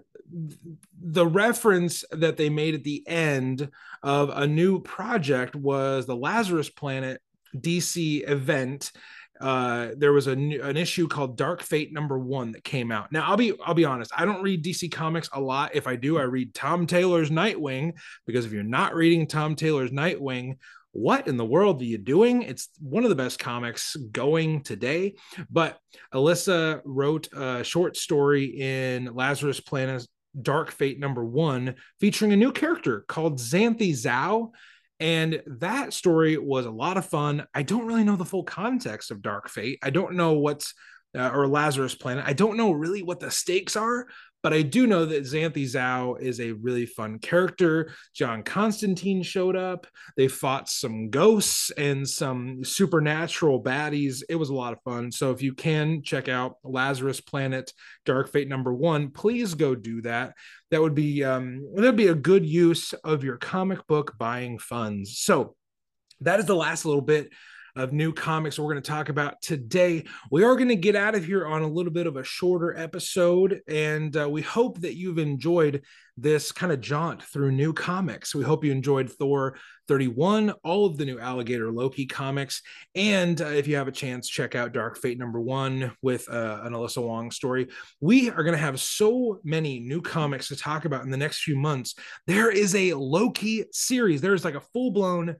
the 1.01 1.27
reference 1.27 2.05
that 2.13 2.37
they 2.37 2.49
made 2.49 2.75
at 2.75 2.85
the 2.85 3.03
end 3.07 3.69
of 4.03 4.31
a 4.31 4.47
new 4.47 4.81
project 4.81 5.55
was 5.55 6.07
the 6.07 6.17
Lazarus 6.17 6.71
Planet 6.71 7.21
DC 7.57 8.29
event. 8.29 8.93
Uh, 9.41 9.89
there 9.97 10.13
was 10.13 10.29
a 10.29 10.33
an 10.33 10.77
issue 10.77 11.09
called 11.09 11.37
Dark 11.37 11.63
Fate 11.63 11.93
number 11.93 12.17
one 12.17 12.53
that 12.53 12.63
came 12.63 12.93
out. 12.93 13.11
Now 13.11 13.29
I'll 13.29 13.37
be 13.37 13.53
I'll 13.65 13.75
be 13.75 13.85
honest, 13.85 14.13
I 14.17 14.25
don't 14.25 14.43
read 14.43 14.65
DC 14.65 14.93
comics 14.93 15.29
a 15.33 15.41
lot. 15.41 15.75
If 15.75 15.89
I 15.89 15.97
do, 15.97 16.19
I 16.19 16.23
read 16.23 16.55
Tom 16.55 16.87
Taylor's 16.87 17.31
Nightwing 17.31 17.95
because 18.27 18.47
if 18.47 18.53
you're 18.53 18.63
not 18.63 18.95
reading 18.95 19.27
Tom 19.27 19.57
Taylor's 19.57 19.91
Nightwing, 19.91 20.59
what 20.93 21.27
in 21.27 21.37
the 21.37 21.45
world 21.45 21.81
are 21.81 21.87
you 21.87 21.99
doing? 21.99 22.43
It's 22.43 22.69
one 22.79 23.03
of 23.05 23.11
the 23.11 23.17
best 23.17 23.39
comics 23.39 23.97
going 23.97 24.63
today. 24.63 25.15
But 25.51 25.79
Alyssa 26.15 26.81
wrote 26.85 27.33
a 27.33 27.65
short 27.65 27.97
story 27.97 28.45
in 28.45 29.15
Lazarus 29.15 29.61
Planet 29.61 30.07
Dark 30.41 30.71
Fate 30.71 30.99
number 30.99 31.25
one, 31.25 31.75
featuring 32.01 32.33
a 32.33 32.37
new 32.37 32.53
character 32.53 33.05
called 33.09 33.39
Xanthe 33.39 33.93
Zhou. 33.93 34.51
And 35.01 35.43
that 35.47 35.93
story 35.93 36.39
was 36.39 36.65
a 36.65 36.71
lot 36.71 36.97
of 36.97 37.07
fun. 37.07 37.45
I 37.55 37.63
don't 37.63 37.87
really 37.87 38.05
know 38.05 38.17
the 38.17 38.25
full 38.25 38.45
context 38.45 39.11
of 39.11 39.21
Dark 39.21 39.49
Fate. 39.49 39.79
I 39.83 39.91
don't 39.91 40.15
know 40.15 40.35
what's 40.35 40.75
uh, 41.17 41.29
or 41.29 41.47
Lazarus 41.47 41.95
Planet. 41.95 42.25
I 42.27 42.33
don't 42.33 42.57
know 42.57 42.73
really 42.73 43.03
what 43.03 43.21
the 43.21 43.31
stakes 43.31 43.77
are, 43.77 44.07
but 44.43 44.53
I 44.53 44.63
do 44.63 44.87
know 44.87 45.07
that 45.07 45.25
Xanthe 45.25 45.55
Zhou 45.55 46.21
is 46.21 46.41
a 46.41 46.53
really 46.53 46.87
fun 46.87 47.19
character. 47.19 47.93
John 48.15 48.43
Constantine 48.43 49.23
showed 49.23 49.57
up. 49.57 49.87
They 50.17 50.29
fought 50.29 50.69
some 50.69 51.11
ghosts 51.11 51.71
and 51.71 52.09
some 52.09 52.65
supernatural 52.65 53.63
baddies. 53.63 54.23
It 54.29 54.35
was 54.35 54.49
a 54.49 54.55
lot 54.55 54.73
of 54.73 54.83
fun. 54.83 55.13
So 55.13 55.31
if 55.31 55.43
you 55.43 55.55
can 55.55 56.03
check 56.03 56.29
out 56.29 56.57
Lazarus 56.65 57.21
Planet 57.21 57.73
Dark 58.05 58.31
Fate 58.31 58.49
number 58.49 58.75
one, 58.75 59.11
please 59.11 59.55
go 59.55 59.75
do 59.75 60.03
that. 60.03 60.35
That 60.71 60.81
would 60.81 60.95
be 60.95 61.23
um, 61.23 61.75
that'd 61.75 61.97
be 61.97 62.09
a 62.09 62.15
good 62.15 62.45
use 62.45 62.93
of 63.05 63.23
your 63.23 63.37
comic 63.37 63.87
book 63.87 64.15
buying 64.19 64.59
funds. 64.59 65.19
So 65.19 65.55
that 66.21 66.41
is 66.41 66.47
the 66.47 66.57
last 66.57 66.85
little 66.85 67.03
bit 67.03 67.31
of 67.75 67.93
new 67.93 68.13
comics 68.13 68.59
we're 68.59 68.71
going 68.71 68.83
to 68.83 68.91
talk 68.91 69.09
about 69.09 69.41
today. 69.41 70.05
We 70.31 70.45
are 70.45 70.57
going 70.57 70.69
to 70.69 70.77
get 70.77 70.95
out 70.95 71.15
of 71.15 71.25
here 71.25 71.47
on 71.47 71.63
a 71.63 71.69
little 71.69 71.93
bit 71.93 72.07
of 72.07 72.17
a 72.17 72.25
shorter 72.25 72.77
episode, 72.77 73.61
and 73.67 74.15
uh, 74.17 74.29
we 74.29 74.43
hope 74.43 74.81
that 74.81 74.97
you've 74.97 75.19
enjoyed 75.19 75.83
this 76.19 76.53
kind 76.53 76.71
of 76.73 76.83
jaunt 76.83 77.23
through 77.23 77.53
new 77.53 77.73
comics. 77.73 78.35
We 78.35 78.45
hope 78.45 78.65
you 78.65 78.73
enjoyed 78.73 79.11
Thor 79.11 79.57
31, 79.89 80.51
all 80.63 80.85
of 80.85 80.99
the 80.99 81.07
new 81.07 81.19
Alligator 81.19 81.73
Loki 81.73 82.05
comics, 82.05 82.61
and 82.95 83.41
uh, 83.41 83.47
if 83.47 83.67
you 83.67 83.77
have 83.77 83.89
a 83.89 83.93
chance, 83.93 84.29
check 84.29 84.55
out 84.55 84.75
Dark 84.75 84.99
Fate 84.99 85.19
number 85.19 85.41
one 85.41 85.93
with 86.03 86.29
uh, 86.29 86.61
an 86.63 86.75
Alyssa 86.75 87.03
Wong 87.03 87.31
story. 87.31 87.69
We 88.01 88.29
are 88.29 88.43
going 88.43 88.53
to 88.53 88.59
have 88.59 88.81
so 88.81 89.41
many 89.45 89.81
new 89.81 90.03
comics 90.03 90.49
to 90.49 90.57
talk 90.57 90.85
about 90.85 91.05
in 91.05 91.11
the 91.11 91.17
next 91.17 91.43
few 91.43 91.57
months. 91.57 91.95
There 92.27 92.51
is 92.51 92.75
a 92.75 92.93
Loki 92.93 93.65
series, 93.73 94.21
there's 94.21 94.45
like 94.45 94.57
a 94.57 94.61
full 94.61 94.91
blown 94.91 95.37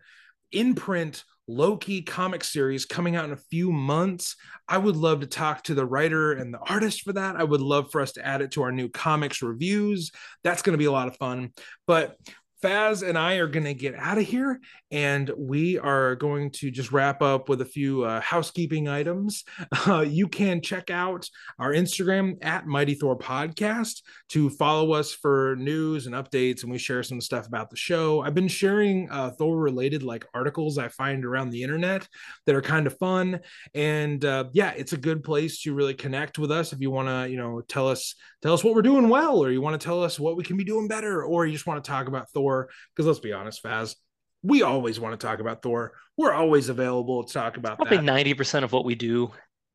imprint 0.53 1.25
Loki 1.49 2.03
comic 2.03 2.45
series 2.45 2.87
coming 2.87 3.17
out 3.17 3.25
in 3.25 3.33
a 3.33 3.37
few 3.37 3.73
months. 3.73 4.37
I 4.69 4.79
would 4.79 4.97
love 4.97 5.21
to 5.21 5.27
talk 5.27 5.65
to 5.65 5.75
the 5.75 5.85
writer 5.85 6.33
and 6.33 6.55
the 6.55 6.61
artist 6.61 7.03
for 7.03 7.13
that. 7.15 7.37
I 7.37 7.45
would 7.45 7.61
love 7.61 7.91
for 7.91 8.01
us 8.01 8.13
to 8.13 8.27
add 8.27 8.43
it 8.43 8.53
to 8.53 8.63
our 8.63 8.73
new 8.73 8.89
comics 8.89 9.43
reviews. 9.43 10.13
That's 10.45 10.63
going 10.63 10.75
to 10.75 10.79
be 10.79 10.85
a 10.85 10.93
lot 10.93 11.09
of 11.09 11.17
fun. 11.17 11.51
But 11.87 12.17
Faz 12.63 13.07
and 13.07 13.19
I 13.19 13.35
are 13.35 13.49
going 13.49 13.65
to 13.65 13.75
get 13.75 13.95
out 13.97 14.19
of 14.19 14.25
here 14.25 14.61
and 14.93 15.31
we 15.39 15.79
are 15.79 16.15
going 16.15 16.51
to 16.51 16.71
just 16.71 16.93
wrap 16.93 17.23
up 17.23 17.49
with 17.49 17.63
a 17.63 17.65
few 17.67 18.05
uh, 18.05 18.21
housekeeping 18.21 18.89
items. 18.89 19.45
Uh, 19.85 20.01
you 20.01 20.29
can 20.29 20.61
check 20.61 20.91
out 20.91 21.29
our 21.59 21.73
Instagram 21.73 22.37
at 22.41 22.67
Mighty 22.67 22.95
Thor 22.95 23.19
Podcast 23.19 24.03
to 24.29 24.49
follow 24.49 24.93
us 24.93 25.13
for 25.13 25.57
news 25.59 26.07
and 26.07 26.15
updates, 26.15 26.63
and 26.63 26.71
we 26.71 26.79
share 26.79 27.03
some 27.03 27.21
stuff 27.21 27.49
about 27.49 27.69
the 27.69 27.77
show. 27.77 28.21
I've 28.21 28.35
been 28.35 28.49
sharing 28.49 29.11
uh, 29.11 29.31
Thor 29.31 29.59
related 29.59 30.05
like 30.05 30.25
articles 30.35 30.79
I 30.79 30.87
find 30.89 31.25
around 31.25 31.51
the 31.51 31.65
internet 31.65 32.07
that 32.47 32.55
are 32.55 32.63
kind 32.63 32.87
of 32.87 32.97
fun, 32.99 33.41
and 33.75 34.25
uh, 34.25 34.45
yeah, 34.53 34.73
it's 34.77 34.93
a 34.93 34.97
good 34.97 35.25
place 35.25 35.63
to 35.63 35.75
really 35.75 35.95
connect 35.95 36.39
with 36.39 36.53
us 36.53 36.73
if 36.73 36.81
you 36.81 36.93
want 36.93 37.09
to, 37.09 37.29
you 37.29 37.37
know, 37.37 37.61
tell 37.63 37.89
us 37.89 38.15
tell 38.41 38.55
us 38.55 38.63
what 38.63 38.75
we're 38.75 38.83
doing 38.83 39.09
well, 39.09 39.43
or 39.43 39.51
you 39.51 39.61
want 39.61 39.79
to 39.79 39.85
tell 39.85 40.03
us 40.03 40.21
what 40.21 40.37
we 40.37 40.45
can 40.45 40.57
be 40.57 40.65
doing 40.65 40.87
better, 40.87 41.25
or 41.25 41.45
you 41.45 41.53
just 41.53 41.67
want 41.67 41.83
to 41.83 41.91
talk 41.91 42.07
about 42.07 42.31
Thor. 42.31 42.52
Because 42.95 43.07
let's 43.07 43.21
be 43.21 43.33
honest, 43.33 43.63
Faz 43.63 43.95
we 44.43 44.63
always 44.63 44.99
want 44.99 45.19
to 45.19 45.27
talk 45.27 45.39
about 45.39 45.63
Thor. 45.63 45.93
We're 46.17 46.33
always 46.33 46.69
available 46.69 47.25
to 47.25 47.33
talk 47.33 47.57
about 47.57 47.79
probably 47.79 47.99
ninety 47.99 48.35
percent 48.35 48.65
of 48.65 48.73
what 48.73 48.85
we 48.85 48.95
do. 48.95 49.31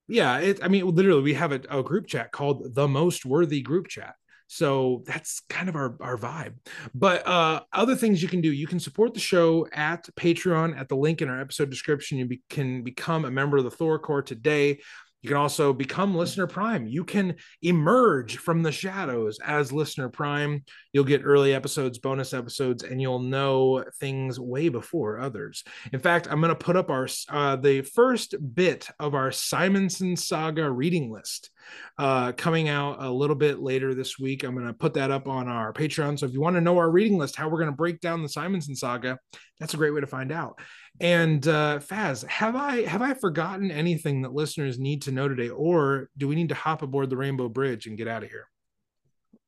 Yeah, 0.08 0.40
it, 0.40 0.60
I 0.64 0.68
mean, 0.68 0.88
literally, 0.88 1.22
we 1.22 1.34
have 1.34 1.52
a, 1.52 1.62
a, 1.70 1.84
group 1.84 2.08
chat 2.08 2.32
called 2.32 2.74
the 2.76 2.88
Most 2.88 3.26
Worthy 3.26 3.62
Group 3.62 3.90
Chat. 3.90 4.16
So 4.50 5.04
that's 5.06 5.42
kind 5.50 5.68
of 5.68 5.76
our, 5.76 5.98
our 6.00 6.16
vibe. 6.16 6.54
But 6.96 7.28
uh, 7.28 7.62
other 7.74 7.98
things 7.98 8.22
you 8.22 8.30
can 8.30 8.40
do, 8.40 8.54
you 8.54 8.68
can 8.68 8.80
support 8.80 9.14
the 9.14 9.20
show 9.20 9.68
at 9.74 10.08
Patreon 10.16 10.80
at 10.80 10.88
the 10.88 10.96
link 10.96 11.22
in 11.22 11.28
our 11.28 11.42
episode 11.42 11.70
description. 11.70 12.18
You 12.18 12.26
be, 12.26 12.42
can 12.50 12.84
become 12.84 13.26
a 13.26 13.32
member 13.32 13.58
of 13.58 13.66
the 13.66 13.72
Thor 13.72 14.00
Corps 14.00 14.22
today. 14.22 14.80
You 15.22 15.30
can 15.30 15.38
also 15.38 15.74
become 15.74 16.16
Listener 16.16 16.48
Prime. 16.48 16.86
You 16.86 17.04
can 17.04 17.36
emerge 17.62 18.38
from 18.38 18.62
the 18.62 18.72
shadows 18.72 19.40
as 19.44 19.72
Listener 19.72 20.10
Prime. 20.10 20.64
You'll 20.94 21.06
get 21.06 21.22
early 21.24 21.54
episodes, 21.54 21.98
bonus 21.98 22.34
episodes, 22.34 22.84
and 22.84 23.02
you'll 23.02 23.20
know 23.20 23.84
things 24.00 24.40
way 24.40 24.70
before 24.70 25.20
others. 25.20 25.64
In 25.92 26.00
fact, 26.00 26.28
I'm 26.30 26.40
going 26.40 26.50
to 26.50 26.56
put 26.56 26.76
up 26.76 26.92
our 26.92 27.08
uh, 27.30 27.56
the 27.56 27.82
first 27.82 28.36
bit 28.54 28.90
of 29.00 29.16
our 29.16 29.32
Simonson 29.32 30.16
Saga 30.16 30.70
reading 30.70 31.12
list 31.12 31.50
uh, 31.98 32.32
coming 32.34 32.70
out 32.70 33.02
a 33.02 33.12
little 33.12 33.36
bit 33.36 33.60
later 33.60 33.94
this 33.94 34.20
week. 34.20 34.44
I'm 34.44 34.54
going 34.54 34.68
to 34.68 34.74
put 34.74 34.94
that 34.94 35.12
up 35.12 35.28
on 35.28 35.48
our 35.48 35.74
Patreon. 35.74 36.20
So 36.20 36.26
if 36.26 36.34
you 36.34 36.42
want 36.42 36.56
to 36.56 36.62
know 36.62 36.78
our 36.78 36.90
reading 36.90 37.18
list, 37.18 37.36
how 37.36 37.50
we're 37.50 37.60
going 37.60 37.72
to 37.72 37.76
break 37.76 38.00
down 38.00 38.22
the 38.22 38.30
Simonson 38.30 38.76
Saga, 38.76 39.18
that's 39.60 39.74
a 39.74 39.78
great 39.78 39.92
way 39.92 40.02
to 40.02 40.08
find 40.08 40.32
out. 40.32 40.60
And 41.00 41.48
uh, 41.48 41.80
Faz, 41.80 42.26
have 42.26 42.56
I 42.56 42.82
have 42.84 43.02
I 43.02 43.14
forgotten 43.14 43.70
anything 43.70 44.24
that 44.24 44.34
listeners 44.34 44.80
need 44.80 45.04
to 45.04 45.12
know 45.12 45.28
today, 45.28 45.50
or 45.50 46.10
do 46.18 46.28
we 46.28 46.36
need 46.36 46.50
to 46.50 46.56
hop 46.56 46.82
aboard 46.82 47.10
the 47.10 47.18
Rainbow 47.18 47.50
Bridge 47.50 47.86
and 47.86 47.98
get 47.98 48.08
out 48.08 48.24
of 48.24 48.30
here? 48.30 48.48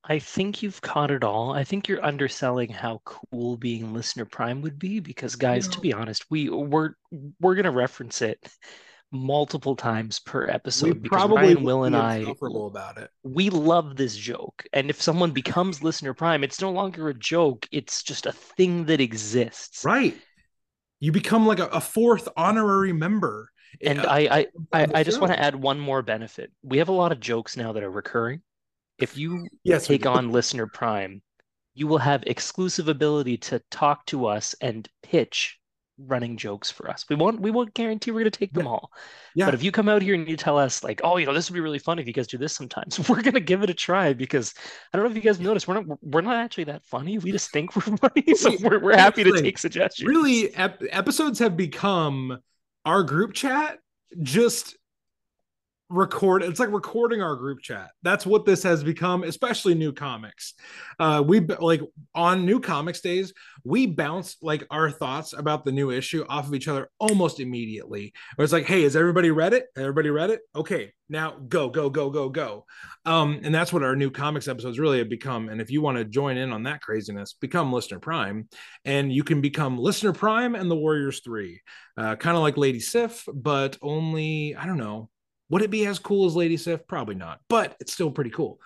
I 0.03 0.19
think 0.19 0.61
you've 0.61 0.81
caught 0.81 1.11
it 1.11 1.23
all. 1.23 1.53
I 1.53 1.63
think 1.63 1.87
you're 1.87 2.03
underselling 2.05 2.69
how 2.69 3.01
cool 3.03 3.57
being 3.57 3.93
listener 3.93 4.25
prime 4.25 4.61
would 4.61 4.79
be 4.79 4.99
because 4.99 5.35
guys, 5.35 5.67
to 5.69 5.79
be 5.79 5.91
honest, 5.91 6.25
we 6.29 6.49
we're 6.49 6.91
we're 7.39 7.55
gonna 7.55 7.71
reference 7.71 8.21
it 8.21 8.39
multiple 9.11 9.75
times 9.75 10.19
per 10.19 10.47
episode 10.47 10.93
we 10.93 10.99
because 10.99 11.29
Ryan, 11.31 11.63
Will, 11.63 11.83
and 11.85 11.95
I 11.95 12.31
about 12.67 12.99
it. 12.99 13.09
We 13.23 13.49
love 13.49 13.95
this 13.95 14.15
joke, 14.15 14.65
and 14.71 14.91
if 14.91 15.01
someone 15.01 15.31
becomes 15.31 15.81
listener 15.81 16.13
prime, 16.13 16.43
it's 16.43 16.61
no 16.61 16.71
longer 16.71 17.09
a 17.09 17.13
joke; 17.15 17.67
it's 17.71 18.03
just 18.03 18.27
a 18.27 18.31
thing 18.31 18.85
that 18.85 19.01
exists. 19.01 19.83
Right 19.83 20.15
you 20.99 21.11
become 21.11 21.45
like 21.47 21.59
a, 21.59 21.67
a 21.67 21.81
fourth 21.81 22.27
honorary 22.35 22.93
member 22.93 23.49
and 23.81 24.01
I 24.01 24.19
I, 24.19 24.47
I, 24.73 24.87
I 24.95 25.03
just 25.03 25.21
want 25.21 25.31
to 25.33 25.39
add 25.39 25.55
one 25.55 25.79
more 25.79 26.01
benefit. 26.01 26.51
We 26.63 26.79
have 26.79 26.89
a 26.89 26.93
lot 26.93 27.11
of 27.11 27.19
jokes 27.19 27.55
now 27.55 27.71
that 27.73 27.83
are 27.83 27.91
recurring. 27.91 28.41
If 28.97 29.17
you 29.17 29.47
yes, 29.63 29.87
take 29.87 30.05
on 30.05 30.31
Listener 30.31 30.67
Prime, 30.67 31.21
you 31.73 31.87
will 31.87 31.99
have 31.99 32.23
exclusive 32.27 32.87
ability 32.87 33.37
to 33.37 33.61
talk 33.71 34.05
to 34.07 34.25
us 34.25 34.55
and 34.61 34.87
pitch 35.03 35.58
running 36.07 36.37
jokes 36.37 36.71
for 36.71 36.89
us. 36.89 37.05
We 37.09 37.15
won't 37.15 37.39
we 37.39 37.51
won't 37.51 37.73
guarantee 37.73 38.11
we're 38.11 38.21
going 38.21 38.31
to 38.31 38.39
take 38.39 38.53
them 38.53 38.67
all. 38.67 38.91
Yeah. 39.35 39.45
But 39.45 39.53
if 39.53 39.63
you 39.63 39.71
come 39.71 39.89
out 39.89 40.01
here 40.01 40.15
and 40.15 40.27
you 40.27 40.37
tell 40.37 40.57
us 40.57 40.83
like, 40.83 41.01
"Oh, 41.03 41.17
you 41.17 41.25
know, 41.25 41.33
this 41.33 41.49
would 41.49 41.53
be 41.53 41.59
really 41.59 41.79
fun 41.79 41.99
if 41.99 42.07
you 42.07 42.13
guys 42.13 42.27
do 42.27 42.37
this 42.37 42.53
sometimes." 42.53 42.99
We're 43.09 43.21
going 43.21 43.33
to 43.33 43.39
give 43.39 43.63
it 43.63 43.69
a 43.69 43.73
try 43.73 44.13
because 44.13 44.53
I 44.93 44.97
don't 44.97 45.05
know 45.05 45.11
if 45.11 45.15
you 45.15 45.21
guys 45.23 45.39
noticed, 45.39 45.67
we're 45.67 45.81
not 45.81 45.85
we're 46.01 46.21
not 46.21 46.35
actually 46.35 46.65
that 46.65 46.83
funny. 46.85 47.17
We 47.17 47.31
just 47.31 47.51
think 47.51 47.75
we're 47.75 47.97
funny, 47.97 48.35
so 48.35 48.55
we're 48.61 48.79
we're 48.79 48.97
happy 48.97 49.23
to 49.23 49.41
take 49.41 49.57
suggestions. 49.57 50.07
Really 50.07 50.53
ep- 50.55 50.83
episodes 50.89 51.39
have 51.39 51.57
become 51.57 52.39
our 52.85 53.03
group 53.03 53.33
chat 53.33 53.79
just 54.21 54.75
record 55.89 56.43
it's 56.43 56.59
like 56.59 56.71
recording 56.71 57.21
our 57.21 57.35
group 57.35 57.61
chat. 57.61 57.89
That's 58.03 58.25
what 58.25 58.45
this 58.45 58.61
has 58.61 58.83
become 58.83 59.23
especially 59.23 59.73
new 59.73 59.91
comics. 59.91 60.53
Uh 60.99 61.23
we 61.25 61.39
like 61.39 61.81
on 62.13 62.45
new 62.45 62.59
comics 62.59 63.01
days 63.01 63.33
we 63.63 63.87
bounce 63.87 64.37
like 64.41 64.65
our 64.69 64.91
thoughts 64.91 65.33
about 65.33 65.65
the 65.65 65.71
new 65.71 65.89
issue 65.89 66.23
off 66.29 66.47
of 66.47 66.53
each 66.53 66.67
other 66.67 66.89
almost 66.99 67.39
immediately. 67.39 68.13
Where 68.35 68.43
it's 68.43 68.53
like 68.53 68.65
hey 68.65 68.83
has 68.83 68.95
everybody 68.95 69.31
read 69.31 69.53
it? 69.53 69.65
Everybody 69.75 70.11
read 70.11 70.29
it? 70.29 70.41
Okay 70.55 70.93
now 71.09 71.31
go 71.47 71.69
go 71.69 71.89
go 71.89 72.11
go 72.11 72.29
go. 72.29 72.65
Um 73.05 73.39
and 73.43 73.53
that's 73.53 73.73
what 73.73 73.81
our 73.81 73.95
new 73.95 74.11
comics 74.11 74.47
episodes 74.47 74.77
really 74.77 74.99
have 74.99 75.09
become. 75.09 75.49
And 75.49 75.59
if 75.59 75.71
you 75.71 75.81
want 75.81 75.97
to 75.97 76.05
join 76.05 76.37
in 76.37 76.53
on 76.53 76.63
that 76.63 76.81
craziness 76.81 77.33
become 77.33 77.73
listener 77.73 77.99
prime 77.99 78.47
and 78.85 79.11
you 79.11 79.23
can 79.23 79.41
become 79.41 79.79
listener 79.79 80.13
prime 80.13 80.53
and 80.53 80.69
the 80.69 80.75
warriors 80.75 81.21
three. 81.21 81.61
Uh 81.97 82.15
kind 82.15 82.37
of 82.37 82.43
like 82.43 82.57
lady 82.57 82.79
sif 82.79 83.25
but 83.33 83.75
only 83.81 84.55
i 84.55 84.67
don't 84.67 84.77
know 84.77 85.09
Would 85.49 85.61
it 85.61 85.69
be 85.71 85.85
as 85.85 85.99
cool 85.99 86.25
as 86.27 86.35
Lady 86.35 86.57
Sif? 86.57 86.87
Probably 86.87 87.15
not, 87.15 87.39
but 87.49 87.75
it's 87.79 87.93
still 87.93 88.11
pretty 88.11 88.29
cool. 88.31 88.59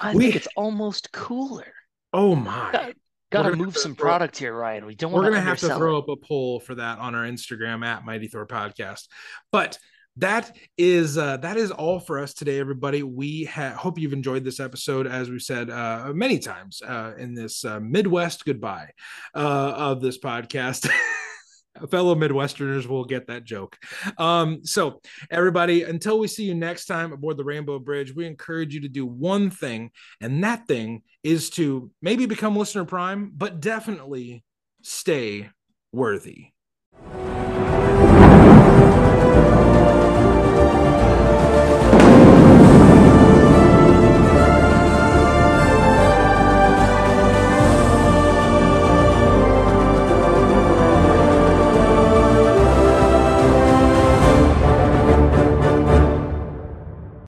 I 0.00 0.14
We- 0.14 0.24
think 0.24 0.36
it's 0.36 0.48
almost 0.56 1.12
cooler. 1.12 1.72
Oh 2.12 2.34
my. 2.34 2.70
Got, 2.72 2.92
got 3.30 3.42
to 3.42 3.56
move 3.56 3.76
some 3.76 3.94
product 3.94 4.36
here, 4.36 4.54
Ryan. 4.54 4.84
We 4.86 4.94
don't 4.94 5.12
We're 5.12 5.22
gonna 5.24 5.40
have 5.40 5.58
to 5.60 5.74
throw 5.76 5.96
it. 5.96 5.98
up 6.00 6.08
a 6.08 6.16
poll 6.16 6.58
for 6.60 6.74
that 6.74 6.98
on 6.98 7.14
our 7.14 7.24
Instagram 7.24 7.84
at 7.84 8.04
Mighty 8.04 8.26
Thor 8.28 8.46
Podcast. 8.46 9.06
But 9.52 9.78
that 10.16 10.56
is 10.76 11.16
uh, 11.16 11.36
that 11.38 11.56
is 11.56 11.70
all 11.70 12.00
for 12.00 12.18
us 12.18 12.34
today, 12.34 12.58
everybody. 12.58 13.02
We 13.04 13.44
ha- 13.44 13.70
hope 13.70 13.96
you've 13.98 14.12
enjoyed 14.12 14.42
this 14.42 14.58
episode, 14.58 15.06
as 15.06 15.30
we've 15.30 15.40
said 15.40 15.70
uh, 15.70 16.10
many 16.12 16.40
times 16.40 16.82
uh, 16.82 17.12
in 17.16 17.32
this 17.34 17.64
uh, 17.64 17.78
Midwest 17.80 18.44
goodbye 18.44 18.90
uh, 19.34 19.38
of 19.76 20.00
this 20.00 20.18
podcast. 20.18 20.90
Fellow 21.90 22.14
Midwesterners 22.14 22.86
will 22.86 23.04
get 23.04 23.28
that 23.28 23.44
joke. 23.44 23.76
Um, 24.18 24.64
so, 24.64 25.00
everybody, 25.30 25.84
until 25.84 26.18
we 26.18 26.28
see 26.28 26.44
you 26.44 26.54
next 26.54 26.86
time 26.86 27.12
aboard 27.12 27.36
the 27.36 27.44
Rainbow 27.44 27.78
Bridge, 27.78 28.14
we 28.14 28.26
encourage 28.26 28.74
you 28.74 28.80
to 28.82 28.88
do 28.88 29.06
one 29.06 29.50
thing, 29.50 29.90
and 30.20 30.42
that 30.44 30.66
thing 30.66 31.02
is 31.22 31.50
to 31.50 31.90
maybe 32.02 32.26
become 32.26 32.56
listener 32.56 32.84
prime, 32.84 33.32
but 33.34 33.60
definitely 33.60 34.44
stay 34.82 35.50
worthy. 35.92 36.52